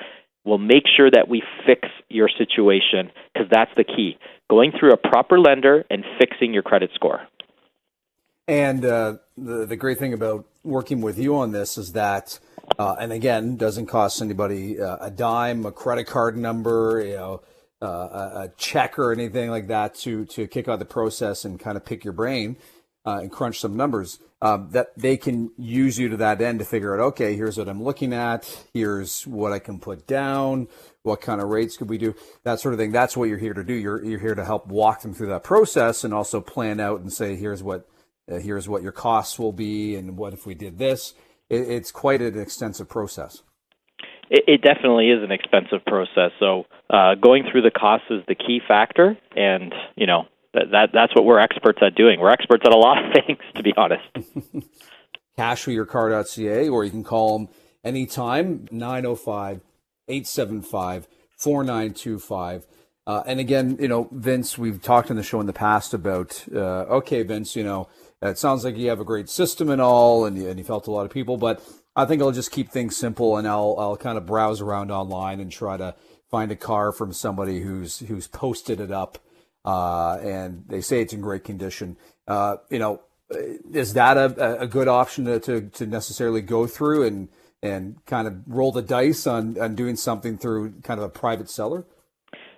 We'll 0.46 0.58
make 0.58 0.84
sure 0.96 1.10
that 1.10 1.26
we 1.28 1.42
fix 1.66 1.88
your 2.08 2.28
situation 2.28 3.10
because 3.34 3.48
that's 3.50 3.72
the 3.76 3.82
key. 3.82 4.16
Going 4.48 4.70
through 4.78 4.92
a 4.92 4.96
proper 4.96 5.40
lender 5.40 5.84
and 5.90 6.04
fixing 6.20 6.54
your 6.54 6.62
credit 6.62 6.90
score. 6.94 7.26
And 8.46 8.84
uh, 8.84 9.14
the 9.36 9.66
the 9.66 9.74
great 9.74 9.98
thing 9.98 10.12
about 10.12 10.46
working 10.66 11.00
with 11.00 11.18
you 11.18 11.36
on 11.36 11.52
this 11.52 11.78
is 11.78 11.92
that, 11.92 12.38
uh, 12.78 12.96
and 13.00 13.12
again, 13.12 13.56
doesn't 13.56 13.86
cost 13.86 14.20
anybody 14.20 14.80
uh, 14.80 14.98
a 15.00 15.10
dime, 15.10 15.64
a 15.64 15.72
credit 15.72 16.06
card 16.06 16.36
number, 16.36 17.02
you 17.04 17.16
know, 17.16 17.42
uh, 17.82 17.86
a, 17.86 18.40
a, 18.44 18.52
check 18.56 18.98
or 18.98 19.12
anything 19.12 19.50
like 19.50 19.66
that 19.66 19.94
to 19.94 20.24
to 20.24 20.46
kick 20.46 20.66
out 20.66 20.78
the 20.78 20.84
process 20.86 21.44
and 21.44 21.60
kind 21.60 21.76
of 21.76 21.84
pick 21.84 22.04
your 22.04 22.14
brain 22.14 22.56
uh, 23.04 23.18
and 23.20 23.30
crunch 23.30 23.60
some 23.60 23.76
numbers 23.76 24.18
um, 24.42 24.68
that 24.72 24.96
they 24.96 25.16
can 25.16 25.50
use 25.56 25.98
you 25.98 26.08
to 26.08 26.16
that 26.18 26.42
end 26.42 26.58
to 26.58 26.64
figure 26.64 26.94
out, 26.94 27.00
okay, 27.00 27.36
here's 27.36 27.56
what 27.56 27.68
I'm 27.68 27.82
looking 27.82 28.12
at. 28.12 28.66
Here's 28.74 29.26
what 29.26 29.52
I 29.52 29.58
can 29.58 29.78
put 29.78 30.06
down. 30.06 30.68
What 31.02 31.20
kind 31.20 31.40
of 31.40 31.48
rates 31.48 31.76
could 31.76 31.88
we 31.88 31.98
do? 31.98 32.14
That 32.42 32.60
sort 32.60 32.74
of 32.74 32.78
thing. 32.80 32.92
That's 32.92 33.16
what 33.16 33.28
you're 33.28 33.38
here 33.38 33.54
to 33.54 33.64
do. 33.64 33.72
You're, 33.72 34.04
you're 34.04 34.18
here 34.18 34.34
to 34.34 34.44
help 34.44 34.66
walk 34.66 35.02
them 35.02 35.14
through 35.14 35.28
that 35.28 35.44
process 35.44 36.04
and 36.04 36.12
also 36.12 36.40
plan 36.40 36.80
out 36.80 37.00
and 37.00 37.12
say, 37.12 37.36
here's 37.36 37.62
what, 37.62 37.88
uh, 38.30 38.36
here's 38.38 38.68
what 38.68 38.82
your 38.82 38.92
costs 38.92 39.38
will 39.38 39.52
be. 39.52 39.96
And 39.96 40.16
what 40.16 40.32
if 40.32 40.46
we 40.46 40.54
did 40.54 40.78
this? 40.78 41.14
It, 41.48 41.68
it's 41.68 41.92
quite 41.92 42.20
an 42.20 42.38
extensive 42.38 42.88
process. 42.88 43.42
It, 44.30 44.44
it 44.46 44.62
definitely 44.62 45.10
is 45.10 45.22
an 45.22 45.30
expensive 45.30 45.84
process. 45.86 46.32
So 46.38 46.64
uh, 46.90 47.14
going 47.14 47.44
through 47.50 47.62
the 47.62 47.70
costs 47.70 48.06
is 48.10 48.22
the 48.28 48.34
key 48.34 48.60
factor. 48.66 49.16
And, 49.34 49.74
you 49.96 50.06
know, 50.06 50.26
that, 50.54 50.70
that 50.72 50.90
that's 50.92 51.14
what 51.14 51.24
we're 51.24 51.38
experts 51.38 51.78
at 51.82 51.94
doing. 51.94 52.18
We're 52.18 52.30
experts 52.30 52.64
at 52.66 52.72
a 52.72 52.78
lot 52.78 53.04
of 53.04 53.12
things, 53.26 53.40
to 53.54 53.62
be 53.62 53.72
honest. 53.76 54.04
Cashforyourcar.ca, 55.38 56.68
or 56.68 56.84
you 56.84 56.90
can 56.90 57.04
call 57.04 57.38
them 57.38 57.48
anytime, 57.84 58.66
905 58.70 59.60
875 60.08 61.08
4925. 61.36 62.66
Uh, 63.06 63.22
and 63.26 63.38
again, 63.38 63.76
you 63.78 63.86
know, 63.86 64.08
Vince, 64.10 64.58
we've 64.58 64.82
talked 64.82 65.10
on 65.10 65.16
the 65.16 65.22
show 65.22 65.40
in 65.40 65.46
the 65.46 65.52
past 65.52 65.94
about, 65.94 66.44
uh, 66.52 66.86
okay, 66.88 67.22
Vince, 67.22 67.54
you 67.54 67.62
know, 67.62 67.88
it 68.22 68.38
sounds 68.38 68.64
like 68.64 68.76
you 68.76 68.88
have 68.88 69.00
a 69.00 69.04
great 69.04 69.28
system 69.28 69.68
and 69.70 69.80
all, 69.80 70.24
and 70.24 70.36
you, 70.36 70.48
and 70.48 70.58
you 70.58 70.64
felt 70.64 70.86
a 70.86 70.90
lot 70.90 71.04
of 71.04 71.10
people, 71.10 71.36
but 71.36 71.62
I 71.94 72.04
think 72.04 72.22
I'll 72.22 72.32
just 72.32 72.50
keep 72.50 72.70
things 72.70 72.96
simple 72.96 73.36
and 73.36 73.46
I'll, 73.46 73.76
I'll 73.78 73.96
kind 73.96 74.18
of 74.18 74.26
browse 74.26 74.60
around 74.60 74.90
online 74.90 75.40
and 75.40 75.50
try 75.50 75.76
to 75.76 75.94
find 76.30 76.50
a 76.50 76.56
car 76.56 76.92
from 76.92 77.12
somebody 77.12 77.60
who's, 77.60 78.00
who's 78.00 78.26
posted 78.26 78.80
it 78.80 78.90
up 78.90 79.18
uh, 79.66 80.18
and 80.22 80.64
they 80.68 80.80
say 80.80 81.02
it's 81.02 81.12
in 81.12 81.20
great 81.20 81.44
condition. 81.44 81.96
Uh, 82.26 82.56
you 82.70 82.78
know, 82.78 83.02
is 83.28 83.94
that 83.94 84.16
a, 84.16 84.60
a 84.60 84.66
good 84.68 84.86
option 84.86 85.24
to, 85.24 85.40
to, 85.40 85.62
to, 85.62 85.86
necessarily 85.86 86.40
go 86.40 86.66
through 86.66 87.04
and 87.04 87.28
and 87.62 87.96
kind 88.06 88.28
of 88.28 88.34
roll 88.46 88.70
the 88.70 88.82
dice 88.82 89.26
on, 89.26 89.60
on 89.60 89.74
doing 89.74 89.96
something 89.96 90.38
through 90.38 90.72
kind 90.82 91.00
of 91.00 91.04
a 91.04 91.08
private 91.08 91.50
seller? 91.50 91.84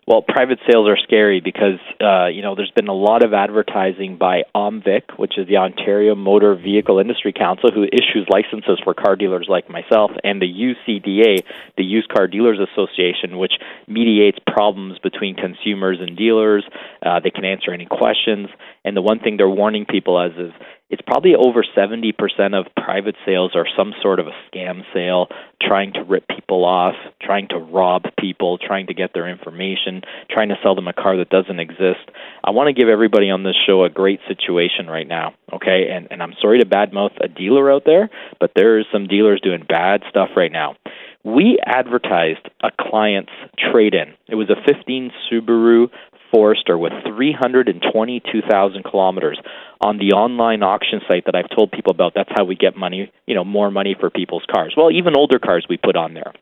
Well, 0.09 0.23
private 0.23 0.59
sales 0.67 0.89
are 0.89 0.97
scary 0.97 1.43
because 1.45 1.79
uh, 2.01 2.29
you 2.29 2.41
know 2.41 2.55
there's 2.55 2.71
been 2.71 2.89
a 2.89 2.95
lot 2.95 3.23
of 3.23 3.35
advertising 3.35 4.17
by 4.17 4.45
OMVIC, 4.55 5.19
which 5.19 5.37
is 5.37 5.47
the 5.49 5.59
Ontario 5.59 6.15
Motor 6.15 6.55
Vehicle 6.55 6.99
Industry 6.99 7.31
Council, 7.31 7.71
who 7.71 7.85
issues 7.85 8.27
licenses 8.31 8.81
for 8.83 8.95
car 8.95 9.17
dealers 9.17 9.49
like 9.51 9.69
myself, 9.69 10.11
and 10.25 10.41
the 10.41 10.47
UCDA, 10.47 11.45
the 11.77 11.85
Used 11.85 12.09
Car 12.09 12.27
Dealers 12.27 12.59
Association, 12.59 13.37
which 13.37 13.53
mediates 13.87 14.39
problems 14.47 14.99
between 15.03 15.37
consumers 15.37 15.99
and 16.01 16.17
dealers. 16.17 16.65
Uh, 17.05 17.21
they 17.21 17.31
can 17.31 17.45
answer 17.45 17.71
any 17.71 17.85
questions, 17.85 18.49
and 18.87 18.97
the 18.97 19.03
one 19.03 19.19
thing 19.19 19.37
they're 19.37 19.47
warning 19.47 19.85
people 19.85 20.19
as 20.19 20.33
is 20.39 20.53
it's 20.91 21.03
probably 21.03 21.35
over 21.35 21.63
70% 21.77 22.15
of 22.59 22.67
private 22.75 23.17
sales 23.27 23.53
are 23.55 23.67
some 23.77 23.93
sort 24.01 24.21
of 24.21 24.27
a 24.27 24.33
scam 24.49 24.83
sale, 24.95 25.29
trying 25.61 25.93
to 25.93 26.03
rip 26.03 26.27
people 26.29 26.65
off, 26.65 26.95
trying 27.21 27.49
to 27.49 27.59
rob 27.59 28.05
people, 28.19 28.57
trying 28.57 28.87
to 28.87 28.95
get 28.95 29.13
their 29.13 29.29
information, 29.29 30.03
trying 30.31 30.49
to 30.49 30.57
sell 30.63 30.75
them 30.75 30.89
a 30.89 30.95
car 30.95 31.17
that 31.19 31.29
doesn't 31.29 31.61
exist. 31.61 32.09
I 32.43 32.51
want 32.51 32.69
to 32.69 32.73
give 32.73 32.89
everybody 32.89 33.29
on 33.29 33.43
this 33.43 33.57
show 33.67 33.85
a 33.85 33.91
great 33.91 34.21
situation 34.27 34.87
right 34.87 35.07
now, 35.07 35.35
okay? 35.53 35.89
And 35.91 36.09
and 36.11 36.23
I'm 36.23 36.35
sorry 36.41 36.59
to 36.61 36.67
badmouth 36.67 37.17
a 37.21 37.29
dealer 37.29 37.71
out 37.71 37.85
there, 37.85 38.09
but 38.41 38.53
there 38.57 38.79
are 38.79 38.85
some 38.91 39.07
dealers 39.07 39.41
doing 39.43 39.65
bad 39.69 40.03
stuff 40.09 40.31
right 40.37 40.53
now. 40.53 40.77
We 41.25 41.59
advertised 41.67 42.49
a 42.63 42.71
client's 42.81 43.33
trade-in. 43.59 44.15
It 44.29 44.37
was 44.37 44.49
a 44.49 44.57
15 44.67 45.11
Subaru 45.31 45.91
Forester 46.31 46.77
with 46.79 46.93
322,000 47.07 48.83
kilometers 48.85 49.39
on 49.81 49.99
the 49.99 50.13
online 50.15 50.63
auction 50.63 51.01
site 51.09 51.25
that 51.27 51.35
I've 51.35 51.55
told 51.55 51.73
people 51.73 51.93
about. 51.93 52.13
That's 52.15 52.31
how 52.35 52.45
we 52.45 52.55
get 52.55 52.77
money, 52.77 53.13
you 53.27 53.35
know, 53.35 53.45
more 53.45 53.71
money 53.71 53.97
for 53.99 54.11
people's 54.11 54.45
cars. 54.53 54.75
Well, 54.77 54.91
even 54.91 55.17
older 55.17 55.39
cars 55.39 55.67
we 55.69 55.77
put 55.77 55.97
on 55.97 56.15
there. 56.15 56.33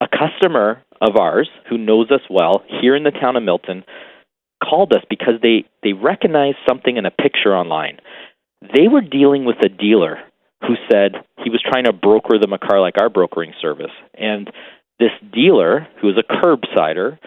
A 0.00 0.08
customer 0.08 0.82
of 1.00 1.16
ours 1.16 1.48
who 1.68 1.78
knows 1.78 2.10
us 2.10 2.20
well 2.30 2.62
here 2.80 2.96
in 2.96 3.04
the 3.04 3.10
town 3.10 3.36
of 3.36 3.42
Milton 3.42 3.84
called 4.62 4.92
us 4.92 5.02
because 5.08 5.34
they 5.42 5.64
they 5.82 5.92
recognized 5.92 6.58
something 6.68 6.96
in 6.96 7.06
a 7.06 7.10
picture 7.10 7.54
online. 7.54 7.98
They 8.74 8.88
were 8.88 9.00
dealing 9.00 9.44
with 9.44 9.56
a 9.64 9.68
dealer 9.68 10.18
who 10.62 10.74
said 10.90 11.12
he 11.42 11.50
was 11.50 11.62
trying 11.62 11.84
to 11.84 11.92
broker 11.92 12.38
them 12.38 12.52
a 12.52 12.58
car 12.58 12.80
like 12.80 13.00
our 13.00 13.08
brokering 13.08 13.54
service. 13.60 13.92
And 14.14 14.50
this 14.98 15.12
dealer, 15.32 15.88
who 16.00 16.08
was 16.08 16.18
a 16.18 16.32
curbsider, 16.32 17.18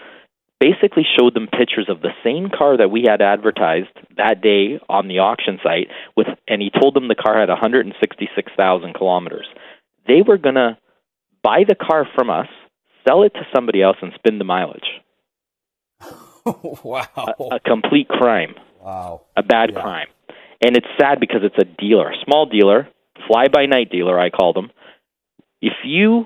basically 0.63 1.03
showed 1.19 1.33
them 1.33 1.47
pictures 1.47 1.89
of 1.89 2.01
the 2.01 2.13
same 2.23 2.49
car 2.49 2.77
that 2.77 2.89
we 2.89 3.03
had 3.05 3.21
advertised 3.21 3.89
that 4.15 4.41
day 4.41 4.79
on 4.87 5.09
the 5.09 5.19
auction 5.19 5.59
site 5.61 5.87
with 6.15 6.27
and 6.47 6.61
he 6.61 6.69
told 6.69 6.93
them 6.93 7.09
the 7.09 7.15
car 7.15 7.37
had 7.37 7.49
166,000 7.49 8.93
kilometers. 8.93 9.45
They 10.07 10.21
were 10.25 10.37
going 10.37 10.55
to 10.55 10.77
buy 11.43 11.65
the 11.67 11.75
car 11.75 12.07
from 12.15 12.29
us, 12.29 12.47
sell 13.05 13.23
it 13.23 13.33
to 13.33 13.41
somebody 13.53 13.81
else 13.81 13.97
and 14.01 14.13
spin 14.15 14.37
the 14.37 14.45
mileage. 14.45 14.87
wow. 16.45 17.07
A, 17.17 17.55
a, 17.55 17.59
complete 17.59 18.07
crime. 18.07 18.55
Wow. 18.81 19.23
A 19.35 19.43
bad 19.43 19.71
yeah. 19.73 19.81
crime. 19.81 20.07
And 20.65 20.77
it's 20.77 20.87
sad 20.97 21.19
because 21.19 21.41
it's 21.43 21.57
a 21.57 21.65
dealer, 21.65 22.11
a 22.11 22.15
small 22.23 22.45
dealer, 22.45 22.87
fly 23.27 23.47
by 23.51 23.65
night 23.65 23.91
dealer 23.91 24.17
I 24.17 24.29
call 24.29 24.53
them. 24.53 24.71
If 25.61 25.73
you 25.83 26.25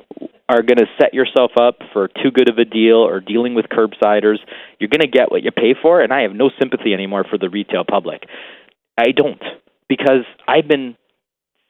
are 0.50 0.62
going 0.62 0.78
to 0.78 0.86
set 1.00 1.14
yourself 1.14 1.52
up 1.60 1.80
for 1.92 2.08
too 2.08 2.32
good 2.34 2.50
of 2.50 2.58
a 2.58 2.66
deal 2.66 2.98
or 2.98 3.20
dealing 3.20 3.54
with 3.54 3.66
curbsiders, 3.66 4.38
you're 4.80 4.90
going 4.90 5.02
to 5.02 5.08
get 5.08 5.30
what 5.30 5.44
you 5.44 5.52
pay 5.52 5.76
for. 5.82 6.02
And 6.02 6.14
I 6.14 6.22
have 6.22 6.34
no 6.34 6.50
sympathy 6.60 6.94
anymore 6.94 7.26
for 7.30 7.38
the 7.38 7.50
retail 7.50 7.84
public. 7.84 8.24
I 8.98 9.12
don't 9.12 9.42
because 9.90 10.26
I've 10.48 10.68
been 10.68 10.96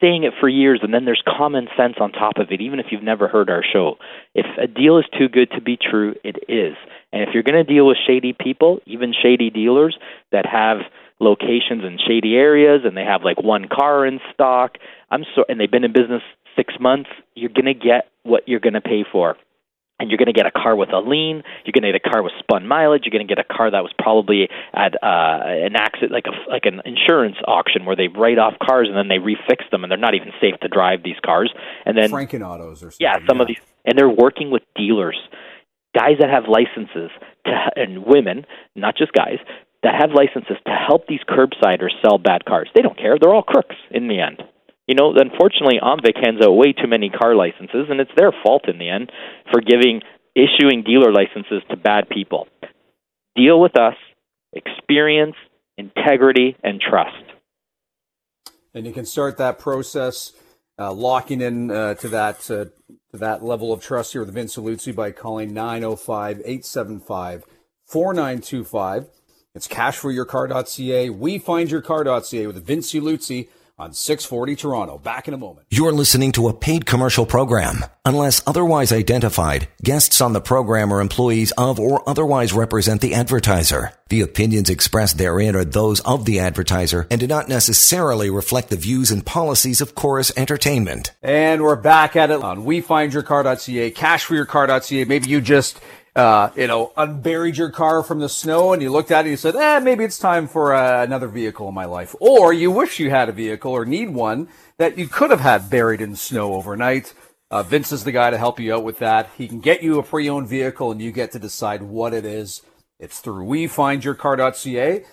saying 0.01 0.23
it 0.23 0.34
for 0.39 0.47
years, 0.47 0.82
and 0.84 0.93
then 0.93 1.05
there's 1.05 1.23
common 1.25 1.67
sense 1.75 1.95
on 1.99 2.11
top 2.11 2.38
of 2.38 2.51
it, 2.51 2.61
even 2.61 2.80
if 2.80 2.88
you've 2.91 3.03
never 3.03 3.28
heard 3.28 3.49
our 3.49 3.63
show. 3.63 3.95
If 4.36 4.45
a 4.61 4.67
deal 4.67 4.99
is 4.99 5.05
too 5.17 5.28
good 5.28 5.49
to 5.51 5.61
be 5.61 5.78
true, 5.78 6.13
it 6.23 6.38
is. 6.47 6.75
And 7.11 7.23
if 7.23 7.30
you're 7.34 7.43
going 7.43 7.63
to 7.63 7.73
deal 7.73 7.88
with 7.88 7.97
shady 8.05 8.34
people, 8.34 8.80
even 8.86 9.13
shady 9.13 9.49
dealers 9.49 9.97
that 10.32 10.45
have 10.45 10.80
locations 11.19 11.84
in 11.84 11.97
shady 12.07 12.36
areas 12.36 12.82
and 12.86 12.95
they 12.95 13.03
have 13.03 13.23
like 13.23 13.41
one 13.41 13.67
car 13.67 14.05
in 14.05 14.19
stock, 14.34 14.78
I'm 15.09 15.23
so 15.36 15.45
and 15.49 15.59
they've 15.59 15.71
been 15.71 15.84
in 15.84 15.93
business 15.93 16.21
6 16.57 16.73
months, 16.79 17.09
you're 17.35 17.49
going 17.49 17.65
to 17.65 17.73
get 17.73 18.09
what 18.23 18.43
you're 18.47 18.59
going 18.59 18.73
to 18.73 18.81
pay 18.81 19.05
for 19.09 19.37
and 19.99 20.09
you're 20.09 20.17
going 20.17 20.27
to 20.27 20.33
get 20.33 20.45
a 20.45 20.51
car 20.51 20.75
with 20.75 20.89
a 20.93 20.99
lien. 20.99 21.41
You're 21.65 21.73
going 21.73 21.83
to 21.83 21.91
get 21.91 22.01
a 22.05 22.09
car 22.09 22.21
with 22.21 22.33
spun 22.39 22.67
mileage. 22.67 23.03
You're 23.05 23.17
going 23.17 23.27
to 23.27 23.33
get 23.33 23.43
a 23.43 23.53
car 23.53 23.71
that 23.71 23.81
was 23.81 23.93
probably 23.97 24.47
at 24.73 24.93
uh, 25.01 25.65
an 25.65 25.75
accident, 25.75 26.11
like 26.11 26.25
a 26.27 26.49
like 26.49 26.65
an 26.65 26.81
insurance 26.85 27.37
auction 27.47 27.85
where 27.85 27.95
they 27.95 28.07
write 28.07 28.37
off 28.37 28.53
cars 28.61 28.87
and 28.89 28.97
then 28.97 29.07
they 29.07 29.17
refix 29.17 29.69
them, 29.71 29.83
and 29.83 29.91
they're 29.91 29.97
not 29.97 30.13
even 30.13 30.31
safe 30.39 30.59
to 30.61 30.67
drive 30.67 31.01
these 31.03 31.17
cars. 31.25 31.51
And 31.85 31.97
then 31.97 32.11
Franken 32.11 32.45
Autos 32.45 32.83
or 32.83 32.91
something. 32.91 32.97
Yeah, 33.01 33.17
some 33.27 33.37
yeah. 33.37 33.41
of 33.41 33.47
these, 33.47 33.61
and 33.85 33.97
they're 33.97 34.09
working 34.09 34.51
with 34.51 34.61
dealers, 34.75 35.17
guys 35.95 36.17
that 36.19 36.29
have 36.29 36.43
licenses 36.47 37.09
to, 37.45 37.51
and 37.75 38.05
women, 38.05 38.45
not 38.75 38.95
just 38.97 39.13
guys, 39.13 39.39
that 39.81 39.95
have 39.99 40.11
licenses 40.11 40.57
to 40.65 40.73
help 40.73 41.07
these 41.07 41.21
curbsiders 41.27 41.91
sell 42.03 42.17
bad 42.17 42.45
cars. 42.45 42.69
They 42.75 42.81
don't 42.81 42.97
care. 42.97 43.17
They're 43.19 43.33
all 43.33 43.43
crooks 43.43 43.75
in 43.89 44.07
the 44.07 44.19
end. 44.19 44.43
You 44.88 44.95
know, 44.95 45.13
unfortunately, 45.13 45.79
OMVIC 45.83 46.23
hands 46.23 46.41
out 46.41 46.53
way 46.53 46.71
too 46.71 46.88
many 46.88 47.09
car 47.09 47.35
licenses, 47.35 47.88
and 47.89 47.99
it's 47.99 48.11
their 48.15 48.31
fault 48.43 48.69
in 48.69 48.79
the 48.79 48.89
end 48.89 49.11
for 49.51 49.59
giving 49.59 50.01
issuing 50.33 50.83
dealer 50.83 51.11
licenses 51.11 51.61
to 51.69 51.75
bad 51.75 52.07
people. 52.09 52.47
Deal 53.35 53.59
with 53.59 53.77
us, 53.77 53.95
experience, 54.53 55.35
integrity, 55.77 56.55
and 56.63 56.79
trust. 56.79 57.11
And 58.73 58.85
you 58.85 58.93
can 58.93 59.05
start 59.05 59.38
that 59.38 59.59
process, 59.59 60.31
uh, 60.79 60.93
locking 60.93 61.41
in 61.41 61.69
uh, 61.69 61.95
to 61.95 62.07
that 62.09 62.49
uh, 62.49 62.65
to 63.11 63.17
that 63.17 63.43
level 63.43 63.73
of 63.73 63.83
trust 63.83 64.13
here 64.13 64.23
with 64.23 64.33
Vince 64.33 64.55
Luzzi 64.55 64.95
by 64.95 65.11
calling 65.11 65.53
905 65.53 66.39
875 66.39 67.43
4925. 67.85 69.07
It's 69.55 69.67
cashforyourcar.ca. 69.67 71.09
We 71.09 71.39
find 71.39 71.71
your 71.71 71.81
car.ca 71.81 72.47
with 72.47 72.65
Vince 72.65 72.93
Luzzi 72.93 73.49
on 73.80 73.93
640 73.93 74.55
Toronto. 74.55 74.97
Back 74.97 75.28
in 75.28 75.34
a 75.34 75.38
moment. 75.38 75.67
You're 75.69 75.91
listening 75.91 76.32
to 76.34 76.47
a 76.47 76.53
paid 76.53 76.86
commercial 76.86 77.25
program. 77.25 77.86
Unless 78.05 78.41
otherwise 78.47 78.91
identified, 78.91 79.67
guests 79.84 80.19
on 80.19 80.34
the 80.34 80.41
program 80.41 80.91
are 80.91 80.99
employees 80.99 81.51
of 81.57 81.80
or 81.80 82.07
otherwise 82.09 82.53
represent 82.53 83.01
the 83.01 83.13
advertiser. 83.13 83.93
The 84.09 84.21
opinions 84.21 84.69
expressed 84.69 85.17
therein 85.17 85.55
are 85.55 85.65
those 85.65 85.99
of 86.01 86.25
the 86.25 86.39
advertiser 86.39 87.05
and 87.11 87.19
do 87.19 87.28
not 87.28 87.49
necessarily 87.49 88.30
reflect 88.30 88.69
the 88.69 88.78
views 88.78 89.11
and 89.11 89.25
policies 89.25 89.82
of 89.82 89.93
Corus 89.93 90.32
Entertainment. 90.36 91.11
And 91.21 91.61
we're 91.61 91.75
back 91.75 92.15
at 92.15 92.32
it 92.32 92.41
on 92.41 92.65
WeFindYourCar.ca, 92.65 93.91
CashForYourCar.ca. 93.91 95.05
Maybe 95.05 95.30
you 95.30 95.41
just 95.41 95.80
uh, 96.18 96.49
you 96.55 96.65
know, 96.65 96.91
unburied 96.97 97.57
your 97.57 97.70
car 97.70 98.01
from 98.01 98.18
the 98.18 98.28
snow 98.28 98.74
and 98.74 98.82
you 98.82 98.89
looked 98.89 99.11
at 99.11 99.20
it 99.20 99.22
and 99.28 99.30
you 99.30 99.38
said, 99.38 99.55
eh, 99.55 99.78
maybe 99.78 100.03
it's 100.03 100.18
time 100.18 100.47
for 100.47 100.74
uh, 100.74 101.03
another 101.03 101.28
vehicle 101.28 101.70
in 101.70 101.76
my 101.76 101.86
life. 101.86 102.15
Or 102.20 102.51
you 102.51 102.72
wish 102.72 102.99
you 102.99 103.11
had 103.11 103.30
a 103.30 103.32
vehicle 103.32 103.72
or 103.72 103.86
need 103.86 104.09
one 104.09 104.47
that 104.80 104.97
you 104.97 105.07
could 105.07 105.30
have 105.30 105.41
had 105.41 105.70
buried 105.70 106.01
in 106.01 106.15
snow 106.15 106.55
overnight. 106.55 107.13
Uh, 107.51 107.61
Vince 107.61 107.91
is 107.91 108.03
the 108.03 108.11
guy 108.11 108.32
to 108.32 108.38
help 108.39 108.59
you 108.59 108.74
out 108.74 108.84
with 108.84 108.97
that. 108.97 109.30
He 109.38 109.47
can 109.47 109.59
get 109.59 109.84
you 109.84 109.99
a 109.99 110.03
pre-owned 110.03 110.47
vehicle 110.47 110.91
and 110.91 110.99
you 110.99 111.11
get 111.11 111.32
to 111.34 111.39
decide 111.39 111.84
what 111.84 112.15
it 112.15 112.26
is. 112.26 112.63
It's 112.99 113.20
through 113.20 113.45
WeFindYourCar.ca, 113.45 115.05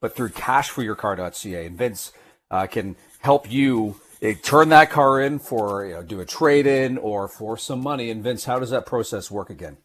but 0.00 0.14
through 0.14 0.28
CashForYourCar.ca. 0.28 1.66
And 1.66 1.76
Vince 1.76 2.12
uh, 2.52 2.68
can 2.68 2.94
help 3.18 3.50
you 3.50 3.96
uh, 4.22 4.34
turn 4.44 4.68
that 4.68 4.90
car 4.90 5.20
in 5.20 5.40
for, 5.40 5.84
you 5.84 5.94
know, 5.94 6.02
do 6.04 6.20
a 6.20 6.24
trade-in 6.24 6.98
or 6.98 7.26
for 7.26 7.56
some 7.56 7.80
money. 7.80 8.10
And 8.10 8.22
Vince, 8.22 8.44
how 8.44 8.60
does 8.60 8.70
that 8.70 8.86
process 8.86 9.28
work 9.28 9.50
again? 9.50 9.78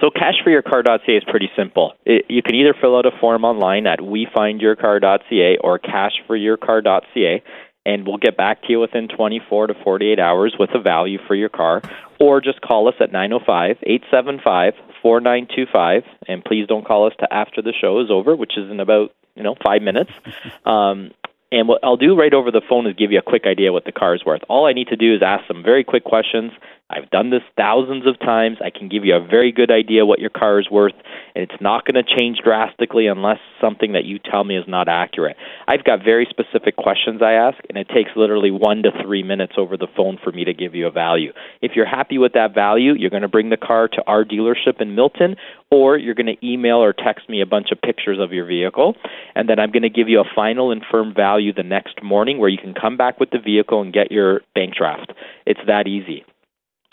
So 0.00 0.10
cashforyourcar.ca 0.10 1.16
is 1.16 1.24
pretty 1.24 1.50
simple. 1.56 1.94
It, 2.04 2.26
you 2.28 2.42
can 2.42 2.54
either 2.54 2.74
fill 2.80 2.96
out 2.96 3.06
a 3.06 3.10
form 3.20 3.44
online 3.44 3.86
at 3.86 4.00
wefindyourcar.ca 4.00 5.58
or 5.62 5.78
cashforyourcar.ca 5.78 7.42
and 7.86 8.06
we'll 8.06 8.16
get 8.16 8.34
back 8.36 8.62
to 8.62 8.70
you 8.70 8.80
within 8.80 9.08
24 9.08 9.66
to 9.68 9.74
48 9.84 10.18
hours 10.18 10.56
with 10.58 10.70
a 10.74 10.80
value 10.80 11.18
for 11.26 11.34
your 11.34 11.50
car 11.50 11.82
or 12.18 12.40
just 12.40 12.60
call 12.60 12.88
us 12.88 12.94
at 13.00 13.12
905-875-4925 13.12 16.02
and 16.28 16.44
please 16.44 16.66
don't 16.66 16.84
call 16.86 17.06
us 17.06 17.12
to 17.20 17.32
after 17.32 17.62
the 17.62 17.72
show 17.78 18.00
is 18.00 18.10
over 18.10 18.34
which 18.34 18.56
is 18.56 18.68
in 18.70 18.80
about 18.80 19.14
you 19.34 19.42
know 19.42 19.54
5 19.64 19.82
minutes 19.82 20.10
um, 20.64 21.10
and 21.54 21.68
what 21.68 21.78
I'll 21.84 21.96
do 21.96 22.18
right 22.18 22.34
over 22.34 22.50
the 22.50 22.60
phone 22.68 22.86
is 22.86 22.94
give 22.96 23.12
you 23.12 23.18
a 23.18 23.22
quick 23.22 23.44
idea 23.46 23.72
what 23.72 23.84
the 23.84 23.92
car 23.92 24.14
is 24.14 24.24
worth. 24.26 24.42
All 24.48 24.66
I 24.66 24.72
need 24.72 24.88
to 24.88 24.96
do 24.96 25.14
is 25.14 25.22
ask 25.22 25.46
some 25.46 25.62
very 25.62 25.84
quick 25.84 26.02
questions 26.02 26.50
I've 26.90 27.08
done 27.08 27.30
this 27.30 27.42
thousands 27.56 28.06
of 28.06 28.18
times. 28.20 28.58
I 28.62 28.68
can 28.68 28.88
give 28.88 29.06
you 29.06 29.16
a 29.16 29.26
very 29.26 29.52
good 29.52 29.70
idea 29.70 30.04
what 30.04 30.18
your 30.18 30.30
car 30.30 30.60
is 30.60 30.70
worth, 30.70 30.94
and 31.34 31.42
it's 31.42 31.60
not 31.60 31.86
going 31.86 31.94
to 31.94 32.16
change 32.16 32.38
drastically 32.44 33.06
unless 33.06 33.38
something 33.58 33.92
that 33.92 34.04
you 34.04 34.18
tell 34.18 34.44
me 34.44 34.58
is 34.58 34.64
not 34.68 34.86
accurate. 34.86 35.36
I've 35.66 35.82
got 35.82 36.04
very 36.04 36.26
specific 36.28 36.76
questions 36.76 37.22
I 37.22 37.32
ask, 37.32 37.56
and 37.68 37.78
it 37.78 37.88
takes 37.88 38.10
literally 38.14 38.50
one 38.50 38.82
to 38.82 38.90
three 39.02 39.22
minutes 39.22 39.54
over 39.56 39.78
the 39.78 39.88
phone 39.96 40.18
for 40.22 40.30
me 40.30 40.44
to 40.44 40.52
give 40.52 40.74
you 40.74 40.86
a 40.86 40.90
value. 40.90 41.32
If 41.62 41.72
you're 41.74 41.88
happy 41.88 42.18
with 42.18 42.34
that 42.34 42.54
value, 42.54 42.94
you're 42.96 43.10
going 43.10 43.22
to 43.22 43.28
bring 43.28 43.48
the 43.48 43.56
car 43.56 43.88
to 43.88 44.02
our 44.06 44.24
dealership 44.24 44.80
in 44.80 44.94
Milton, 44.94 45.36
or 45.70 45.96
you're 45.96 46.14
going 46.14 46.26
to 46.26 46.46
email 46.46 46.76
or 46.76 46.92
text 46.92 47.30
me 47.30 47.40
a 47.40 47.46
bunch 47.46 47.72
of 47.72 47.80
pictures 47.80 48.18
of 48.20 48.32
your 48.32 48.46
vehicle, 48.46 48.94
and 49.34 49.48
then 49.48 49.58
I'm 49.58 49.72
going 49.72 49.82
to 49.82 49.90
give 49.90 50.08
you 50.08 50.20
a 50.20 50.34
final 50.34 50.70
and 50.70 50.82
firm 50.90 51.14
value 51.14 51.43
the 51.52 51.62
next 51.62 52.02
morning 52.02 52.38
where 52.38 52.48
you 52.48 52.58
can 52.58 52.74
come 52.74 52.96
back 52.96 53.20
with 53.20 53.30
the 53.30 53.38
vehicle 53.38 53.80
and 53.80 53.92
get 53.92 54.10
your 54.10 54.40
bank 54.54 54.74
draft. 54.74 55.12
It's 55.46 55.60
that 55.66 55.86
easy 55.86 56.24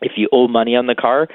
if 0.02 0.14
you 0.16 0.28
owe 0.32 0.47
money 0.47 0.76
on 0.76 0.88
the 0.88 0.95
car, 0.95 1.28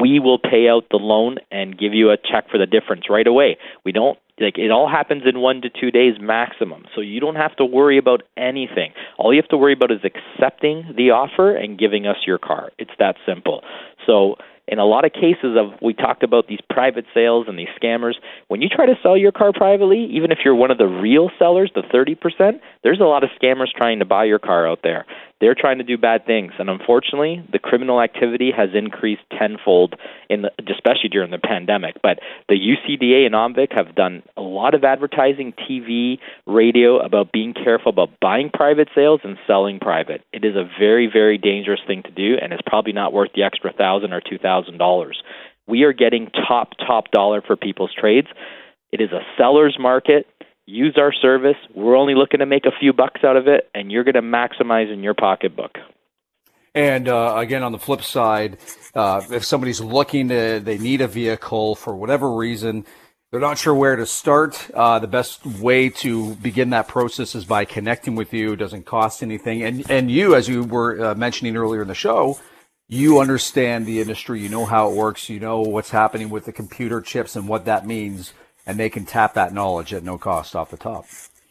we 0.00 0.18
will 0.18 0.38
pay 0.38 0.68
out 0.68 0.84
the 0.90 0.96
loan 0.96 1.36
and 1.50 1.78
give 1.78 1.92
you 1.92 2.10
a 2.10 2.16
check 2.16 2.50
for 2.50 2.58
the 2.58 2.66
difference 2.66 3.04
right 3.08 3.26
away. 3.26 3.58
We 3.84 3.92
don't 3.92 4.18
like 4.40 4.58
it 4.58 4.72
all 4.72 4.88
happens 4.88 5.22
in 5.26 5.40
1 5.40 5.62
to 5.62 5.70
2 5.70 5.90
days 5.92 6.14
maximum. 6.20 6.86
So 6.94 7.00
you 7.00 7.20
don't 7.20 7.36
have 7.36 7.54
to 7.56 7.64
worry 7.64 7.98
about 7.98 8.22
anything. 8.36 8.92
All 9.16 9.32
you 9.32 9.40
have 9.40 9.50
to 9.50 9.56
worry 9.56 9.74
about 9.74 9.92
is 9.92 10.00
accepting 10.02 10.94
the 10.96 11.10
offer 11.10 11.54
and 11.54 11.78
giving 11.78 12.06
us 12.06 12.16
your 12.26 12.38
car. 12.38 12.70
It's 12.78 12.90
that 12.98 13.16
simple. 13.26 13.62
So 14.06 14.36
in 14.66 14.78
a 14.78 14.84
lot 14.84 15.04
of 15.04 15.12
cases 15.12 15.56
of 15.58 15.78
we 15.82 15.92
talked 15.92 16.22
about 16.22 16.48
these 16.48 16.60
private 16.70 17.04
sales 17.12 17.46
and 17.48 17.58
these 17.58 17.68
scammers 17.80 18.14
when 18.48 18.62
you 18.62 18.68
try 18.68 18.86
to 18.86 18.94
sell 19.02 19.16
your 19.16 19.32
car 19.32 19.52
privately 19.52 20.04
even 20.12 20.32
if 20.32 20.38
you're 20.44 20.54
one 20.54 20.70
of 20.70 20.78
the 20.78 20.86
real 20.86 21.30
sellers 21.38 21.70
the 21.74 21.82
30% 21.82 22.60
there's 22.82 23.00
a 23.00 23.04
lot 23.04 23.24
of 23.24 23.30
scammers 23.40 23.70
trying 23.76 23.98
to 23.98 24.04
buy 24.04 24.24
your 24.24 24.38
car 24.38 24.66
out 24.66 24.80
there 24.82 25.04
they're 25.40 25.54
trying 25.54 25.78
to 25.78 25.84
do 25.84 25.98
bad 25.98 26.26
things 26.26 26.52
and 26.58 26.70
unfortunately 26.70 27.44
the 27.52 27.58
criminal 27.58 28.00
activity 28.00 28.50
has 28.56 28.70
increased 28.74 29.22
tenfold 29.38 29.94
in 30.30 30.42
the, 30.42 30.50
especially 30.72 31.08
during 31.10 31.30
the 31.30 31.38
pandemic. 31.38 31.96
But 32.02 32.20
the 32.48 32.54
UCDA 32.54 33.26
and 33.26 33.34
OMVIC 33.34 33.72
have 33.76 33.94
done 33.94 34.22
a 34.36 34.42
lot 34.42 34.74
of 34.74 34.84
advertising 34.84 35.52
TV 35.52 36.18
radio 36.46 36.98
about 36.98 37.32
being 37.32 37.54
careful 37.54 37.90
about 37.90 38.10
buying 38.20 38.50
private 38.52 38.88
sales 38.94 39.20
and 39.24 39.36
selling 39.46 39.80
private. 39.80 40.22
It 40.32 40.44
is 40.44 40.56
a 40.56 40.68
very 40.78 41.08
very 41.12 41.38
dangerous 41.38 41.80
thing 41.86 42.02
to 42.04 42.10
do 42.10 42.36
and 42.40 42.52
it's 42.52 42.62
probably 42.66 42.92
not 42.92 43.12
worth 43.12 43.30
the 43.34 43.42
extra 43.42 43.70
1000 43.70 44.12
or 44.12 44.20
2000 44.20 44.78
dollars. 44.78 45.22
We 45.66 45.82
are 45.84 45.92
getting 45.92 46.30
top 46.30 46.72
top 46.78 47.10
dollar 47.10 47.42
for 47.42 47.56
people's 47.56 47.94
trades. 47.98 48.28
It 48.92 49.00
is 49.00 49.10
a 49.10 49.26
seller's 49.36 49.76
market 49.78 50.26
use 50.66 50.94
our 50.98 51.12
service. 51.12 51.56
We're 51.74 51.96
only 51.96 52.14
looking 52.14 52.40
to 52.40 52.46
make 52.46 52.64
a 52.66 52.72
few 52.78 52.92
bucks 52.92 53.22
out 53.24 53.36
of 53.36 53.48
it, 53.48 53.70
and 53.74 53.90
you're 53.90 54.04
going 54.04 54.14
to 54.14 54.22
maximize 54.22 54.92
in 54.92 55.02
your 55.02 55.14
pocketbook. 55.14 55.78
And 56.74 57.08
uh, 57.08 57.34
again, 57.36 57.62
on 57.62 57.72
the 57.72 57.78
flip 57.78 58.02
side, 58.02 58.58
uh, 58.94 59.22
if 59.30 59.44
somebody's 59.44 59.80
looking 59.80 60.28
to, 60.28 60.60
they 60.60 60.78
need 60.78 61.00
a 61.00 61.06
vehicle 61.06 61.76
for 61.76 61.94
whatever 61.94 62.34
reason, 62.34 62.84
they're 63.30 63.40
not 63.40 63.58
sure 63.58 63.74
where 63.74 63.96
to 63.96 64.06
start. 64.06 64.70
Uh, 64.74 64.98
the 64.98 65.06
best 65.06 65.44
way 65.46 65.88
to 65.88 66.34
begin 66.36 66.70
that 66.70 66.88
process 66.88 67.34
is 67.34 67.44
by 67.44 67.64
connecting 67.64 68.16
with 68.16 68.32
you. 68.32 68.52
It 68.52 68.56
doesn't 68.56 68.86
cost 68.86 69.22
anything. 69.22 69.62
And, 69.62 69.88
and 69.90 70.10
you, 70.10 70.34
as 70.34 70.48
you 70.48 70.64
were 70.64 71.04
uh, 71.04 71.14
mentioning 71.14 71.56
earlier 71.56 71.82
in 71.82 71.88
the 71.88 71.94
show, 71.94 72.38
you 72.88 73.20
understand 73.20 73.86
the 73.86 74.00
industry. 74.00 74.40
You 74.40 74.48
know 74.48 74.66
how 74.66 74.90
it 74.90 74.96
works. 74.96 75.28
You 75.28 75.40
know 75.40 75.60
what's 75.60 75.90
happening 75.90 76.28
with 76.28 76.44
the 76.44 76.52
computer 76.52 77.00
chips 77.00 77.36
and 77.36 77.48
what 77.48 77.64
that 77.64 77.86
means 77.86 78.32
and 78.66 78.78
they 78.78 78.90
can 78.90 79.04
tap 79.04 79.34
that 79.34 79.52
knowledge 79.52 79.92
at 79.92 80.02
no 80.02 80.18
cost 80.18 80.56
off 80.56 80.70
the 80.70 80.76
top. 80.76 81.06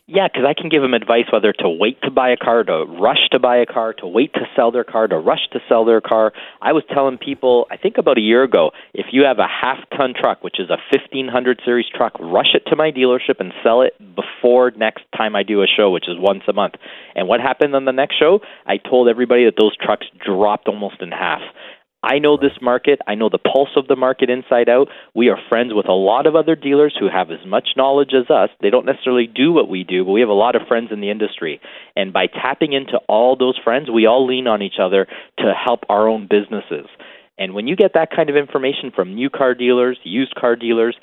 Yeah, 0.05 0.28
because 0.28 0.43
I 0.45 0.53
can 0.53 0.70
give 0.70 0.82
them 0.82 0.93
advice 0.93 1.32
whether 1.32 1.53
to 1.53 1.70
wait 1.70 2.01
to 2.01 2.11
buy 2.11 2.30
a 2.30 2.36
car, 2.36 2.66
to 2.66 2.84
rush 2.99 3.30
to 3.32 3.39
buy 3.39 3.57
a 3.57 3.66
car, 3.66 3.93
to 3.93 4.07
wait 4.07 4.34
to 4.34 4.41
sell 4.53 4.70
their 4.70 4.84
car, 4.84 5.07
to 5.07 5.18
rush 5.18 5.47
to 5.53 5.59
sell 5.70 5.86
their 5.86 6.01
car. 6.01 6.34
I 6.61 6.74
was 6.74 6.84
telling 6.93 7.18
people, 7.18 7.68
I 7.72 7.78
think 7.78 7.97
about 7.97 8.18
a 8.18 8.22
year 8.22 8.43
ago, 8.43 8.72
if 8.93 9.05
you 9.14 9.24
have 9.24 9.39
a 9.39 9.47
half 9.47 9.78
ton 9.95 10.14
truck, 10.14 10.43
which 10.43 10.59
is 10.59 10.70
a 10.70 10.78
1500 10.91 11.61
series 11.64 11.86
truck, 11.88 12.20
rush 12.20 12.53
it 12.53 12.64
to 12.70 12.76
my 12.76 12.91
dealership 12.91 13.39
and 13.39 13.53
sell 13.64 13.82
it 13.82 13.93
before 14.14 14.72
next 14.76 15.03
time 15.16 15.38
I 15.38 15.43
do 15.43 15.64
a 15.64 15.68
show, 15.68 15.89
which 15.89 16.09
is 16.09 16.18
once 16.20 16.43
a 16.49 16.53
month. 16.53 16.76
And 17.16 17.30
what 17.30 17.39
happened 17.39 17.74
on 17.74 17.86
the 17.86 17.93
next 17.93 18.20
show? 18.20 18.41
I 18.68 18.78
told 18.78 19.07
everybody 19.07 19.45
that 19.45 19.55
those 19.57 19.76
trucks 19.78 20.05
dropped 20.26 20.68
almost 20.68 21.01
in 21.01 21.11
half. 21.11 21.41
I 22.04 22.20
know 22.20 22.36
this 22.36 22.51
market. 22.62 22.99
I 23.08 23.16
know 23.16 23.30
the 23.30 23.38
pulse 23.38 23.70
of 23.78 23.88
the 23.88 23.95
market 23.95 24.30
inside 24.30 24.68
out. 24.68 24.89
We 25.16 25.30
are 25.30 25.38
friends 25.47 25.74
with 25.74 25.88
a 25.88 25.93
lot 25.93 26.28
of 26.28 26.36
other 26.36 26.56
dealers 26.56 26.93
who 26.99 27.08
have 27.10 27.32
as 27.32 27.45
much 27.47 27.70
knowledge 27.78 28.12
as 28.14 28.30
us. 28.30 28.49
They 28.62 28.70
don't 28.70 28.86
necessarily 28.86 29.26
do 29.26 29.54
what 29.54 29.70
we 29.70 29.86
do, 29.86 30.04
but 30.04 30.12
we 30.12 30.20
have 30.20 30.30
a 30.30 30.34
lot 30.34 30.56
of 30.56 30.68
friends 30.68 30.89
in 30.91 30.99
the 30.99 31.10
industry. 31.10 31.62
And 31.95 32.12
by 32.12 32.28
tapping 32.28 32.74
into 32.74 32.97
all 33.08 33.38
those 33.38 33.58
friends, 33.64 33.89
we 33.89 34.06
all 34.06 34.28
lean 34.28 34.47
on 34.47 34.62
each 34.62 34.80
other 34.82 35.08
to 35.39 35.54
help 35.54 35.86
our 35.88 36.10
own 36.10 36.28
businesses. 36.30 36.88
And 37.38 37.54
when 37.54 37.68
you 37.68 37.76
get 37.76 37.93
that 37.93 38.10
kind 38.16 38.30
of 38.30 38.36
information 38.36 38.91
from 38.93 39.16
new 39.16 39.30
car 39.30 39.56
dealers, 39.56 39.97
used 40.04 40.36
car 40.36 40.56
dealers, 40.56 40.95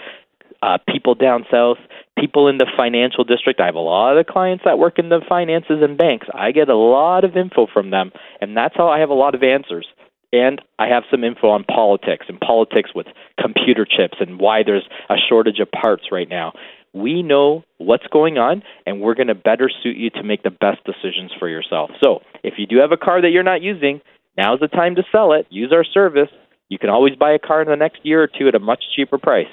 uh, 0.62 0.78
people 0.86 1.14
down 1.14 1.46
south, 1.50 1.78
people 2.18 2.48
in 2.48 2.58
the 2.58 2.66
financial 2.76 3.24
district. 3.24 3.60
I 3.60 3.66
have 3.66 3.74
a 3.74 3.78
lot 3.78 4.18
of 4.18 4.26
clients 4.26 4.64
that 4.66 4.78
work 4.78 4.98
in 4.98 5.08
the 5.08 5.20
finances 5.26 5.78
and 5.80 5.96
banks. 5.96 6.26
I 6.34 6.52
get 6.52 6.68
a 6.68 6.76
lot 6.76 7.24
of 7.24 7.36
info 7.36 7.66
from 7.72 7.90
them, 7.90 8.12
and 8.40 8.56
that's 8.56 8.76
how 8.76 8.88
I 8.88 9.00
have 9.00 9.08
a 9.08 9.14
lot 9.14 9.34
of 9.34 9.42
answers. 9.42 9.86
And 10.32 10.60
I 10.78 10.86
have 10.88 11.02
some 11.10 11.24
info 11.24 11.48
on 11.48 11.64
politics 11.64 12.26
and 12.28 12.38
politics 12.38 12.90
with 12.94 13.06
computer 13.40 13.84
chips 13.84 14.18
and 14.20 14.38
why 14.38 14.62
there's 14.64 14.88
a 15.08 15.16
shortage 15.28 15.58
of 15.58 15.70
parts 15.70 16.04
right 16.12 16.28
now. 16.28 16.52
We 16.92 17.22
know 17.22 17.64
what's 17.78 18.06
going 18.12 18.38
on, 18.38 18.62
and 18.84 19.00
we're 19.00 19.14
going 19.14 19.28
to 19.28 19.34
better 19.34 19.70
suit 19.82 19.96
you 19.96 20.10
to 20.10 20.22
make 20.22 20.42
the 20.42 20.50
best 20.50 20.84
decisions 20.84 21.30
for 21.38 21.48
yourself. 21.48 21.90
So, 22.02 22.20
if 22.42 22.54
you 22.58 22.66
do 22.66 22.78
have 22.78 22.90
a 22.90 22.96
car 22.96 23.20
that 23.22 23.30
you're 23.30 23.44
not 23.44 23.62
using, 23.62 24.00
now's 24.36 24.58
the 24.60 24.66
time 24.66 24.96
to 24.96 25.02
sell 25.12 25.32
it. 25.32 25.46
Use 25.50 25.72
our 25.72 25.84
service. 25.84 26.28
You 26.68 26.78
can 26.78 26.90
always 26.90 27.14
buy 27.14 27.32
a 27.32 27.38
car 27.38 27.62
in 27.62 27.68
the 27.68 27.76
next 27.76 28.00
year 28.02 28.22
or 28.22 28.26
two 28.28 28.48
at 28.48 28.56
a 28.56 28.58
much 28.58 28.82
cheaper 28.96 29.18
price. 29.18 29.46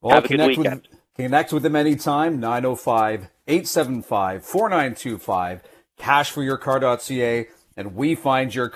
Well, 0.00 0.14
Have 0.14 0.26
a 0.26 0.28
good 0.28 0.46
weekend. 0.46 0.88
With, 0.90 1.00
connect 1.16 1.52
with 1.52 1.64
them 1.64 1.74
anytime, 1.74 2.38
905 2.38 3.28
875 3.48 4.44
4925, 4.44 5.62
cashforyourcar.ca, 5.98 7.48
and 7.76 7.94
we 7.94 8.14
find 8.14 8.54
your 8.54 8.68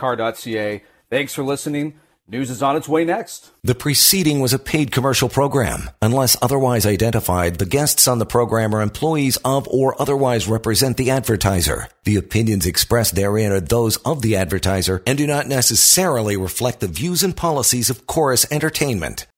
Thanks 1.13 1.35
for 1.35 1.45
listening. 1.45 2.01
News 2.27 2.49
is 2.49 2.63
on 2.63 2.75
its 2.75 2.89
way 2.89 3.05
next. 3.05 3.51
The 3.63 3.75
preceding 3.75 4.41
was 4.41 4.55
a 4.55 4.59
paid 4.59 4.91
commercial 4.91 5.29
program. 5.29 5.91
Unless 6.01 6.39
otherwise 6.41 6.87
identified, 6.87 7.57
the 7.57 7.67
guests 7.67 8.09
on 8.09 8.19
the 8.19 8.25
program 8.25 8.75
are 8.75 8.81
employees 8.81 9.37
of 9.45 9.69
or 9.69 10.01
otherwise 10.01 10.49
represent 10.49 10.97
the 10.97 11.11
advertiser. 11.11 11.89
The 12.05 12.17
opinions 12.17 12.65
expressed 12.65 13.15
therein 13.15 13.53
are 13.53 13.61
those 13.61 13.99
of 13.99 14.23
the 14.23 14.37
advertiser 14.37 15.03
and 15.07 15.19
do 15.19 15.27
not 15.27 15.47
necessarily 15.47 16.39
reflect 16.39 16.81
the 16.81 16.89
views 16.89 17.23
and 17.23 17.37
policies 17.37 17.91
of 17.91 18.07
Corus 18.07 18.51
Entertainment. 18.51 19.27